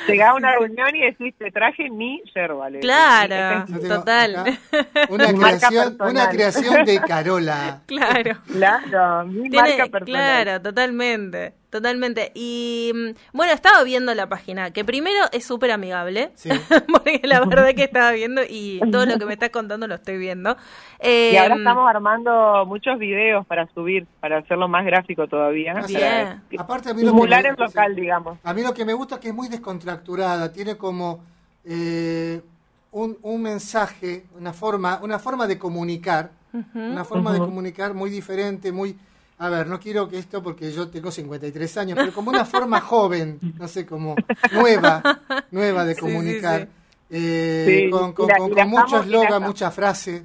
Llegás 0.07 0.29
a 0.29 0.35
una 0.35 0.53
reunión 0.53 0.95
y 0.95 1.01
decís, 1.03 1.35
te 1.37 1.51
traje 1.51 1.91
mi 1.91 2.23
yerba. 2.33 2.69
Claro. 2.81 3.65
Total. 3.89 4.59
Una 5.09 5.33
creación, 5.33 5.97
una 6.01 6.29
creación 6.29 6.85
de 6.85 7.01
Carola. 7.01 7.81
Claro. 7.87 8.39
Claro, 8.53 9.27
mi 9.27 9.51
Tiene- 9.51 9.77
marca 9.79 9.87
personal. 9.87 10.05
claro, 10.45 10.63
totalmente. 10.63 11.55
Totalmente. 11.75 12.31
Y 12.37 12.93
mm, 12.95 13.37
bueno, 13.37 13.53
estaba 13.53 13.83
viendo 13.83 14.15
la 14.15 14.29
página, 14.29 14.71
que 14.71 14.85
primero 14.85 15.19
es 15.33 15.45
súper 15.45 15.73
amigable, 15.73 16.31
Sí. 16.37 16.49
porque 16.87 17.21
la 17.25 17.41
verdad 17.45 17.75
que 17.75 17.83
estaba 17.83 18.13
viendo 18.13 18.43
y 18.49 18.81
todo 18.93 19.07
lo 19.07 19.19
que 19.19 19.27
me 19.27 19.33
estás 19.33 19.51
contando 19.51 19.89
lo 19.89 19.97
estoy 19.97 20.17
viendo. 20.19 20.57
Eh, 21.01 21.31
Y 21.33 21.37
ahora 21.37 21.57
estamos 21.57 21.91
armando 21.91 22.65
muchos 22.65 22.97
videos 23.01 23.45
para 23.47 23.67
subir, 23.75 24.07
para 24.21 24.39
hacerlo 24.39 24.69
más 24.69 24.85
gráfico 24.87 25.27
todavía. 25.27 25.73
Así 25.79 25.95
para 25.95 26.43
Bien. 26.49 26.61
Aparte, 26.63 26.91
a 26.91 26.95
mí 26.95 27.03
lo 27.03 27.09
que 27.11 27.17
Simular 27.17 27.43
me- 27.43 27.49
el 27.49 27.57
local, 27.59 27.93
sí. 27.97 28.01
digamos. 28.03 28.39
A 28.45 28.55
mí 28.55 28.63
lo 28.63 28.73
que 28.73 28.85
me 28.85 28.93
gusta 28.95 29.17
es 29.17 29.21
que 29.21 29.29
es 29.31 29.35
muy 29.35 29.49
descontracturada, 29.49 30.53
tiene 30.53 30.77
como 30.77 31.25
eh, 31.65 32.41
un, 32.93 33.19
un 33.23 33.43
mensaje, 33.43 34.27
una 34.39 34.53
forma, 34.53 35.01
una 35.03 35.19
forma 35.19 35.49
de 35.49 35.59
comunicar, 35.59 36.31
una 36.73 37.05
forma 37.05 37.33
de 37.33 37.41
comunicar 37.41 37.95
muy 37.95 38.11
diferente, 38.11 38.71
muy... 38.71 38.97
A 39.39 39.49
ver, 39.49 39.67
no 39.67 39.81
quiero 39.81 40.09
que 40.09 40.19
esto, 40.19 40.43
porque 40.43 40.71
yo 40.73 40.89
tengo 40.89 41.11
53 41.11 41.77
años, 41.79 41.99
pero 41.99 42.13
como 42.13 42.31
una 42.31 42.45
forma 42.45 42.81
joven, 42.81 43.39
no 43.59 43.67
sé, 43.69 43.85
como 43.85 44.15
nueva, 44.53 45.03
nueva 45.51 45.85
de 45.85 45.95
Sí, 45.95 46.01
sí, 46.01 46.07
comunicar, 46.07 46.61
sí. 46.63 46.69
eh, 47.11 47.65
Sí, 47.85 47.91
con, 47.91 48.13
con- 48.13 48.27
y 48.27 48.29
la- 48.29 48.39
con- 48.39 48.53
y 48.53 48.55
con 48.55 48.69
mucho 48.71 48.97
y 48.97 49.01
eslogan, 49.01 49.43
mucha 49.43 49.71
frase. 49.71 50.25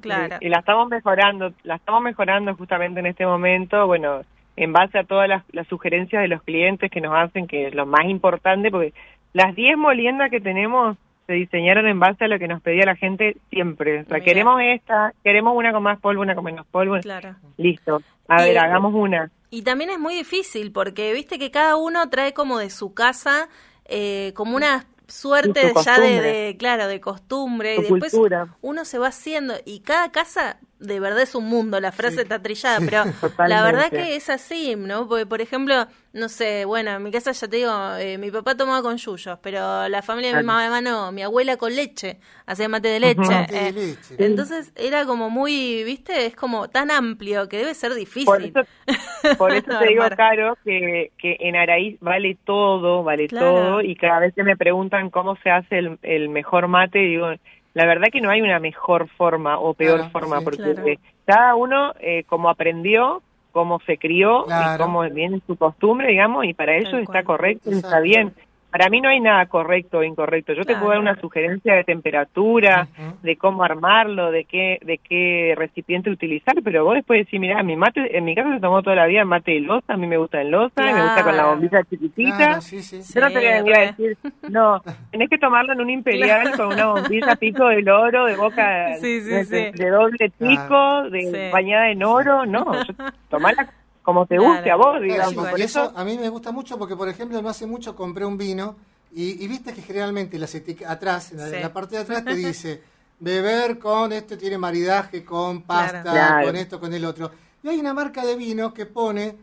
Claro. 0.00 0.36
Y 0.40 0.48
la 0.50 0.58
estamos 0.58 0.88
mejorando, 0.88 1.52
la 1.64 1.76
estamos 1.76 2.02
mejorando 2.02 2.54
justamente 2.54 3.00
en 3.00 3.06
este 3.06 3.26
momento, 3.26 3.86
bueno, 3.86 4.20
en 4.56 4.72
base 4.72 4.98
a 4.98 5.04
todas 5.04 5.28
las, 5.28 5.42
las 5.50 5.66
sugerencias 5.66 6.22
de 6.22 6.28
los 6.28 6.42
clientes 6.42 6.90
que 6.90 7.00
nos 7.00 7.12
hacen, 7.14 7.46
que 7.48 7.66
es 7.68 7.74
lo 7.74 7.86
más 7.86 8.04
importante, 8.04 8.70
porque 8.70 8.92
las 9.32 9.54
10 9.56 9.76
moliendas 9.76 10.30
que 10.30 10.40
tenemos 10.40 10.96
se 11.26 11.32
diseñaron 11.32 11.86
en 11.86 11.98
base 12.00 12.24
a 12.24 12.28
lo 12.28 12.38
que 12.38 12.48
nos 12.48 12.60
pedía 12.62 12.84
la 12.84 12.96
gente 12.96 13.36
siempre. 13.50 14.00
O 14.00 14.04
sea, 14.04 14.14
Mira. 14.14 14.24
queremos 14.24 14.60
esta, 14.62 15.12
queremos 15.22 15.56
una 15.56 15.72
con 15.72 15.82
más 15.82 15.98
polvo, 16.00 16.22
una 16.22 16.34
con 16.34 16.44
menos 16.44 16.66
polvo. 16.66 16.98
Claro. 17.00 17.34
Listo. 17.56 18.02
A 18.28 18.42
Y- 18.42 18.48
ver, 18.48 18.58
hagamos 18.58 18.92
una. 18.94 19.30
Y 19.50 19.62
también 19.62 19.90
es 19.90 19.98
muy 19.98 20.14
difícil 20.14 20.72
porque 20.72 21.12
viste 21.12 21.38
que 21.38 21.50
cada 21.50 21.76
uno 21.76 22.08
trae 22.10 22.32
como 22.34 22.58
de 22.58 22.70
su 22.70 22.92
casa 22.92 23.48
eh, 23.86 24.32
como 24.34 24.56
una 24.56 24.86
suerte 25.06 25.72
ya 25.84 26.00
de, 26.00 26.20
de, 26.20 26.56
claro, 26.58 26.88
de 26.88 27.00
costumbre 27.00 27.76
Su 27.76 27.82
y 27.82 27.84
después 27.84 28.10
cultura. 28.12 28.48
uno 28.62 28.84
se 28.84 28.98
va 28.98 29.08
haciendo 29.08 29.54
y 29.64 29.80
cada 29.80 30.10
casa 30.10 30.58
de 30.78 31.00
verdad 31.00 31.22
es 31.22 31.34
un 31.34 31.46
mundo, 31.46 31.80
la 31.80 31.92
frase 31.92 32.22
está 32.22 32.40
trillada, 32.42 32.80
pero 32.84 33.04
la 33.48 33.62
verdad 33.62 33.90
que 33.90 34.16
es 34.16 34.28
así, 34.30 34.74
¿no? 34.76 35.08
Porque 35.08 35.26
por 35.26 35.40
ejemplo, 35.40 35.86
no 36.12 36.28
sé, 36.28 36.64
bueno, 36.64 36.90
en 36.92 37.02
mi 37.02 37.10
casa 37.10 37.32
ya 37.32 37.48
te 37.48 37.56
digo, 37.56 37.72
eh, 37.98 38.18
mi 38.18 38.30
papá 38.30 38.56
tomaba 38.56 38.82
con 38.82 38.96
yuyos, 38.96 39.38
pero 39.42 39.88
la 39.88 40.02
familia 40.02 40.30
de 40.32 40.42
mi 40.42 40.46
mamá 40.46 40.80
no, 40.80 41.10
mi 41.12 41.22
abuela 41.22 41.56
con 41.56 41.74
leche, 41.74 42.18
hacía 42.46 42.68
mate 42.68 42.88
de 42.88 43.00
leche. 43.00 43.20
Mate 43.20 43.54
de 43.54 43.68
eh, 43.68 43.72
leche. 43.72 44.14
Entonces 44.18 44.72
era 44.76 45.06
como 45.06 45.30
muy, 45.30 45.82
viste, 45.84 46.26
es 46.26 46.36
como 46.36 46.68
tan 46.68 46.90
amplio 46.90 47.48
que 47.48 47.58
debe 47.58 47.74
ser 47.74 47.94
difícil. 47.94 48.26
Por 48.26 48.42
eso, 48.42 48.60
por 49.38 49.52
eso 49.52 49.78
te 49.78 49.88
digo. 49.88 50.04
Caro, 50.16 50.56
que, 50.64 51.12
que 51.18 51.36
en 51.40 51.56
Araí 51.56 51.98
vale 52.00 52.36
todo, 52.44 53.02
vale 53.02 53.26
Claro. 53.28 53.46
todo, 53.46 53.80
y 53.80 53.96
cada 53.96 54.20
vez 54.20 54.34
que 54.34 54.44
me 54.44 54.56
preguntan 54.56 55.10
cómo 55.10 55.36
se 55.42 55.50
hace 55.50 55.78
el, 55.78 55.98
el 56.02 56.28
mejor 56.28 56.68
mate, 56.68 56.98
digo, 56.98 57.28
la 57.74 57.86
verdad 57.86 58.08
que 58.12 58.20
no 58.20 58.30
hay 58.30 58.40
una 58.40 58.58
mejor 58.60 59.08
forma 59.16 59.58
o 59.58 59.74
peor 59.74 59.98
Claro, 59.98 60.10
forma, 60.12 60.38
sí. 60.38 60.44
porque 60.44 60.74
Claro. 60.74 60.88
cada 61.26 61.54
uno, 61.56 61.92
eh, 62.00 62.24
como 62.26 62.48
aprendió, 62.48 63.22
cómo 63.52 63.80
se 63.86 63.98
crió, 63.98 64.44
Claro. 64.44 64.74
y 64.74 64.78
cómo 64.78 65.02
viene 65.10 65.40
su 65.46 65.56
costumbre, 65.56 66.08
digamos, 66.08 66.44
y 66.44 66.54
para 66.54 66.76
ellos 66.76 66.94
está 66.94 67.22
correcto, 67.24 67.70
y 67.70 67.74
está 67.74 68.00
bien. 68.00 68.32
Para 68.74 68.90
mí 68.90 69.00
no 69.00 69.08
hay 69.08 69.20
nada 69.20 69.46
correcto 69.46 69.98
o 69.98 70.02
incorrecto. 70.02 70.52
Yo 70.52 70.64
te 70.64 70.74
puedo 70.74 70.90
dar 70.90 70.98
una 70.98 71.14
sugerencia 71.20 71.74
de 71.74 71.84
temperatura, 71.84 72.88
de 73.22 73.36
cómo 73.36 73.62
armarlo, 73.62 74.32
de 74.32 74.46
qué 74.46 74.80
de 74.82 74.98
qué 74.98 75.54
recipiente 75.56 76.10
utilizar, 76.10 76.56
pero 76.64 76.84
vos 76.84 76.94
después 76.94 77.20
decís, 77.20 77.38
mira, 77.38 77.62
mi 77.62 77.76
mate, 77.76 78.18
en 78.18 78.24
mi 78.24 78.34
casa 78.34 78.52
se 78.52 78.58
tomó 78.60 78.82
toda 78.82 78.96
la 78.96 79.06
vida 79.06 79.24
mate 79.24 79.52
de 79.52 79.60
loza, 79.60 79.92
a 79.92 79.96
mí 79.96 80.08
me 80.08 80.16
gusta 80.16 80.40
en 80.40 80.50
loza, 80.50 80.90
y 80.90 80.92
me 80.92 81.02
gusta 81.04 81.22
con 81.22 81.36
la 81.36 81.46
bombilla 81.46 81.84
chiquitita. 81.84 82.36
Claro, 82.36 82.60
sí, 82.62 82.82
sí. 82.82 83.14
Yo 83.14 83.20
no 83.20 83.30
te 83.30 83.62
voy 83.62 83.72
a 83.72 83.78
decir, 83.78 84.18
no, 84.48 84.82
tenés 85.12 85.30
que 85.30 85.38
tomarlo 85.38 85.72
en 85.72 85.80
un 85.80 85.90
imperial 85.90 86.50
con 86.56 86.72
una 86.72 86.86
bombilla 86.86 87.36
pico 87.36 87.68
del 87.68 87.88
oro, 87.88 88.24
de 88.24 88.34
boca 88.34 88.98
de, 89.00 89.70
de 89.72 89.88
doble 89.88 90.32
pico, 90.36 91.10
de 91.10 91.20
Sí. 91.30 91.50
bañada 91.52 91.90
en 91.92 92.02
oro, 92.02 92.44
no, 92.44 92.64
yo, 92.84 92.92
tomala 93.28 93.68
como 94.04 94.26
te 94.26 94.36
Claro. 94.36 94.52
guste 94.54 94.70
a 94.70 94.76
vos, 94.76 95.00
digamos. 95.02 95.30
sí, 95.30 95.34
por 95.50 95.58
y 95.58 95.62
eso, 95.62 95.82
eso 95.86 95.92
a 95.98 96.04
mí 96.04 96.16
me 96.16 96.28
gusta 96.28 96.52
mucho 96.52 96.78
porque, 96.78 96.94
por 96.94 97.08
ejemplo, 97.08 97.42
no 97.42 97.48
hace 97.48 97.66
mucho 97.66 97.96
compré 97.96 98.24
un 98.24 98.38
vino 98.38 98.76
y, 99.12 99.42
y 99.42 99.48
viste 99.48 99.72
que 99.72 99.82
generalmente 99.82 100.38
las 100.38 100.54
atrás, 100.86 101.32
en 101.32 101.38
la, 101.38 101.48
Sí. 101.48 101.54
en 101.56 101.62
la 101.62 101.72
parte 101.72 101.96
de 101.96 102.02
atrás 102.02 102.24
te 102.24 102.34
dice 102.36 102.82
beber 103.18 103.78
con 103.78 104.12
esto 104.12 104.36
tiene 104.36 104.58
maridaje 104.58 105.24
con 105.24 105.62
pasta, 105.62 106.02
Claro. 106.02 106.46
con 106.46 106.56
esto, 106.56 106.78
con 106.78 106.92
el 106.92 107.04
otro. 107.04 107.30
Y 107.62 107.68
hay 107.68 107.80
una 107.80 107.94
marca 107.94 108.24
de 108.24 108.36
vino 108.36 108.74
que 108.74 108.86
pone 108.86 109.36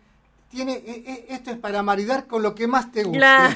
tiene 0.51 0.73
e- 0.73 1.03
e- 1.07 1.25
esto 1.33 1.49
es 1.51 1.57
para 1.57 1.81
maridar 1.81 2.27
con 2.27 2.43
lo 2.43 2.53
que 2.53 2.67
más 2.67 2.91
te 2.91 3.03
guste. 3.03 3.17
Claro. 3.19 3.55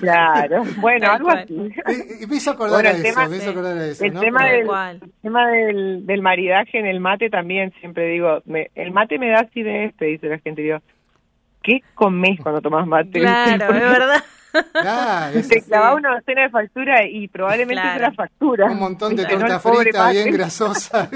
claro, 0.00 0.62
bueno, 0.78 1.10
algo 1.10 1.30
así. 1.30 1.52
Y, 1.54 2.22
y 2.24 2.26
me 2.26 2.36
hizo 2.36 2.52
acordar 2.52 2.82
Bueno, 2.82 2.88
a 2.88 2.92
el 2.92 3.04
eso, 3.04 3.14
tema- 3.14 3.28
me 3.28 3.36
hizo 3.36 3.44
sí. 3.44 3.50
acordar 3.50 3.78
a 3.78 3.86
eso, 3.86 4.04
El 4.04 4.14
¿no? 4.14 4.20
tema, 4.20 4.40
Pero- 4.40 4.72
del, 4.72 5.02
el 5.02 5.12
tema 5.22 5.48
del, 5.48 6.06
del 6.06 6.22
maridaje 6.22 6.78
en 6.78 6.86
el 6.86 7.00
mate 7.00 7.28
también, 7.30 7.72
siempre 7.80 8.06
digo, 8.06 8.40
me- 8.46 8.70
el 8.74 8.92
mate 8.92 9.18
me 9.18 9.28
da 9.28 9.40
acidez, 9.40 9.94
te 9.96 10.06
dice 10.06 10.28
la 10.28 10.38
gente, 10.38 10.62
digo, 10.62 10.78
¿qué 11.62 11.80
comes 11.94 12.38
cuando 12.42 12.60
tomas 12.60 12.86
mate? 12.86 13.20
Claro, 13.20 13.74
es 13.74 13.80
verdad. 13.80 14.24
Claro, 14.72 15.32
Te 15.34 15.42
sí. 15.42 15.62
clavaba 15.62 15.96
una 15.96 16.14
docena 16.14 16.42
de 16.42 16.48
factura 16.48 17.04
y 17.04 17.26
probablemente 17.26 17.74
Claro. 17.82 17.90
es 17.96 17.98
una 18.08 18.12
factura. 18.12 18.66
un 18.66 18.78
montón 18.78 19.16
de 19.16 19.24
¿no? 19.24 19.28
torta 19.30 19.58
pobre 19.60 19.78
frita 19.90 20.10
bien 20.10 20.30
grasosa. 20.30 21.10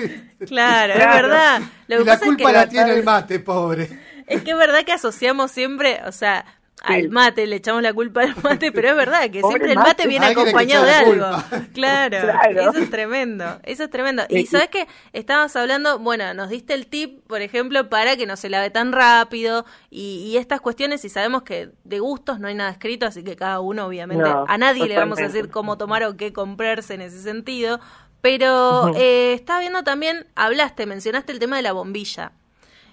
Claro, 0.45 0.93
es 0.95 0.99
verdad. 0.99 1.61
Lo 1.87 1.97
que 1.99 2.03
y 2.03 2.05
la 2.05 2.13
pasa 2.15 2.27
culpa 2.27 2.43
es 2.43 2.49
que, 2.49 2.53
la 2.55 2.69
tiene 2.69 2.91
el 2.95 3.05
mate, 3.05 3.39
pobre. 3.39 3.89
Es 4.29 4.43
que 4.43 4.51
es 4.53 4.57
verdad 4.57 4.85
que 4.85 4.93
asociamos 4.93 5.51
siempre, 5.51 6.01
o 6.07 6.13
sea, 6.13 6.45
al 6.81 7.09
mate 7.09 7.45
le 7.49 7.57
echamos 7.57 7.83
la 7.83 7.93
culpa 7.93 8.23
al 8.23 8.37
mate, 8.41 8.71
pero 8.71 8.91
es 8.91 8.95
verdad 8.97 9.29
que 9.31 9.41
siempre 9.43 9.73
el 9.73 9.79
mate 9.79 9.89
mate. 10.05 10.09
viene 10.09 10.27
acompañado 10.27 10.85
de 10.85 10.93
algo. 10.93 11.27
Claro, 11.75 12.19
Claro. 12.21 12.71
eso 12.71 12.79
es 12.79 12.89
tremendo, 12.91 13.59
eso 13.65 13.83
es 13.85 13.91
tremendo. 13.91 14.23
Y 14.29 14.47
sabes 14.47 14.69
que 14.69 14.87
estábamos 15.13 15.57
hablando, 15.57 15.99
bueno, 15.99 16.33
nos 16.35 16.51
diste 16.51 16.75
el 16.75 16.87
tip, 16.87 17.27
por 17.27 17.43
ejemplo, 17.43 17.89
para 17.89 18.17
que 18.17 18.27
no 18.27 18.37
se 18.37 18.49
lave 18.49 18.71
tan 18.71 18.93
rápido 18.93 19.65
y, 19.91 20.19
y 20.31 20.37
estas 20.37 20.61
cuestiones, 20.61 21.05
y 21.05 21.09
sabemos 21.09 21.43
que 21.43 21.71
de 21.83 21.99
gustos 21.99 22.39
no 22.39 22.47
hay 22.47 22.55
nada 22.55 22.71
escrito, 22.71 23.07
así 23.07 23.25
que 23.25 23.35
cada 23.35 23.59
uno, 23.59 23.87
obviamente, 23.87 24.23
No, 24.23 24.45
a 24.47 24.57
nadie 24.59 24.87
le 24.87 24.97
vamos 24.97 25.19
a 25.19 25.23
decir 25.23 25.51
cómo 25.51 25.79
tomar 25.79 26.05
o 26.05 26.17
qué 26.17 26.33
comprarse 26.33 26.95
en 26.95 27.01
ese 27.03 27.21
sentido. 27.21 27.81
Pero 28.21 28.93
eh, 28.97 29.33
estaba 29.33 29.61
viendo 29.61 29.83
también, 29.85 30.27
hablaste, 30.37 30.87
mencionaste 30.87 31.33
el 31.33 31.39
tema 31.41 31.57
de 31.57 31.63
la 31.63 31.73
bombilla. 31.73 32.33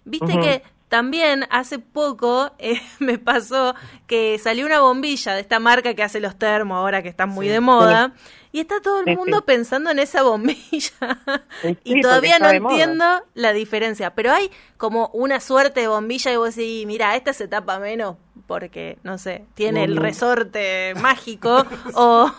Viste 0.06 0.40
que 0.40 0.64
también 0.96 1.46
hace 1.50 1.78
poco 1.78 2.54
eh, 2.58 2.80
me 3.00 3.18
pasó 3.18 3.76
que 4.08 4.40
salió 4.40 4.66
una 4.66 4.80
bombilla 4.80 5.34
de 5.34 5.42
esta 5.42 5.60
marca 5.60 5.94
que 5.94 6.04
hace 6.04 6.22
los 6.22 6.38
termos 6.38 6.78
ahora 6.78 7.04
que 7.04 7.10
están 7.10 7.28
muy 7.28 7.50
de 7.50 7.60
moda 7.60 8.14
y 8.54 8.62
está 8.62 8.80
todo 8.80 9.02
el 9.06 9.18
mundo 9.18 9.40
sí. 9.40 9.44
pensando 9.46 9.92
en 9.92 10.00
esa 10.00 10.24
bombilla. 10.24 11.20
Y 11.84 12.00
todavía 12.00 12.40
no 12.40 12.46
moda. 12.46 12.56
entiendo 12.56 13.06
la 13.34 13.52
diferencia 13.52 14.16
pero 14.16 14.32
hay 14.32 14.50
como 14.78 15.10
una 15.10 15.42
suerte 15.42 15.82
de 15.82 15.90
bombilla 15.90 16.32
y 16.32 16.38
vos 16.38 16.56
decís 16.56 16.88
mira 16.88 17.14
esta 17.18 17.34
se 17.34 17.50
tapa 17.50 17.78
menos 17.78 18.16
porque 18.48 18.98
no 19.04 19.18
sé 19.18 19.44
tiene 19.54 19.84
el 19.84 19.98
resorte 19.98 20.94
mágico 21.02 21.66
o, 21.94 22.32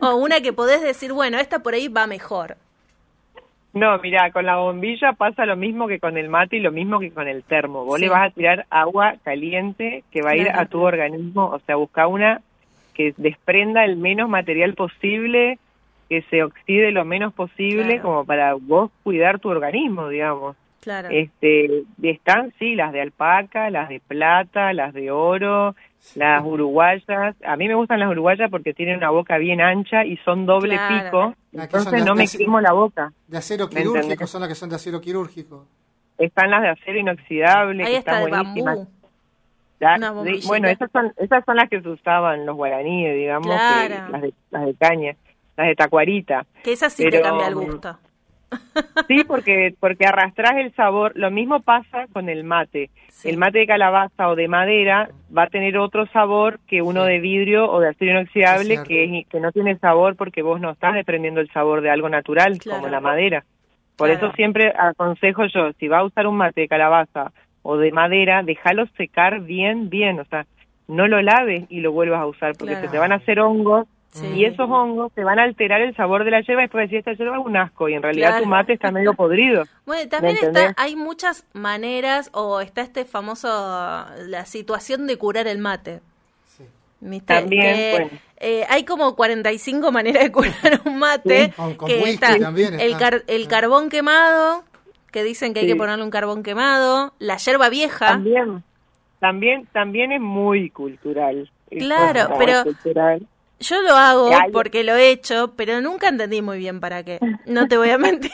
o 0.00 0.14
una 0.14 0.40
que 0.40 0.54
podés 0.54 0.80
decir 0.80 1.12
bueno 1.12 1.38
esta 1.38 1.58
por 1.58 1.74
ahí 1.74 1.88
va 1.88 2.06
mejor 2.06 2.56
No, 3.78 3.98
mira, 3.98 4.30
con 4.32 4.44
la 4.44 4.56
bombilla 4.56 5.12
pasa 5.12 5.46
lo 5.46 5.56
mismo 5.56 5.86
que 5.86 6.00
con 6.00 6.16
el 6.16 6.28
mate 6.28 6.56
y 6.56 6.60
lo 6.60 6.72
mismo 6.72 6.98
que 6.98 7.10
con 7.12 7.28
el 7.28 7.42
termo. 7.44 7.84
Vos 7.84 7.98
Sí. 7.98 8.04
le 8.04 8.10
vas 8.10 8.26
a 8.28 8.34
tirar 8.34 8.66
agua 8.70 9.14
caliente 9.24 10.02
que 10.10 10.22
va 10.22 10.30
a 10.30 10.36
ir 10.36 10.48
a 10.50 10.66
tu 10.66 10.80
organismo, 10.80 11.46
o 11.46 11.58
sea, 11.60 11.76
busca 11.76 12.06
una 12.06 12.40
que 12.94 13.14
desprenda 13.16 13.84
el 13.84 13.96
menos 13.96 14.28
material 14.28 14.74
posible, 14.74 15.58
que 16.08 16.22
se 16.22 16.42
oxide 16.42 16.90
lo 16.90 17.04
menos 17.04 17.32
posible, 17.34 17.84
Claro. 17.94 18.02
como 18.02 18.24
para 18.24 18.54
vos 18.54 18.90
cuidar 19.04 19.38
tu 19.38 19.48
organismo, 19.50 20.08
digamos. 20.08 20.56
Claro 20.80 21.08
Este, 21.10 21.82
están, 22.02 22.52
sí, 22.58 22.74
las 22.74 22.92
de 22.92 23.00
alpaca, 23.00 23.70
las 23.70 23.88
de 23.88 24.00
plata, 24.00 24.72
las 24.72 24.94
de 24.94 25.10
oro, 25.10 25.74
las 26.14 26.44
uruguayas. 26.44 27.34
A 27.44 27.56
mí 27.56 27.68
me 27.68 27.74
gustan 27.74 28.00
las 28.00 28.10
uruguayas 28.10 28.50
porque 28.50 28.72
tienen 28.74 28.96
una 28.98 29.10
boca 29.10 29.36
bien 29.38 29.60
ancha 29.60 30.04
y 30.04 30.16
son 30.18 30.46
doble 30.46 30.74
Claro. 30.76 31.04
pico, 31.04 31.34
entonces 31.62 31.92
las 31.92 32.04
no 32.04 32.14
me 32.14 32.24
ac- 32.24 32.38
quemo 32.38 32.60
la 32.60 32.72
boca. 32.72 33.12
De 33.26 33.38
acero 33.38 33.68
quirúrgico, 33.68 34.26
son 34.26 34.40
las 34.42 34.48
que 34.48 34.54
son 34.54 34.68
de 34.70 34.76
acero 34.76 35.00
quirúrgico. 35.00 35.66
Están 36.16 36.50
las 36.50 36.62
de 36.62 36.68
acero 36.70 36.98
inoxidable, 36.98 37.84
ahí 37.84 37.92
que 37.92 37.98
está 37.98 38.22
están 38.22 38.30
buenísimas. 38.42 38.76
bambú 38.76 38.90
La- 39.80 39.96
de- 40.24 40.40
bueno, 40.46 40.66
esas 40.68 40.90
son, 40.90 41.12
esas 41.18 41.44
son 41.44 41.54
las 41.56 41.68
que 41.68 41.80
se 41.80 41.88
usaban 41.88 42.44
los 42.46 42.56
guaraníes, 42.56 43.14
digamos, 43.14 43.46
que 43.48 43.88
las, 44.10 44.22
de, 44.22 44.32
las 44.50 44.66
de 44.66 44.74
caña, 44.74 45.12
las 45.56 45.66
de 45.68 45.74
tacuarita. 45.76 46.46
que 46.64 46.72
esa 46.72 46.90
sí 46.90 47.04
te 47.04 47.10
Pero- 47.10 47.22
cambia 47.22 47.46
el 47.48 47.54
gusto 47.54 47.96
Sí, 49.08 49.24
porque 49.26 49.74
porque 49.80 50.06
arrastras 50.06 50.56
el 50.56 50.72
sabor. 50.74 51.12
Lo 51.16 51.30
mismo 51.30 51.60
pasa 51.60 52.06
con 52.12 52.28
el 52.28 52.44
mate. 52.44 52.90
Sí. 53.08 53.28
El 53.30 53.36
mate 53.36 53.58
de 53.58 53.66
calabaza 53.66 54.28
o 54.28 54.36
de 54.36 54.48
madera 54.48 55.10
va 55.36 55.44
a 55.44 55.48
tener 55.48 55.76
otro 55.78 56.06
sabor 56.06 56.60
que 56.66 56.80
uno 56.82 57.04
Sí. 57.04 57.10
de 57.12 57.18
vidrio 57.20 57.70
o 57.70 57.80
de 57.80 57.88
acero 57.88 58.12
inoxidable 58.12 58.74
Es 58.74 58.80
que, 58.82 59.04
es- 59.20 59.26
que 59.26 59.40
no 59.40 59.52
tiene 59.52 59.76
sabor 59.78 60.16
porque 60.16 60.42
vos 60.42 60.60
no 60.60 60.70
estás 60.70 60.94
desprendiendo 60.94 61.40
el 61.40 61.50
sabor 61.50 61.80
de 61.80 61.90
algo 61.90 62.08
natural 62.08 62.58
Claro. 62.58 62.80
como 62.80 62.90
la 62.92 63.00
madera. 63.00 63.44
Por 63.96 64.08
Claro. 64.08 64.26
eso 64.28 64.36
siempre 64.36 64.72
aconsejo 64.78 65.44
yo, 65.46 65.72
si 65.78 65.88
va 65.88 65.98
a 65.98 66.04
usar 66.04 66.26
un 66.26 66.36
mate 66.36 66.60
de 66.62 66.68
calabaza 66.68 67.32
o 67.62 67.76
de 67.76 67.90
madera, 67.90 68.42
déjalo 68.44 68.86
secar 68.96 69.40
bien, 69.40 69.90
bien, 69.90 70.20
o 70.20 70.24
sea, 70.26 70.46
no 70.86 71.06
lo 71.08 71.20
laves 71.20 71.64
y 71.68 71.80
lo 71.80 71.92
vuelvas 71.92 72.20
a 72.20 72.26
usar 72.26 72.52
porque 72.56 72.74
Claro. 72.74 72.86
se 72.86 72.92
te 72.92 72.98
van 72.98 73.12
a 73.12 73.16
hacer 73.16 73.40
hongos 73.40 73.86
Sí. 74.10 74.26
y 74.26 74.44
esos 74.46 74.68
hongos 74.70 75.12
te 75.12 75.22
van 75.22 75.38
a 75.38 75.42
alterar 75.42 75.82
el 75.82 75.94
sabor 75.94 76.24
de 76.24 76.30
la 76.30 76.40
yerba 76.40 76.62
y 76.62 76.64
después 76.64 76.84
decir 76.84 76.98
esta 77.00 77.12
yerba 77.12 77.38
es 77.38 77.44
un 77.44 77.56
asco 77.58 77.88
y 77.90 77.94
en 77.94 78.02
realidad 78.02 78.28
Claro. 78.30 78.44
tu 78.44 78.48
mate 78.48 78.72
está 78.72 78.90
medio 78.90 79.12
podrido. 79.14 79.64
Bueno, 79.86 80.08
también 80.08 80.36
¿Me 80.40 80.46
está, 80.48 80.74
hay 80.78 80.96
muchas 80.96 81.44
maneras, 81.52 82.30
o 82.32 82.60
está 82.60 82.80
este 82.80 83.04
famoso, 83.04 83.48
la 84.26 84.44
situación 84.46 85.06
de 85.06 85.16
curar 85.18 85.46
el 85.46 85.58
mate. 85.58 86.00
Sí. 86.56 86.64
¿Viste? 87.00 87.34
También, 87.34 87.62
Que, 87.76 87.90
bueno. 87.92 88.10
eh, 88.38 88.64
hay 88.70 88.84
como 88.84 89.14
45 89.14 89.92
maneras 89.92 90.22
de 90.24 90.32
curar 90.32 90.80
un 90.86 90.98
mate. 90.98 91.44
Sí, 91.46 91.50
con- 91.52 91.74
con 91.74 91.88
que 91.88 91.96
whisky 91.98 92.10
está 92.14 92.38
también 92.38 92.80
el, 92.80 92.96
car- 92.96 93.24
el 93.26 93.46
carbón 93.46 93.88
quemado, 93.90 94.64
que 95.12 95.22
dicen 95.22 95.52
que 95.54 95.60
hay 95.60 95.66
que 95.66 95.76
ponerle 95.76 96.02
un 96.02 96.10
carbón 96.10 96.42
quemado. 96.42 97.12
La 97.18 97.36
yerba 97.36 97.68
vieja. 97.68 98.06
También, 98.08 98.62
también, 99.20 99.66
también 99.72 100.12
es 100.12 100.20
muy 100.20 100.70
cultural. 100.70 101.50
Claro, 101.70 102.20
es 102.20 102.38
pero- 102.38 102.64
cultural. 102.64 103.26
Yo 103.60 103.82
lo 103.82 103.96
hago 103.96 104.30
porque 104.52 104.84
lo 104.84 104.94
he 104.94 105.10
hecho, 105.10 105.54
pero 105.56 105.80
nunca 105.80 106.08
entendí 106.08 106.42
muy 106.42 106.58
bien 106.58 106.78
para 106.78 107.02
qué. 107.02 107.18
No 107.44 107.66
te 107.66 107.76
voy 107.76 107.90
a 107.90 107.98
mentir. 107.98 108.30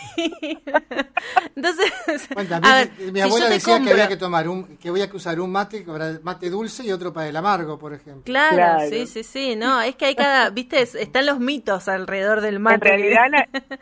Entonces, 1.57 2.29
Bueno, 2.35 2.57
a 2.63 2.75
ver, 2.75 2.91
mi 2.99 3.13
si 3.15 3.21
abuela 3.21 3.47
yo 3.47 3.49
te 3.49 3.55
decía 3.55 3.79
compro- 3.79 3.85
que 3.85 3.91
había 3.93 4.09
que 4.09 4.17
tomar 4.17 4.49
un, 4.49 4.77
que 4.77 4.89
había 4.89 5.09
que 5.09 5.17
usar 5.17 5.41
un 5.41 5.51
mate 5.51 5.85
mate 6.23 6.51
dulce 6.51 6.85
y 6.85 6.93
otro 6.93 7.13
para 7.13 7.29
el 7.29 7.37
amargo, 7.37 7.79
por 7.79 7.95
ejemplo. 7.95 8.23
Claro, 8.25 8.57
Claro. 8.57 8.91
sí, 8.91 9.07
sí, 9.07 9.23
sí, 9.25 9.57
no, 9.57 9.81
es 9.81 9.97
que 9.97 10.07
hay 10.07 10.15
cada, 10.15 10.51
viste, 10.51 10.83
Es- 10.83 10.95
están 10.95 11.27
los 11.27 11.39
mitos 11.41 11.89
alrededor 11.89 12.41
del 12.41 12.59
mate. 12.61 12.75
En 12.75 12.81
realidad, 12.81 13.25
la, 13.31 13.49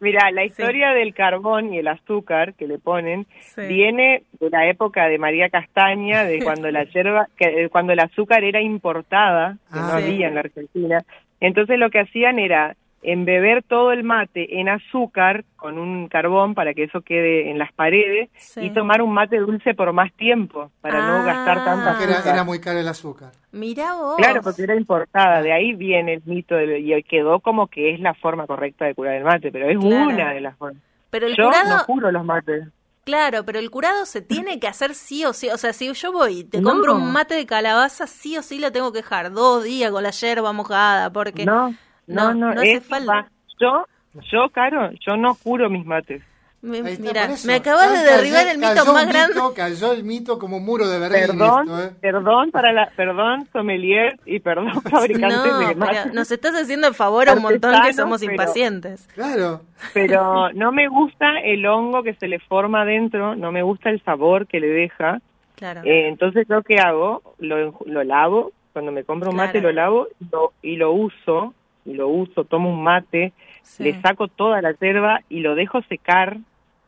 mira, 0.00 0.30
la 0.30 0.44
historia 0.44 0.90
del 0.92 1.14
carbón 1.14 1.72
y 1.72 1.78
el 1.78 1.88
azúcar 1.88 2.54
que 2.54 2.66
le 2.66 2.78
ponen 2.78 3.26
Sí. 3.40 3.62
viene 3.66 4.22
de 4.40 4.50
la 4.50 4.66
época 4.68 5.06
de 5.08 5.18
María 5.18 5.48
Castaña, 5.48 6.24
de 6.24 6.38
cuando 6.62 6.70
la 6.70 6.84
yerba, 6.84 7.26
que, 7.36 7.64
eh, 7.64 7.68
cuando 7.68 7.92
el 7.92 8.00
azúcar 8.00 8.44
era 8.44 8.60
importada, 8.60 9.56
que 9.72 9.78
Ah. 9.78 9.90
no 9.92 9.98
Sí. 9.98 10.04
había 10.04 10.28
en 10.28 10.34
la 10.34 10.40
Argentina. 10.40 11.02
Entonces 11.40 11.78
lo 11.78 11.90
que 11.90 12.00
hacían 12.00 12.38
era 12.38 12.74
embeber 13.02 13.62
todo 13.62 13.92
el 13.92 14.02
mate 14.02 14.60
en 14.60 14.68
azúcar 14.68 15.44
con 15.56 15.78
un 15.78 16.08
carbón 16.08 16.54
para 16.54 16.74
que 16.74 16.84
eso 16.84 17.00
quede 17.02 17.50
en 17.50 17.58
las 17.58 17.72
paredes 17.72 18.28
Sí. 18.36 18.60
y 18.64 18.70
tomar 18.70 19.02
un 19.02 19.12
mate 19.12 19.38
dulce 19.38 19.74
por 19.74 19.92
más 19.92 20.12
tiempo 20.14 20.70
para 20.80 20.98
Ah. 21.04 21.18
no 21.18 21.24
gastar 21.24 21.64
tanta 21.64 22.02
era, 22.02 22.14
azúcar. 22.16 22.34
era 22.34 22.44
muy 22.44 22.60
caro 22.60 22.78
el 22.80 22.88
azúcar. 22.88 23.32
Mirá 23.52 23.94
vos. 23.94 24.16
Claro, 24.16 24.42
porque 24.42 24.62
era 24.62 24.74
importada, 24.74 25.42
de 25.42 25.52
ahí 25.52 25.74
viene 25.74 26.14
el 26.14 26.22
mito 26.26 26.60
y 26.60 27.02
quedó 27.04 27.40
como 27.40 27.68
que 27.68 27.94
es 27.94 28.00
la 28.00 28.14
forma 28.14 28.46
correcta 28.46 28.84
de 28.86 28.94
curar 28.94 29.14
el 29.14 29.24
mate, 29.24 29.50
pero 29.52 29.68
es 29.70 29.78
Claro. 29.78 30.08
una 30.08 30.32
de 30.32 30.40
las 30.40 30.56
formas. 30.56 30.82
Pero 31.10 31.26
el 31.26 31.36
Yo 31.36 31.44
curado, 31.44 31.76
no 31.78 31.84
curo 31.86 32.10
los 32.12 32.24
mates. 32.24 32.68
claro, 33.04 33.44
pero 33.46 33.58
el 33.58 33.70
curado 33.70 34.04
se 34.04 34.20
tiene 34.20 34.60
que 34.60 34.68
hacer 34.68 34.94
sí 34.94 35.24
o 35.24 35.32
sí. 35.32 35.48
O 35.48 35.56
sea, 35.56 35.72
si 35.72 35.90
yo 35.94 36.12
voy 36.12 36.40
y 36.40 36.44
te 36.44 36.60
No. 36.60 36.70
compro 36.70 36.94
un 36.96 37.10
mate 37.12 37.34
de 37.34 37.46
calabaza, 37.46 38.06
sí 38.06 38.36
o 38.36 38.42
sí 38.42 38.58
lo 38.58 38.70
tengo 38.72 38.92
que 38.92 38.98
dejar 38.98 39.32
dos 39.32 39.64
días 39.64 39.90
con 39.90 40.02
la 40.02 40.10
yerba 40.10 40.52
mojada, 40.52 41.10
porque 41.10 41.46
No, 41.46 41.72
no, 42.08 42.34
no, 42.34 42.48
no, 42.48 42.54
no 42.54 42.60
hace 42.60 42.72
es- 42.72 42.84
falta. 42.86 43.28
Yo, 43.60 43.84
yo, 44.32 44.48
Caro, 44.50 44.90
yo 45.06 45.16
no 45.16 45.34
curo 45.34 45.68
mis 45.70 45.84
mates. 45.86 46.22
Me- 46.60 46.82
mira, 46.82 47.28
me 47.46 47.54
acabas 47.54 47.88
de 47.92 47.98
Cayó- 48.04 48.16
derribar 48.16 48.48
el 48.48 48.58
mito 48.58 48.74
cayó 48.74 48.92
más 48.92 49.06
grande. 49.06 49.34
mito, 49.34 49.54
cayó 49.54 49.92
el 49.92 50.02
mito 50.02 50.38
como 50.40 50.58
muro 50.58 50.88
de 50.88 50.98
Berlín. 50.98 51.20
Perdón, 51.38 51.68
esto, 51.68 51.82
¿eh? 51.84 51.92
perdón 52.00 52.50
para 52.50 52.72
la, 52.72 52.90
perdón 52.96 53.46
sommelier 53.52 54.18
y 54.26 54.40
perdón 54.40 54.72
fabricantes 54.82 55.52
No, 55.52 55.58
de 55.68 55.74
mates. 55.76 56.12
nos 56.14 56.32
estás 56.32 56.54
haciendo 56.60 56.88
el 56.88 56.94
favor 56.94 57.28
a 57.28 57.34
un 57.34 57.42
montón 57.42 57.80
que 57.82 57.92
somos 57.92 58.20
pero- 58.20 58.32
impacientes. 58.32 59.06
Claro. 59.14 59.60
Pero 59.94 60.50
no 60.54 60.72
me 60.72 60.88
gusta 60.88 61.38
el 61.44 61.64
hongo 61.64 62.02
que 62.02 62.14
se 62.14 62.26
le 62.26 62.40
forma 62.40 62.82
adentro, 62.82 63.36
no 63.36 63.52
me 63.52 63.62
gusta 63.62 63.90
el 63.90 64.02
sabor 64.02 64.48
que 64.48 64.58
le 64.58 64.66
deja. 64.66 65.20
Claro. 65.54 65.82
Eh, 65.84 66.08
entonces, 66.08 66.48
¿lo 66.48 66.62
que 66.64 66.78
hago? 66.80 67.22
Lo, 67.38 67.78
lo 67.86 68.02
lavo, 68.02 68.50
cuando 68.72 68.90
me 68.90 69.04
compro 69.04 69.30
un 69.30 69.36
mate 69.36 69.60
lo 69.60 69.70
lavo 69.70 70.08
y 70.20 70.24
lo, 70.32 70.52
y 70.62 70.74
lo 70.76 70.90
uso, 70.92 71.54
lo 71.84 72.08
uso, 72.08 72.44
tomo 72.44 72.70
un 72.70 72.82
mate, 72.82 73.32
Sí. 73.62 73.82
le 73.84 74.00
saco 74.00 74.28
toda 74.28 74.62
la 74.62 74.72
yerba 74.80 75.20
y 75.28 75.40
lo 75.40 75.54
dejo 75.54 75.82
secar 75.82 76.38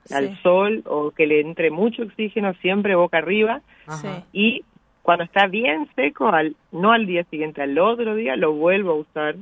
Sí. 0.05 0.15
al 0.15 0.41
sol 0.43 0.83
o 0.87 1.11
que 1.11 1.27
le 1.27 1.41
entre 1.41 1.71
mucho 1.71 2.03
oxígeno 2.03 2.55
siempre 2.55 2.95
boca 2.95 3.19
arriba 3.19 3.61
Ajá. 3.87 4.23
Y 4.33 4.65
cuando 5.03 5.25
está 5.25 5.47
bien 5.47 5.89
seco, 5.95 6.29
al, 6.29 6.57
no 6.73 6.93
al 6.93 7.07
día 7.07 7.25
siguiente, 7.25 7.61
al 7.63 7.79
otro 7.79 8.15
día 8.15 8.37
lo 8.37 8.53
vuelvo 8.55 8.93
a 8.93 8.95
usar 8.95 9.35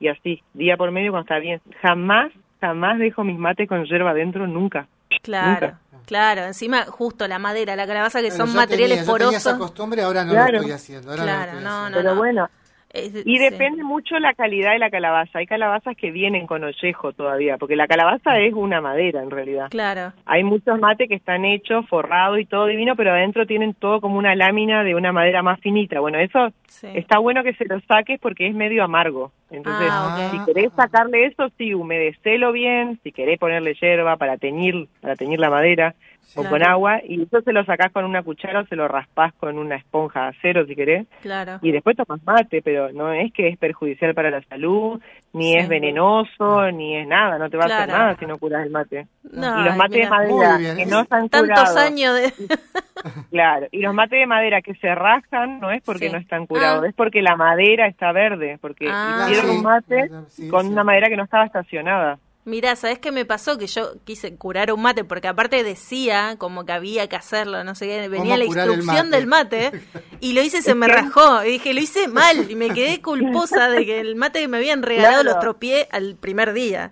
y 0.00 0.08
así, 0.08 0.42
día 0.54 0.76
por 0.76 0.90
medio 0.90 1.12
cuando 1.12 1.24
está 1.24 1.38
bien. 1.38 1.60
Jamás, 1.80 2.30
jamás 2.60 2.98
dejo 2.98 3.22
mis 3.24 3.38
mates 3.38 3.68
con 3.68 3.84
yerba 3.86 4.10
adentro, 4.10 4.46
nunca. 4.46 4.86
Claro, 5.22 5.68
Nunca. 5.68 5.80
claro. 6.06 6.42
Encima, 6.44 6.84
justo 6.86 7.28
la 7.28 7.38
madera, 7.38 7.76
la 7.76 7.86
calabaza, 7.86 8.20
que 8.20 8.30
son 8.32 8.48
yo 8.48 8.54
materiales 8.54 8.98
tenía, 8.98 9.06
yo 9.12 9.18
tenía 9.18 9.36
esa 9.38 9.50
porosos. 9.50 9.68
costumbre, 9.70 10.02
ahora 10.02 10.24
no 10.24 10.32
Claro. 10.32 10.52
lo 10.52 10.58
estoy 10.58 10.72
haciendo. 10.72 11.10
ahora 11.10 11.22
Claro, 11.22 11.38
lo 11.38 11.46
estoy 11.58 11.64
no, 11.64 11.70
haciendo. 11.70 11.90
no, 11.90 11.96
Pero 12.02 12.14
no. 12.14 12.18
bueno, 12.20 12.48
Y 12.94 13.10
sí. 13.10 13.38
depende 13.38 13.82
mucho 13.82 14.18
la 14.18 14.34
calidad 14.34 14.72
de 14.72 14.78
la 14.78 14.90
calabaza. 14.90 15.38
Hay 15.38 15.46
calabazas 15.46 15.96
que 15.96 16.10
vienen 16.10 16.46
con 16.46 16.62
ollejo 16.64 17.12
todavía, 17.12 17.56
porque 17.58 17.76
la 17.76 17.86
calabaza 17.86 18.38
es 18.38 18.52
una 18.54 18.80
madera 18.80 19.22
en 19.22 19.30
realidad. 19.30 19.68
Claro, 19.70 20.12
Hay 20.26 20.44
muchos 20.44 20.78
mates 20.78 21.08
que 21.08 21.14
están 21.14 21.44
hechos, 21.44 21.86
forrados 21.88 22.38
y 22.38 22.44
todo 22.44 22.66
divino, 22.66 22.94
pero 22.96 23.12
adentro 23.12 23.46
tienen 23.46 23.74
todo 23.74 24.00
como 24.00 24.18
una 24.18 24.34
lámina 24.34 24.84
de 24.84 24.94
una 24.94 25.12
madera 25.12 25.42
más 25.42 25.60
finita. 25.60 26.00
Bueno, 26.00 26.18
eso 26.18 26.52
sí. 26.66 26.88
está 26.94 27.18
bueno 27.18 27.42
que 27.42 27.54
se 27.54 27.64
lo 27.66 27.80
saques 27.80 28.20
porque 28.20 28.46
es 28.46 28.54
medio 28.54 28.84
amargo. 28.84 29.32
Entonces, 29.50 29.88
Ah, 29.90 30.28
si 30.30 30.38
querés 30.46 30.72
sacarle 30.74 31.26
eso, 31.26 31.50
sí, 31.58 31.74
humedecelo 31.74 32.52
bien, 32.52 32.98
si 33.02 33.12
querés 33.12 33.38
ponerle 33.38 33.74
hierba 33.74 34.16
para 34.16 34.36
teñir, 34.38 34.88
para 35.00 35.14
teñir 35.16 35.38
la 35.40 35.50
madera 35.50 35.94
o 36.34 36.40
Claro. 36.42 36.50
con 36.50 36.62
agua, 36.62 37.00
y 37.06 37.22
eso 37.22 37.40
se 37.42 37.52
lo 37.52 37.64
sacás 37.64 37.92
con 37.92 38.04
una 38.04 38.22
cuchara 38.22 38.60
o 38.60 38.66
se 38.66 38.76
lo 38.76 38.88
raspás 38.88 39.32
con 39.34 39.58
una 39.58 39.76
esponja 39.76 40.22
de 40.22 40.28
acero 40.28 40.66
si 40.66 40.74
querés, 40.74 41.06
Claro. 41.22 41.58
y 41.62 41.72
después 41.72 41.96
tomas 41.96 42.22
mate, 42.24 42.62
pero 42.62 42.90
no 42.92 43.12
es 43.12 43.32
que 43.32 43.48
es 43.48 43.58
perjudicial 43.58 44.14
para 44.14 44.30
la 44.30 44.42
salud, 44.42 45.00
ni 45.32 45.52
Sí. 45.52 45.58
es 45.58 45.68
venenoso, 45.68 46.70
ni 46.72 46.96
es 46.96 47.06
nada, 47.06 47.38
no 47.38 47.48
te 47.50 47.56
va 47.56 47.64
a 47.64 47.66
hacer 47.66 47.88
nada 47.88 48.16
si 48.18 48.26
no 48.26 48.38
curas 48.38 48.64
el 48.64 48.70
mate. 48.70 49.06
No, 49.30 49.60
y 49.60 49.64
los 49.64 49.76
mates 49.76 49.96
mira. 49.98 50.18
de 50.18 50.28
madera 50.32 50.76
que 50.76 50.86
no 50.86 51.00
están 51.00 51.28
Tantos 51.28 51.48
curados, 51.70 51.76
años 51.76 52.14
de... 52.14 52.32
claro, 53.30 53.66
y 53.70 53.80
los 53.80 53.94
mates 53.94 54.18
de 54.18 54.26
madera 54.26 54.62
que 54.62 54.74
se 54.74 54.94
rajan 54.94 55.60
no 55.60 55.70
es 55.70 55.82
porque 55.82 56.06
Sí. 56.06 56.12
no 56.12 56.18
están 56.18 56.46
curados, 56.46 56.84
Ah. 56.84 56.88
es 56.88 56.94
porque 56.94 57.22
la 57.22 57.36
madera 57.36 57.86
está 57.86 58.12
verde, 58.12 58.58
porque 58.60 58.88
Ah. 58.90 59.26
hicieron 59.28 59.50
Sí, 59.50 59.56
un 59.56 59.62
mate 59.62 60.10
sí, 60.28 60.48
con 60.48 60.66
sí. 60.66 60.72
una 60.72 60.84
madera 60.84 61.08
que 61.08 61.16
no 61.16 61.24
estaba 61.24 61.44
estacionada. 61.44 62.18
Mirá, 62.44 62.74
¿sabés 62.74 62.98
qué 62.98 63.12
me 63.12 63.24
pasó? 63.24 63.56
Que 63.56 63.68
yo 63.68 63.92
quise 64.04 64.34
curar 64.34 64.72
un 64.72 64.82
mate, 64.82 65.04
porque 65.04 65.28
aparte 65.28 65.62
decía 65.62 66.34
como 66.38 66.64
que 66.64 66.72
había 66.72 67.08
que 67.08 67.14
hacerlo, 67.14 67.62
no 67.62 67.76
sé 67.76 67.86
qué, 67.86 68.08
venía 68.08 68.36
la 68.36 68.44
instrucción 68.44 69.06
mate? 69.10 69.16
del 69.16 69.26
mate, 69.28 69.72
y 70.18 70.32
lo 70.32 70.42
hice 70.42 70.60
se 70.60 70.74
me 70.74 70.88
rajó, 70.88 71.44
y 71.44 71.52
dije, 71.52 71.72
lo 71.72 71.80
hice 71.80 72.08
mal, 72.08 72.50
y 72.50 72.56
me 72.56 72.70
quedé 72.70 73.00
culposa 73.00 73.68
de 73.68 73.86
que 73.86 74.00
el 74.00 74.16
mate 74.16 74.40
que 74.40 74.48
me 74.48 74.56
habían 74.56 74.82
regalado 74.82 75.22
Claro. 75.22 75.34
lo 75.36 75.40
tropié 75.40 75.88
al 75.92 76.16
primer 76.16 76.52
día. 76.52 76.90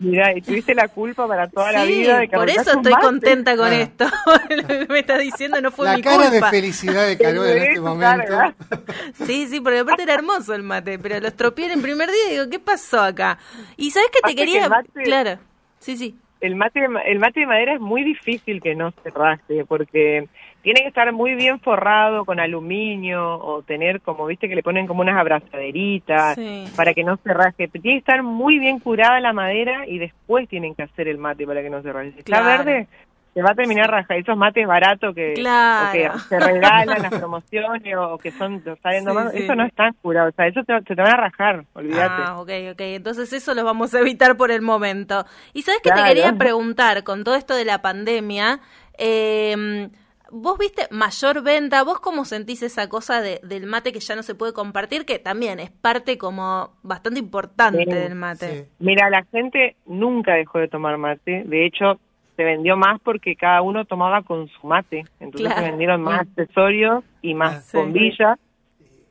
Mira, 0.00 0.36
y 0.36 0.40
tuviste 0.42 0.74
la 0.76 0.86
culpa 0.86 1.26
para 1.26 1.48
toda 1.48 1.72
la 1.72 1.84
vida 1.84 2.18
de 2.20 2.28
que 2.28 2.36
por 2.36 2.48
eso 2.48 2.70
estoy 2.70 2.92
mate. 2.92 3.04
contenta 3.04 3.56
con 3.56 3.66
Ah. 3.72 3.76
esto. 3.80 4.06
me 4.88 5.00
está 5.00 5.18
diciendo 5.18 5.60
no 5.60 5.70
fue 5.72 5.86
La 5.86 5.96
mi 5.96 6.02
cara 6.02 6.24
de 6.30 6.38
culpa. 6.38 6.50
felicidad 6.50 7.06
de 7.06 7.18
Carol 7.18 7.46
en 7.48 7.62
este 7.64 7.80
momento. 7.80 8.38
Sí, 9.26 9.46
sí, 9.48 9.60
porque 9.60 9.80
aparte 9.80 10.04
era 10.04 10.14
hermoso 10.14 10.54
el 10.54 10.62
mate, 10.62 10.98
pero 11.00 11.18
los 11.20 11.34
tropié 11.34 11.66
en 11.66 11.72
el 11.72 11.80
primer 11.80 12.08
día 12.10 12.28
y 12.28 12.32
digo, 12.34 12.48
¿qué 12.48 12.58
pasó 12.60 13.00
acá? 13.00 13.38
Y 13.76 13.90
¿sabes 13.90 14.08
qué 14.12 14.20
te 14.22 14.28
que 14.30 14.36
quería...? 14.36 14.64
el 14.64 14.70
mate- 14.70 15.02
Claro, 15.02 15.38
sí, 15.80 15.96
sí. 15.96 16.16
El 16.40 16.54
mate, 16.54 16.78
de 16.80 16.88
ma- 16.88 17.02
el 17.02 17.18
mate 17.18 17.40
de 17.40 17.46
madera 17.46 17.74
es 17.74 17.80
muy 17.80 18.04
difícil 18.04 18.62
que 18.62 18.76
no 18.76 18.92
se 19.02 19.10
rasgue 19.10 19.64
porque 19.64 20.28
tiene 20.62 20.80
que 20.82 20.88
estar 20.88 21.12
muy 21.12 21.34
bien 21.34 21.60
forrado 21.60 22.24
con 22.24 22.40
aluminio 22.40 23.38
o 23.38 23.62
tener 23.62 24.00
como, 24.00 24.26
viste, 24.26 24.48
que 24.48 24.56
le 24.56 24.62
ponen 24.62 24.86
como 24.86 25.02
unas 25.02 25.16
abrazaderitas 25.18 26.34
Sí. 26.34 26.64
para 26.76 26.94
que 26.94 27.04
no 27.04 27.16
se 27.22 27.32
rasgue. 27.32 27.68
Tiene 27.68 27.96
que 27.96 27.98
estar 27.98 28.22
muy 28.22 28.58
bien 28.58 28.78
curada 28.80 29.20
la 29.20 29.32
madera 29.32 29.86
y 29.86 29.98
después 29.98 30.48
tienen 30.48 30.74
que 30.74 30.82
hacer 30.82 31.08
el 31.08 31.18
mate 31.18 31.46
para 31.46 31.62
que 31.62 31.70
no 31.70 31.82
se 31.82 31.92
rasgue. 31.92 32.12
Si 32.12 32.18
está 32.18 32.40
Claro. 32.40 32.64
verde, 32.64 32.88
se 33.34 33.42
va 33.42 33.50
a 33.50 33.54
terminar 33.54 33.88
rajando. 33.88 34.20
Esos 34.20 34.36
mates 34.36 34.66
baratos 34.66 35.14
que, 35.14 35.34
Claro. 35.34 35.88
o 35.88 35.92
que 35.92 36.10
se 36.28 36.40
regalan 36.40 37.02
las 37.02 37.14
promociones 37.14 37.94
o 37.96 38.18
que 38.18 38.32
son 38.32 38.62
saliendo 38.82 39.12
Sí, 39.30 39.36
sí. 39.38 39.42
eso 39.44 39.54
no 39.54 39.64
están 39.64 39.92
curados. 40.02 40.32
O 40.32 40.36
sea, 40.36 40.48
eso 40.48 40.64
te, 40.64 40.74
se 40.82 40.96
te 40.96 41.02
van 41.02 41.12
a 41.12 41.16
rajar, 41.16 41.64
olvídate. 41.74 42.22
Ah, 42.26 42.40
ok, 42.40 42.50
ok. 42.72 42.80
Entonces 42.80 43.32
eso 43.32 43.54
lo 43.54 43.64
vamos 43.64 43.94
a 43.94 44.00
evitar 44.00 44.36
por 44.36 44.50
el 44.50 44.62
momento. 44.62 45.24
Y 45.54 45.62
sabes 45.62 45.80
que 45.82 45.90
te 45.92 46.02
quería 46.02 46.32
preguntar, 46.32 47.04
con 47.04 47.22
todo 47.22 47.36
esto 47.36 47.54
de 47.54 47.64
la 47.64 47.80
pandemia, 47.80 48.58
eh, 48.98 49.88
vos 50.30 50.58
viste 50.58 50.86
mayor 50.90 51.42
venta, 51.42 51.82
vos 51.84 52.00
cómo 52.00 52.24
sentís 52.24 52.62
esa 52.62 52.88
cosa 52.88 53.20
de- 53.20 53.40
del 53.42 53.66
mate 53.66 53.92
que 53.92 54.00
ya 54.00 54.14
no 54.16 54.22
se 54.22 54.34
puede 54.34 54.52
compartir, 54.52 55.04
que 55.06 55.18
también 55.18 55.58
es 55.60 55.70
parte 55.70 56.18
como 56.18 56.72
bastante 56.82 57.18
importante 57.20 57.84
Sí, 57.84 57.90
del 57.90 58.14
mate. 58.14 58.62
Sí. 58.64 58.68
Mira, 58.78 59.08
la 59.10 59.24
gente 59.24 59.76
nunca 59.86 60.34
dejó 60.34 60.58
de 60.58 60.68
tomar 60.68 60.98
mate. 60.98 61.44
De 61.46 61.64
hecho, 61.66 61.98
se 62.36 62.44
vendió 62.44 62.76
más 62.76 63.00
porque 63.00 63.34
cada 63.36 63.62
uno 63.62 63.84
tomaba 63.84 64.22
con 64.22 64.48
su 64.48 64.66
mate. 64.66 65.04
Entonces 65.20 65.46
Claro. 65.48 65.62
se 65.64 65.70
vendieron 65.70 66.02
más 66.02 66.20
accesorios 66.20 67.04
y 67.22 67.34
más 67.34 67.54
Ah, 67.56 67.60
sí. 67.62 67.76
bombillas 67.76 68.38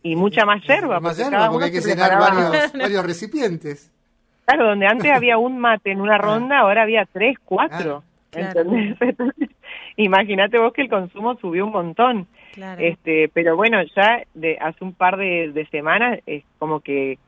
y 0.03 0.15
mucha 0.15 0.45
más 0.45 0.63
yerba. 0.65 0.99
Más 0.99 1.13
porque 1.13 1.23
yerba, 1.23 1.37
cada 1.37 1.45
porque 1.49 1.55
uno 1.57 1.65
hay 1.65 1.71
que 1.71 1.81
se 1.81 1.89
llenar 1.89 2.09
preparaba- 2.11 2.49
varios, 2.49 2.73
varios 2.73 3.05
recipientes. 3.05 3.91
Claro, 4.45 4.67
donde 4.69 4.87
antes 4.87 5.11
había 5.11 5.37
un 5.37 5.59
mate 5.59 5.91
en 5.91 5.99
una 5.99 6.17
ronda, 6.17 6.59
ahora 6.59 6.83
había 6.83 7.05
tres, 7.11 7.37
cuatro. 7.43 8.03
Claro. 8.29 8.59
¿entendés? 8.61 8.97
Entonces, 9.01 9.49
imagínate 9.97 10.57
vos 10.59 10.73
que 10.73 10.81
el 10.83 10.89
consumo 10.89 11.35
subió 11.39 11.65
un 11.65 11.71
montón. 11.73 12.27
Claro. 12.53 12.81
Este, 12.81 13.29
pero 13.33 13.55
bueno, 13.55 13.77
ya 13.95 14.21
de 14.33 14.57
hace 14.59 14.83
un 14.83 14.93
par 14.93 15.17
de, 15.17 15.51
de 15.51 15.65
semanas 15.67 16.19
es 16.25 16.43
como 16.57 16.79
que, 16.79 17.19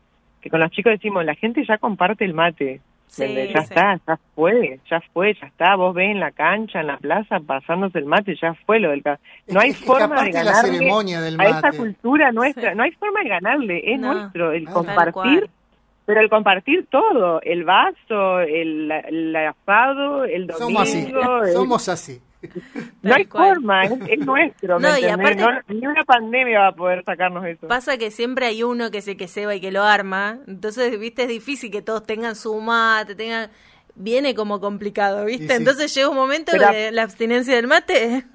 que 0.41 0.49
con 0.49 0.59
los 0.59 0.71
chicos 0.71 0.91
decimos, 0.93 1.23
la 1.25 1.35
gente 1.35 1.63
ya 1.67 1.77
comparte 1.77 2.25
el 2.25 2.33
mate. 2.33 2.81
Ya 3.09 3.25
sí. 3.25 3.37
está, 3.39 3.99
ya 4.07 4.19
fue, 4.35 4.79
ya 4.89 5.01
fue, 5.13 5.33
ya 5.33 5.47
está. 5.47 5.75
Vos 5.75 5.95
ves 5.95 6.11
en 6.11 6.19
la 6.19 6.29
cancha, 6.31 6.81
en 6.81 6.87
la 6.87 6.97
plaza, 6.97 7.39
pasándose 7.39 7.97
el 7.97 8.05
mate, 8.05 8.35
ya 8.39 8.53
fue 8.65 8.79
lo 8.79 8.91
del... 8.91 9.01
No 9.47 9.59
hay 9.59 9.69
que- 9.69 9.71
es 9.71 9.79
que 9.79 9.85
forma 9.85 10.23
de 10.23 10.31
del 10.31 11.39
a 11.39 11.43
esa 11.49 11.61
mate. 11.61 11.77
cultura 11.77 12.31
nuestra. 12.31 12.71
Sí. 12.71 12.77
No 12.77 12.83
hay 12.83 12.91
forma 12.91 13.21
de 13.23 13.29
ganarle, 13.29 13.93
es 13.93 13.99
No, 13.99 14.13
nuestro. 14.13 14.51
El 14.51 14.65
compartir 14.69 15.49
pero 16.05 16.21
el 16.21 16.29
compartir 16.29 16.87
todo, 16.89 17.39
el 17.43 17.63
vaso, 17.65 18.39
el, 18.39 18.89
el 18.91 19.35
asado, 19.35 20.23
el 20.25 20.47
domingo, 20.47 20.57
Somos 20.65 20.81
así, 20.81 21.07
el- 21.47 21.53
somos 21.53 21.89
así. 21.89 22.19
no 23.01 23.13
hay 23.15 23.25
cual. 23.25 23.55
forma, 23.55 23.83
es, 23.83 23.91
es 24.09 24.19
nuestro, 24.25 24.79
¿me 24.79 24.87
No, 24.89 24.97
y 24.97 25.05
aparte- 25.05 25.35
No- 25.41 25.51
ni 25.67 25.87
una 25.87 26.03
pandemia 26.03 26.59
va 26.61 26.67
a 26.67 26.71
poder 26.75 27.03
sacarnos 27.03 27.45
eso. 27.45 27.67
Pasa 27.67 27.97
que 27.97 28.11
siempre 28.11 28.45
hay 28.45 28.63
uno 28.63 28.91
que 28.91 29.01
se 29.01 29.17
que 29.17 29.27
se 29.27 29.45
va 29.45 29.55
y 29.55 29.61
que 29.61 29.71
lo 29.71 29.83
arma, 29.83 30.39
entonces, 30.47 30.97
viste, 30.99 31.23
es 31.23 31.27
difícil 31.29 31.69
que 31.71 31.81
todos 31.81 32.05
tengan 32.05 32.35
su 32.35 32.59
mate, 32.61 33.15
tengan... 33.15 33.49
Viene 34.01 34.33
como 34.33 34.61
complicado, 34.61 35.25
¿viste? 35.25 35.47
Sí. 35.49 35.53
Entonces 35.53 35.93
llega 35.93 36.07
un 36.07 36.15
momento 36.15 36.53
Pero- 36.53 36.71
de 36.71 36.91
la 36.93 37.03
abstinencia 37.03 37.53
del 37.55 37.67
mate. 37.67 38.23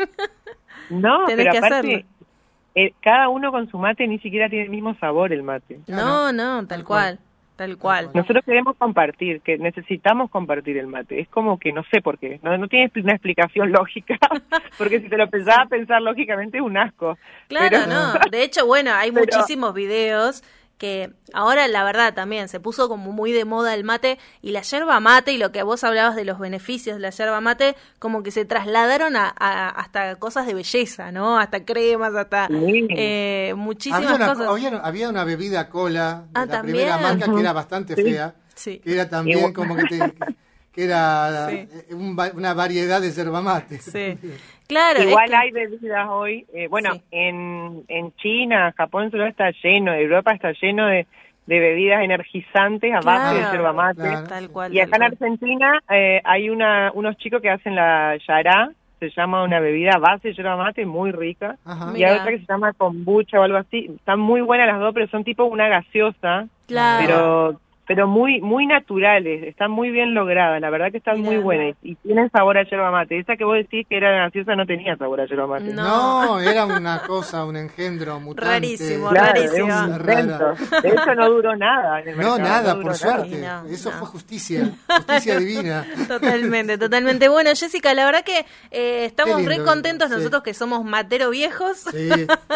No, 0.91 1.25
tenés 1.25 1.47
pero 1.47 1.53
que 1.53 1.59
aparte, 1.59 1.77
hacerlo. 1.79 2.07
eh, 2.75 2.93
cada 3.03 3.31
uno 3.31 3.51
con 3.51 3.71
su 3.71 3.79
mate 3.79 4.07
ni 4.07 4.19
siquiera 4.19 4.51
tiene 4.51 4.65
el 4.67 4.71
mismo 4.71 4.95
sabor 4.99 5.33
el 5.33 5.43
mate. 5.43 5.81
no, 5.87 6.31
no, 6.33 6.57
tal, 6.59 6.69
Tal 6.69 6.85
cual, 6.85 7.17
cual. 7.17 7.19
Tal 7.57 7.79
cual. 7.79 8.11
Nosotros 8.15 8.45
queremos 8.45 8.77
compartir, 8.77 9.41
que 9.41 9.59
necesitamos 9.59 10.31
compartir 10.31 10.77
el 10.79 10.87
mate. 10.87 11.21
Es 11.21 11.29
como 11.29 11.59
que 11.59 11.73
no 11.73 11.83
sé 11.93 12.01
por 12.01 12.19
qué, 12.19 12.41
no, 12.43 12.57
no 12.59 12.69
tiene 12.69 12.91
una 12.97 13.13
explicación 13.13 13.71
lógica, 13.73 14.19
porque 14.79 15.01
si 15.01 15.09
te 15.09 15.17
lo 15.17 15.29
pensaba 15.29 15.63
a 15.63 15.67
pensar 15.67 16.03
lógicamente 16.03 16.59
es 16.59 16.63
un 16.65 16.77
asco. 16.77 17.17
Claro, 17.49 17.69
Pero- 17.71 17.87
no. 17.87 18.13
De 18.31 18.43
hecho, 18.43 18.67
bueno, 18.67 18.93
hay 18.93 19.11
Pero- 19.13 19.25
muchísimos 19.27 19.75
videos 19.75 20.43
que 20.79 21.13
ahora 21.33 21.69
la 21.69 21.85
verdad 21.85 22.15
también 22.15 22.49
se 22.49 22.59
puso 22.61 22.89
como 22.89 23.13
muy 23.13 23.31
de 23.33 23.45
moda 23.45 23.75
el 23.75 23.85
mate 23.85 24.19
y 24.43 24.51
la 24.51 24.63
yerba 24.63 24.99
mate 25.01 25.33
y 25.33 25.39
lo 25.39 25.53
que 25.53 25.63
vos 25.63 25.85
hablabas 25.85 26.17
de 26.17 26.25
los 26.25 26.39
beneficios 26.39 26.97
de 26.97 27.01
la 27.01 27.11
yerba 27.11 27.41
mate 27.41 27.77
como 28.01 28.23
que 28.23 28.31
se 28.33 28.45
trasladaron 28.45 29.15
a, 29.17 29.33
a- 29.39 29.69
hasta 29.69 30.17
cosas 30.17 30.47
de 30.47 30.55
belleza, 30.55 31.13
¿no? 31.13 31.39
Hasta 31.39 31.65
cremas, 31.65 32.15
hasta 32.15 32.49
Sí. 32.49 32.87
eh, 32.91 33.55
muchísimas 33.57 34.03
Había 34.05 34.17
una, 34.17 34.27
cosas. 34.35 34.49
había, 34.49 34.69
había 34.81 35.09
una 35.09 35.25
bebida 35.25 35.69
cola 35.69 36.25
de 36.27 36.31
Ah, 36.35 36.47
la 36.47 36.53
también. 36.53 36.77
primera 36.77 36.99
marca 36.99 37.33
que 37.33 37.41
era 37.41 37.53
bastante 37.53 37.95
Sí. 37.95 38.03
fea, 38.03 38.35
Sí. 38.55 38.79
que 38.81 38.93
era 38.95 39.09
también 39.09 39.53
como 39.53 39.77
que, 39.77 39.85
te- 39.85 40.15
que 40.73 40.85
era 40.85 41.47
Sí. 41.51 41.57
eh, 41.71 41.87
un 41.95 42.17
una 42.35 42.53
variedad 42.53 43.01
de 43.01 43.13
yerba 43.13 43.41
mate. 43.41 43.79
Sí. 43.81 44.19
Claro, 44.67 45.01
es 45.01 45.07
Igual 45.09 45.29
que- 45.29 45.37
hay 45.37 45.51
bebidas 45.51 46.09
hoy, 46.09 46.47
eh, 46.55 46.69
bueno, 46.69 46.95
Sí. 46.95 47.03
en, 47.11 47.83
en 47.89 48.13
China, 48.17 48.73
Japón 48.77 49.11
solo 49.11 49.27
está 49.27 49.51
lleno, 49.63 49.93
Europa 49.93 50.33
está 50.33 50.53
lleno 50.53 50.87
de, 50.87 51.07
de 51.47 51.61
bebidas 51.61 52.03
energizantes 52.03 52.93
a 52.95 53.01
base 53.01 53.35
de 53.35 53.51
yerba 53.53 53.73
mate. 53.75 54.01
claro. 54.01 54.27
tal 54.27 54.49
cual. 54.51 54.73
Y 54.75 54.81
acá 54.81 54.93
tal 54.93 55.03
en. 55.03 55.13
Argentina 55.13 55.81
eh, 55.91 56.21
hay 56.25 56.49
una, 56.49 56.91
unos 56.95 57.17
chicos 57.19 57.43
que 57.43 57.51
hacen 57.51 57.75
la 57.75 58.17
yará, 58.27 58.71
se 59.01 59.11
llama 59.11 59.43
una 59.45 59.61
bebida 59.61 59.91
a 59.97 59.99
base 59.99 60.29
de 60.29 60.35
yerba 60.35 60.57
mate 60.57 60.87
muy 60.87 61.13
rica. 61.13 61.57
Ajá. 61.67 61.93
Y 61.95 62.03
hay 62.05 62.17
otra 62.19 62.31
que 62.31 62.39
se 62.39 62.47
llama 62.47 62.73
kombucha 62.73 63.39
o 63.39 63.43
algo 63.43 63.59
así. 63.59 63.91
Están 63.97 64.19
muy 64.21 64.41
buenas 64.41 64.67
las 64.67 64.81
dos, 64.81 64.95
pero 64.95 65.07
son 65.09 65.25
tipo 65.25 65.45
una 65.45 65.69
gaseosa, 65.69 66.47
Claro. 66.67 67.05
pero 67.07 67.61
pero 67.87 68.07
muy 68.07 68.41
muy 68.41 68.67
naturales, 68.67 69.43
están 69.45 69.71
muy 69.71 69.91
bien 69.91 70.15
logradas, 70.15 70.61
la 70.61 70.71
verdad 70.71 70.91
que 70.91 70.99
están 70.99 71.21
muy 71.21 71.37
buenas 71.37 71.77
y 71.83 71.95
tienen 71.97 72.31
sabor 72.31 72.59
a 72.59 72.65
yerba 72.65 72.91
mate. 72.91 73.19
Esa 73.19 73.37
que 73.37 73.45
vos 73.45 73.57
decís 73.57 73.87
que 73.89 73.97
era 73.97 74.11
gaseosa 74.11 74.57
no 74.57 74.67
tenía 74.67 74.97
sabor 74.97 75.21
a 75.21 75.27
yerba 75.27 75.47
mate. 75.47 75.65
No. 75.73 75.85
No, 75.85 76.41
era 76.41 76.65
una 76.67 77.01
cosa, 77.03 77.45
un 77.45 77.57
engendro 77.57 78.19
mutante. 78.21 78.51
Rarísimo, 78.51 79.11
Claro, 79.11 79.27
rarísimo. 79.35 79.69
es 79.69 79.75
un 79.83 79.99
Rara. 79.99 80.21
invento. 80.21 80.55
De 80.83 80.89
hecho 80.89 81.15
no 81.15 81.31
duró 81.31 81.57
nada. 81.57 82.01
en 82.01 82.09
el 82.09 82.17
No, 82.17 82.37
mercado, 82.37 82.39
nada, 82.49 82.75
por 82.75 82.85
nada. 82.85 82.95
suerte. 82.97 83.39
No, 83.41 83.67
Eso 83.67 83.91
no. 83.91 83.97
fue 83.99 84.07
justicia, 84.09 84.71
justicia 84.89 85.39
divina. 85.39 85.87
Totalmente, 86.09 86.79
totalmente. 86.79 87.29
Bueno, 87.29 87.51
Jessica, 87.55 87.93
la 87.95 88.05
verdad 88.07 88.25
que 88.25 88.45
eh, 88.71 89.05
estamos 89.05 89.37
lindo, 89.39 89.51
re 89.51 89.63
contentos 89.65 90.09
sí. 90.09 90.15
nosotros 90.17 90.43
que 90.43 90.55
somos 90.55 90.85
matero 90.85 91.31
viejos. 91.31 91.79
Sí. 91.91 92.09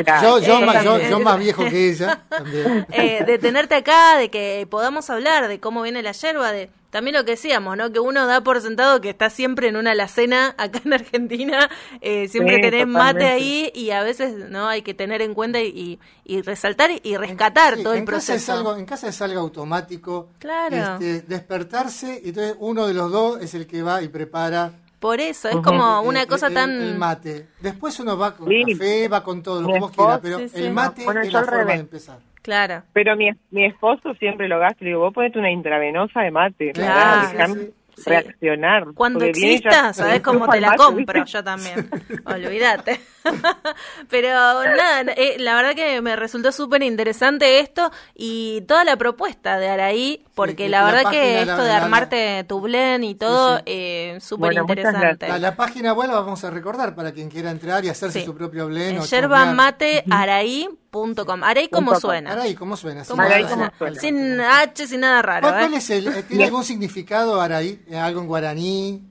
Claro, 0.04 0.38
Yo, 0.40 0.46
yo, 0.46 0.58
eh, 0.60 0.66
más, 0.66 0.84
yo, 0.84 0.90
también. 0.92 1.10
yo 1.10 1.20
más 1.20 1.38
viejo 1.38 1.64
que 1.64 1.90
ella 1.90 2.20
también. 2.28 2.86
eh, 2.92 3.24
de 3.24 3.38
tenerte 3.38 3.74
acá, 3.74 4.16
de 4.16 4.30
que 4.30 4.66
podamos 4.70 5.08
hablar 5.10 5.17
de 5.22 5.60
cómo 5.60 5.82
viene 5.82 6.02
la 6.02 6.12
yerba, 6.12 6.52
de 6.52 6.70
también 6.90 7.16
lo 7.16 7.24
que 7.26 7.32
decíamos, 7.32 7.76
¿no? 7.76 7.92
Que 7.92 8.00
uno 8.00 8.26
da 8.26 8.40
por 8.42 8.60
sentado 8.62 9.00
que 9.02 9.10
está 9.10 9.28
siempre 9.28 9.68
en 9.68 9.76
una 9.76 9.90
alacena 9.90 10.54
acá 10.56 10.80
en 10.84 10.94
Argentina, 10.94 11.68
eh, 12.00 12.28
siempre 12.28 12.56
Sí, 12.56 12.60
tenés 12.62 12.86
mate 12.86 13.26
ahí 13.26 13.70
y 13.74 13.90
a 13.90 14.02
veces, 14.02 14.48
¿no? 14.48 14.68
Hay 14.68 14.80
que 14.82 14.94
tener 14.94 15.20
en 15.20 15.34
cuenta 15.34 15.60
y, 15.60 15.98
y 16.24 16.40
resaltar 16.42 16.90
y 17.02 17.16
rescatar 17.18 17.76
Sí, 17.76 17.82
todo 17.82 17.92
el 17.92 17.98
en 18.00 18.04
casa 18.06 18.34
es 18.34 18.42
proceso. 18.44 18.52
algo, 18.52 18.76
en 18.76 18.86
casa 18.86 19.08
es 19.08 19.20
algo 19.20 19.40
automático. 19.40 20.30
Claro. 20.38 20.76
Este, 20.94 21.20
despertarse 21.22 22.22
y 22.24 22.28
entonces 22.30 22.56
uno 22.58 22.86
de 22.86 22.94
los 22.94 23.10
dos 23.12 23.42
es 23.42 23.52
el 23.54 23.66
que 23.66 23.82
va 23.82 24.00
y 24.02 24.08
prepara 24.08 24.72
Por 24.98 25.20
eso, 25.20 25.48
es 25.48 25.56
como 25.58 26.00
una 26.00 26.26
cosa 26.26 26.46
el- 26.48 26.54
tan... 26.54 26.70
el 26.70 26.96
mate. 26.96 27.48
Después 27.60 28.00
uno 28.00 28.16
va 28.16 28.34
con 28.34 28.48
Sí. 28.48 28.64
café, 28.72 29.08
va 29.08 29.22
con 29.22 29.42
todo 29.42 29.60
lo 29.60 29.68
que 29.74 29.78
vos 29.78 29.90
quieras, 29.92 30.20
pero 30.22 30.38
Sí, 30.38 30.48
sí. 30.48 30.62
el 30.64 30.72
mate 30.72 31.04
Bueno, 31.04 31.20
es 31.20 31.32
la 31.32 31.40
forma 31.44 31.58
revés. 31.58 31.74
de 31.74 31.80
empezar. 31.80 32.18
Claro. 32.48 32.82
Pero 32.94 33.14
mi, 33.14 33.28
mi 33.50 33.66
esposo 33.66 34.14
siempre 34.14 34.48
lo 34.48 34.58
gasta 34.58 34.78
le 34.80 34.92
digo, 34.92 35.00
vos 35.00 35.12
ponete 35.12 35.38
una 35.38 35.50
intravenosa 35.50 36.22
de 36.22 36.30
mate. 36.30 36.72
Claro. 36.72 37.28
¿verdad? 37.30 37.46
Sí, 37.54 37.72
sí. 37.98 38.08
reaccionar. 38.08 38.86
Cuando 38.94 39.22
exista, 39.26 39.92
¿sabes 39.92 40.22
cómo 40.22 40.48
te 40.48 40.58
la 40.58 40.68
mate, 40.68 40.78
compro? 40.78 41.20
¿viste? 41.20 41.30
Yo 41.30 41.44
también. 41.44 41.90
Olvídate. 42.24 43.00
Pero 44.08 44.28
nada, 44.28 45.02
eh, 45.16 45.36
la 45.38 45.54
verdad 45.56 45.74
que 45.74 46.00
me 46.00 46.16
resultó 46.16 46.52
súper 46.52 46.82
interesante 46.82 47.60
esto 47.60 47.90
y 48.14 48.62
toda 48.62 48.84
la 48.84 48.96
propuesta 48.96 49.58
de 49.58 49.68
Araí, 49.68 50.24
porque 50.34 50.56
que 50.56 50.68
la 50.68 50.80
la 50.80 50.84
verdad 50.86 51.02
página, 51.04 51.22
que 51.22 51.34
la- 51.34 51.40
esto 51.52 51.62
de 51.62 51.68
la- 51.68 51.76
armarte 51.76 52.44
tu 52.48 52.60
blend 52.60 53.04
y 53.04 53.14
todo, 53.16 53.58
sí. 53.58 53.62
eh, 53.66 54.18
súper 54.20 54.54
Bueno, 54.54 54.62
muchas 54.62 54.78
interesante. 54.78 55.38
La, 55.38 55.56
página 55.56 55.92
web 55.92 56.08
la 56.08 56.20
vamos 56.20 56.42
a 56.44 56.50
recordar 56.50 56.94
para 56.94 57.12
quien 57.12 57.28
quiera 57.28 57.50
entrar 57.50 57.84
y 57.84 57.88
hacerse 57.88 58.24
su 58.24 58.34
propio 58.34 58.66
blend. 58.68 59.02
yerbamatearaí.com. 59.04 61.44
Araí 61.44 61.68
como 61.68 61.86
Punto 61.90 61.92
com. 61.92 62.00
suena. 62.00 62.32
Araí, 62.32 62.54
¿cómo 62.54 62.76
suena? 62.76 63.04
¿Cómo 63.04 63.22
Araí? 63.22 63.44
¿cómo 63.44 63.70
suena? 63.78 64.00
Sin 64.00 64.40
H, 64.40 64.86
sin 64.86 65.00
nada 65.00 65.20
raro. 65.22 65.48
¿Cuál, 65.48 65.74
¿eh? 65.74 65.76
es 65.76 65.90
el, 65.90 66.24
¿Tiene 66.24 66.44
algún 66.44 66.64
significado 66.64 67.40
Araí? 67.40 67.80
¿Algo 67.94 68.20
en 68.22 68.26
guaraní? 68.26 69.02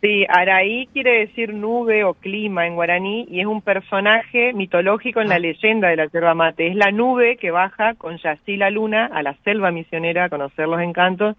Sí, 0.00 0.24
Araí 0.28 0.86
quiere 0.92 1.26
decir 1.26 1.52
nube 1.52 2.04
o 2.04 2.14
clima 2.14 2.68
en 2.68 2.76
guaraní 2.76 3.26
y 3.28 3.40
es 3.40 3.46
un 3.46 3.62
personaje 3.62 4.52
mitológico 4.52 5.20
en 5.20 5.28
la 5.28 5.34
Ah. 5.36 5.38
leyenda 5.40 5.88
de 5.88 5.96
la 5.96 6.06
yerba 6.06 6.34
mate. 6.34 6.68
Es 6.68 6.76
la 6.76 6.92
nube 6.92 7.36
que 7.36 7.50
baja 7.50 7.94
con 7.94 8.16
Yací 8.18 8.56
la 8.56 8.70
luna 8.70 9.06
a 9.06 9.22
la 9.24 9.34
selva 9.42 9.72
misionera 9.72 10.24
a 10.24 10.28
conocer 10.28 10.68
los 10.68 10.80
encantos. 10.80 11.36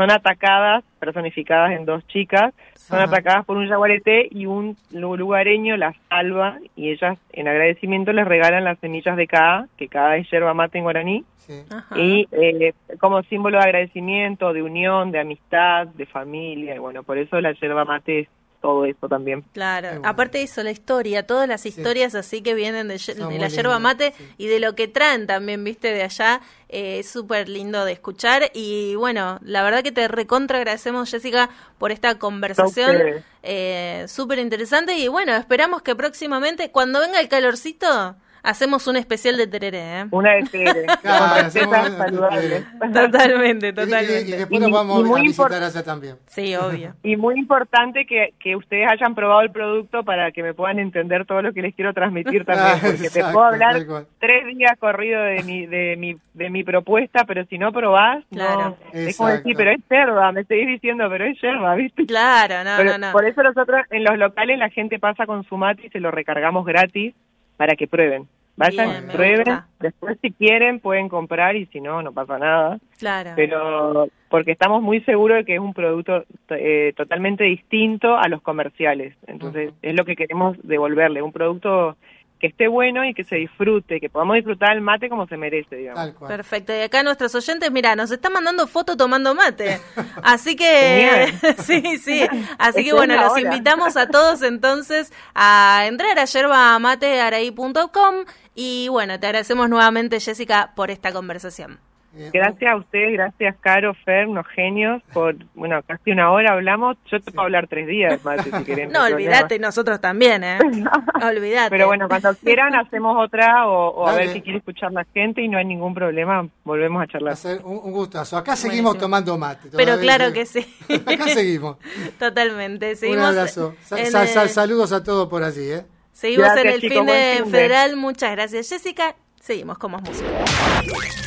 Son 0.00 0.10
atacadas, 0.10 0.82
personificadas 0.98 1.72
en 1.72 1.84
dos 1.84 2.06
chicas, 2.06 2.54
son 2.74 3.00
Ajá. 3.00 3.04
atacadas 3.08 3.44
por 3.44 3.58
un 3.58 3.68
yaguareté 3.68 4.28
y 4.30 4.46
un 4.46 4.74
lu- 4.92 5.14
lugareño 5.18 5.76
las 5.76 5.94
salva 6.08 6.56
y 6.74 6.88
ellas 6.88 7.18
en 7.34 7.48
agradecimiento 7.48 8.10
les 8.14 8.26
regalan 8.26 8.64
las 8.64 8.78
semillas 8.78 9.14
de 9.18 9.26
Kaa, 9.26 9.66
que 9.76 9.88
Kaa 9.88 10.16
es 10.16 10.30
yerba 10.30 10.54
mate 10.54 10.78
en 10.78 10.84
guaraní, 10.84 11.24
Sí. 11.36 11.52
Y 11.96 12.28
eh, 12.32 12.72
como 12.98 13.22
símbolo 13.24 13.58
de 13.58 13.64
agradecimiento, 13.64 14.54
de 14.54 14.62
unión, 14.62 15.10
de 15.10 15.20
amistad, 15.20 15.86
de 15.88 16.06
familia, 16.06 16.76
y 16.76 16.78
bueno, 16.78 17.02
por 17.02 17.18
eso 17.18 17.38
la 17.42 17.52
yerba 17.52 17.84
mate 17.84 18.20
es 18.20 18.28
todo 18.60 18.84
eso 18.84 19.08
también. 19.08 19.42
Claro, 19.52 19.88
bueno. 19.88 20.08
aparte 20.08 20.38
de 20.38 20.44
eso, 20.44 20.62
la 20.62 20.70
historia, 20.70 21.26
todas 21.26 21.48
las 21.48 21.66
historias 21.66 22.14
así 22.14 22.42
que 22.42 22.54
vienen 22.54 22.88
de, 22.88 23.00
la 23.38 23.48
yerba 23.48 23.78
mate 23.78 24.12
sí. 24.16 24.24
y 24.38 24.46
de 24.46 24.60
lo 24.60 24.74
que 24.74 24.88
traen 24.88 25.26
también, 25.26 25.64
viste, 25.64 25.92
de 25.92 26.02
allá, 26.02 26.40
eh, 26.68 27.00
es 27.00 27.08
súper 27.08 27.48
lindo 27.48 27.84
de 27.84 27.92
escuchar 27.92 28.50
y 28.54 28.94
bueno, 28.94 29.38
la 29.42 29.62
verdad 29.62 29.82
que 29.82 29.92
te 29.92 30.06
recontra 30.08 30.58
agradecemos 30.58 31.10
Jessica 31.10 31.50
por 31.78 31.90
esta 31.90 32.18
conversación, 32.18 32.96
eh, 33.42 34.04
súper 34.08 34.38
interesante 34.38 34.96
y 34.96 35.08
bueno, 35.08 35.34
esperamos 35.34 35.82
que 35.82 35.96
próximamente, 35.96 36.70
cuando 36.70 37.00
venga 37.00 37.20
el 37.20 37.28
calorcito, 37.28 38.16
hacemos 38.42 38.86
un 38.86 38.96
especial 38.96 39.36
de 39.36 39.46
tereré, 39.46 40.00
¿eh? 40.00 40.04
Una 40.10 40.32
de 40.34 40.42
Tere, 40.44 40.86
Claro, 41.02 41.50
saludables. 41.50 42.64
Totalmente, 42.92 43.66
Y, 43.66 43.68
y- 43.68 43.72
y 43.72 43.74
totalmente. 43.74 44.36
después 44.36 44.60
Y- 44.60 44.62
nos 44.62 44.70
vamos 44.70 45.00
y 45.00 45.04
muy 45.04 45.20
a 45.20 45.22
visitar 45.22 45.62
allá 45.62 45.82
también. 45.82 46.16
Sí, 46.26 46.54
obvio. 46.56 46.94
Y 47.02 47.16
muy 47.16 47.38
importante 47.38 48.06
que, 48.06 48.34
que 48.38 48.56
ustedes 48.56 48.88
hayan 48.90 49.14
probado 49.14 49.40
el 49.42 49.50
producto 49.50 50.02
para 50.04 50.30
que 50.32 50.42
me 50.42 50.54
puedan 50.54 50.78
entender 50.78 51.24
todo 51.26 51.42
lo 51.42 51.52
que 51.52 51.62
les 51.62 51.74
quiero 51.74 51.92
transmitir 51.92 52.44
también, 52.46 52.66
Ah, 52.70 52.78
porque 52.80 53.10
te 53.10 53.20
puedo 53.20 53.42
hablar 53.44 53.76
tres 54.18 54.46
días 54.56 54.72
corrido 54.78 55.20
de 55.22 55.42
mi, 55.42 55.66
de 55.66 55.96
mi, 55.96 56.16
de 56.34 56.50
mi 56.50 56.62
propuesta, 56.64 57.24
pero 57.24 57.44
si 57.46 57.58
no 57.58 57.72
probás, 57.72 58.24
Claro. 58.30 58.76
no, 58.92 58.98
es 58.98 59.16
como 59.16 59.30
decir, 59.30 59.54
pero 59.56 59.70
es 59.72 59.80
yerba, 59.90 60.32
me 60.32 60.44
seguís 60.44 60.66
diciendo, 60.66 61.06
pero 61.10 61.24
es 61.24 61.40
yerba, 61.40 61.74
¿viste? 61.74 62.06
Claro, 62.06 62.64
no, 62.64 62.76
Pero 62.76 62.92
no, 62.92 63.06
no. 63.06 63.12
Por 63.12 63.24
eso 63.26 63.42
nosotros 63.42 63.80
en 63.90 64.04
los 64.04 64.16
locales 64.18 64.58
la 64.58 64.68
gente 64.70 64.98
pasa 64.98 65.26
con 65.26 65.44
su 65.44 65.56
mate 65.56 65.86
y 65.86 65.90
se 65.90 66.00
lo 66.00 66.10
recargamos 66.10 66.64
gratis 66.64 67.14
para 67.60 67.76
que 67.76 67.86
prueben. 67.86 68.26
Vayan, 68.56 68.88
Bien, 68.88 69.08
prueben. 69.08 69.58
Después, 69.80 70.16
si 70.22 70.30
quieren, 70.30 70.80
pueden 70.80 71.10
comprar 71.10 71.56
y 71.56 71.66
si 71.66 71.78
no, 71.78 72.00
no 72.00 72.10
pasa 72.10 72.38
nada. 72.38 72.78
Claro. 72.98 73.32
Pero 73.36 74.08
porque 74.30 74.52
estamos 74.52 74.80
muy 74.80 75.02
seguros 75.02 75.36
de 75.36 75.44
que 75.44 75.56
es 75.56 75.60
un 75.60 75.74
producto 75.74 76.24
eh, 76.48 76.94
totalmente 76.96 77.44
distinto 77.44 78.16
a 78.16 78.28
los 78.28 78.40
comerciales. 78.40 79.14
Entonces, 79.26 79.74
es 79.82 79.94
lo 79.94 80.06
que 80.06 80.16
queremos 80.16 80.56
devolverle, 80.62 81.20
un 81.20 81.32
producto 81.32 81.98
que 82.40 82.46
esté 82.48 82.68
bueno 82.68 83.04
y 83.04 83.12
que 83.12 83.22
se 83.22 83.36
disfrute, 83.36 84.00
que 84.00 84.08
podamos 84.08 84.36
disfrutar 84.36 84.72
el 84.72 84.80
mate 84.80 85.08
como 85.08 85.26
se 85.26 85.36
merece, 85.36 85.76
digamos. 85.76 86.00
Tal 86.02 86.14
cual. 86.14 86.28
Perfecto. 86.36 86.72
Y 86.74 86.80
acá 86.80 87.02
nuestros 87.02 87.34
oyentes, 87.34 87.70
mira, 87.70 87.94
nos 87.94 88.10
están 88.10 88.32
mandando 88.32 88.66
fotos 88.66 88.96
tomando 88.96 89.34
mate. 89.34 89.80
Así 90.22 90.56
que, 90.56 91.32
sí, 91.58 91.98
sí. 91.98 92.26
Así 92.58 92.80
Es 92.80 92.84
que 92.86 92.92
bueno, 92.94 93.14
los 93.16 93.32
hora. 93.32 93.40
invitamos 93.42 93.96
a 93.96 94.08
todos 94.08 94.42
entonces 94.42 95.12
a 95.34 95.84
entrar 95.86 96.18
a 96.18 96.24
yerbamatearaí.com 96.24 98.14
y 98.54 98.88
bueno, 98.88 99.20
te 99.20 99.26
agradecemos 99.26 99.68
nuevamente, 99.68 100.18
Jessica, 100.18 100.72
por 100.74 100.90
esta 100.90 101.12
conversación. 101.12 101.78
Eh, 102.16 102.30
Gracias 102.32 102.72
a 102.72 102.76
ustedes, 102.76 103.12
gracias 103.12 103.54
Caro, 103.60 103.94
Fer, 104.04 104.26
unos 104.26 104.44
genios, 104.48 105.00
por, 105.12 105.36
bueno, 105.54 105.80
casi 105.86 106.10
una 106.10 106.32
hora 106.32 106.54
hablamos, 106.54 106.96
yo 107.08 107.20
te 107.20 107.30
puedo 107.30 107.42
hablar 107.44 107.68
tres 107.68 107.86
días, 107.86 108.24
mate, 108.24 108.50
si 108.50 108.64
querés. 108.64 108.90
No, 108.92 109.04
olvídate, 109.04 109.60
nosotros 109.60 110.00
también, 110.00 110.42
¿eh? 110.42 110.58
olvídate. 111.22 111.70
Pero 111.70 111.86
bueno, 111.86 112.08
cuando 112.08 112.34
quieran 112.34 112.74
hacemos 112.74 113.16
otra 113.16 113.68
o, 113.68 113.90
o 113.90 114.08
a 114.08 114.14
ver 114.14 114.30
si 114.32 114.42
quiere 114.42 114.58
escuchar 114.58 114.90
la 114.90 115.04
gente 115.14 115.40
y 115.40 115.46
no 115.48 115.58
hay 115.58 115.64
ningún 115.64 115.94
problema, 115.94 116.48
volvemos 116.64 117.00
a 117.00 117.06
charlar. 117.06 117.34
hacer 117.34 117.60
un, 117.64 117.78
un 117.82 117.92
gustazo. 117.92 118.36
Acá 118.36 118.56
seguimos 118.56 118.94
Buenísimo. 118.94 119.00
tomando 119.00 119.38
mate. 119.38 119.68
Pero 119.76 119.96
claro 120.00 120.32
que 120.32 120.46
sí. 120.46 120.66
Acá 121.06 121.28
seguimos. 121.28 121.76
Totalmente. 122.18 122.90
Un 122.90 122.96
Seguimos 122.96 123.24
abrazo. 123.26 123.74
El- 123.96 124.06
sa- 124.06 124.48
saludos 124.48 124.92
a 124.92 125.04
todos 125.04 125.28
por 125.28 125.44
allí, 125.44 125.70
¿eh? 125.70 125.84
Seguimos 126.12 126.46
Gracias, 126.46 126.64
en 126.66 126.72
el 126.72 126.80
chicos, 126.80 126.96
fin 126.98 127.06
de. 127.06 127.44
Federal. 127.50 127.96
Muchas 127.96 128.32
gracias, 128.32 128.68
Jessica. 128.68 129.14
Seguimos 129.40 129.78
con 129.78 129.92
más 129.92 130.02
música. 130.02 130.26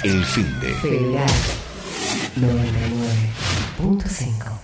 El 0.04 0.24
fin 0.24 0.60
de. 0.60 0.74
Federal 0.76 1.28
99.5 2.38 4.64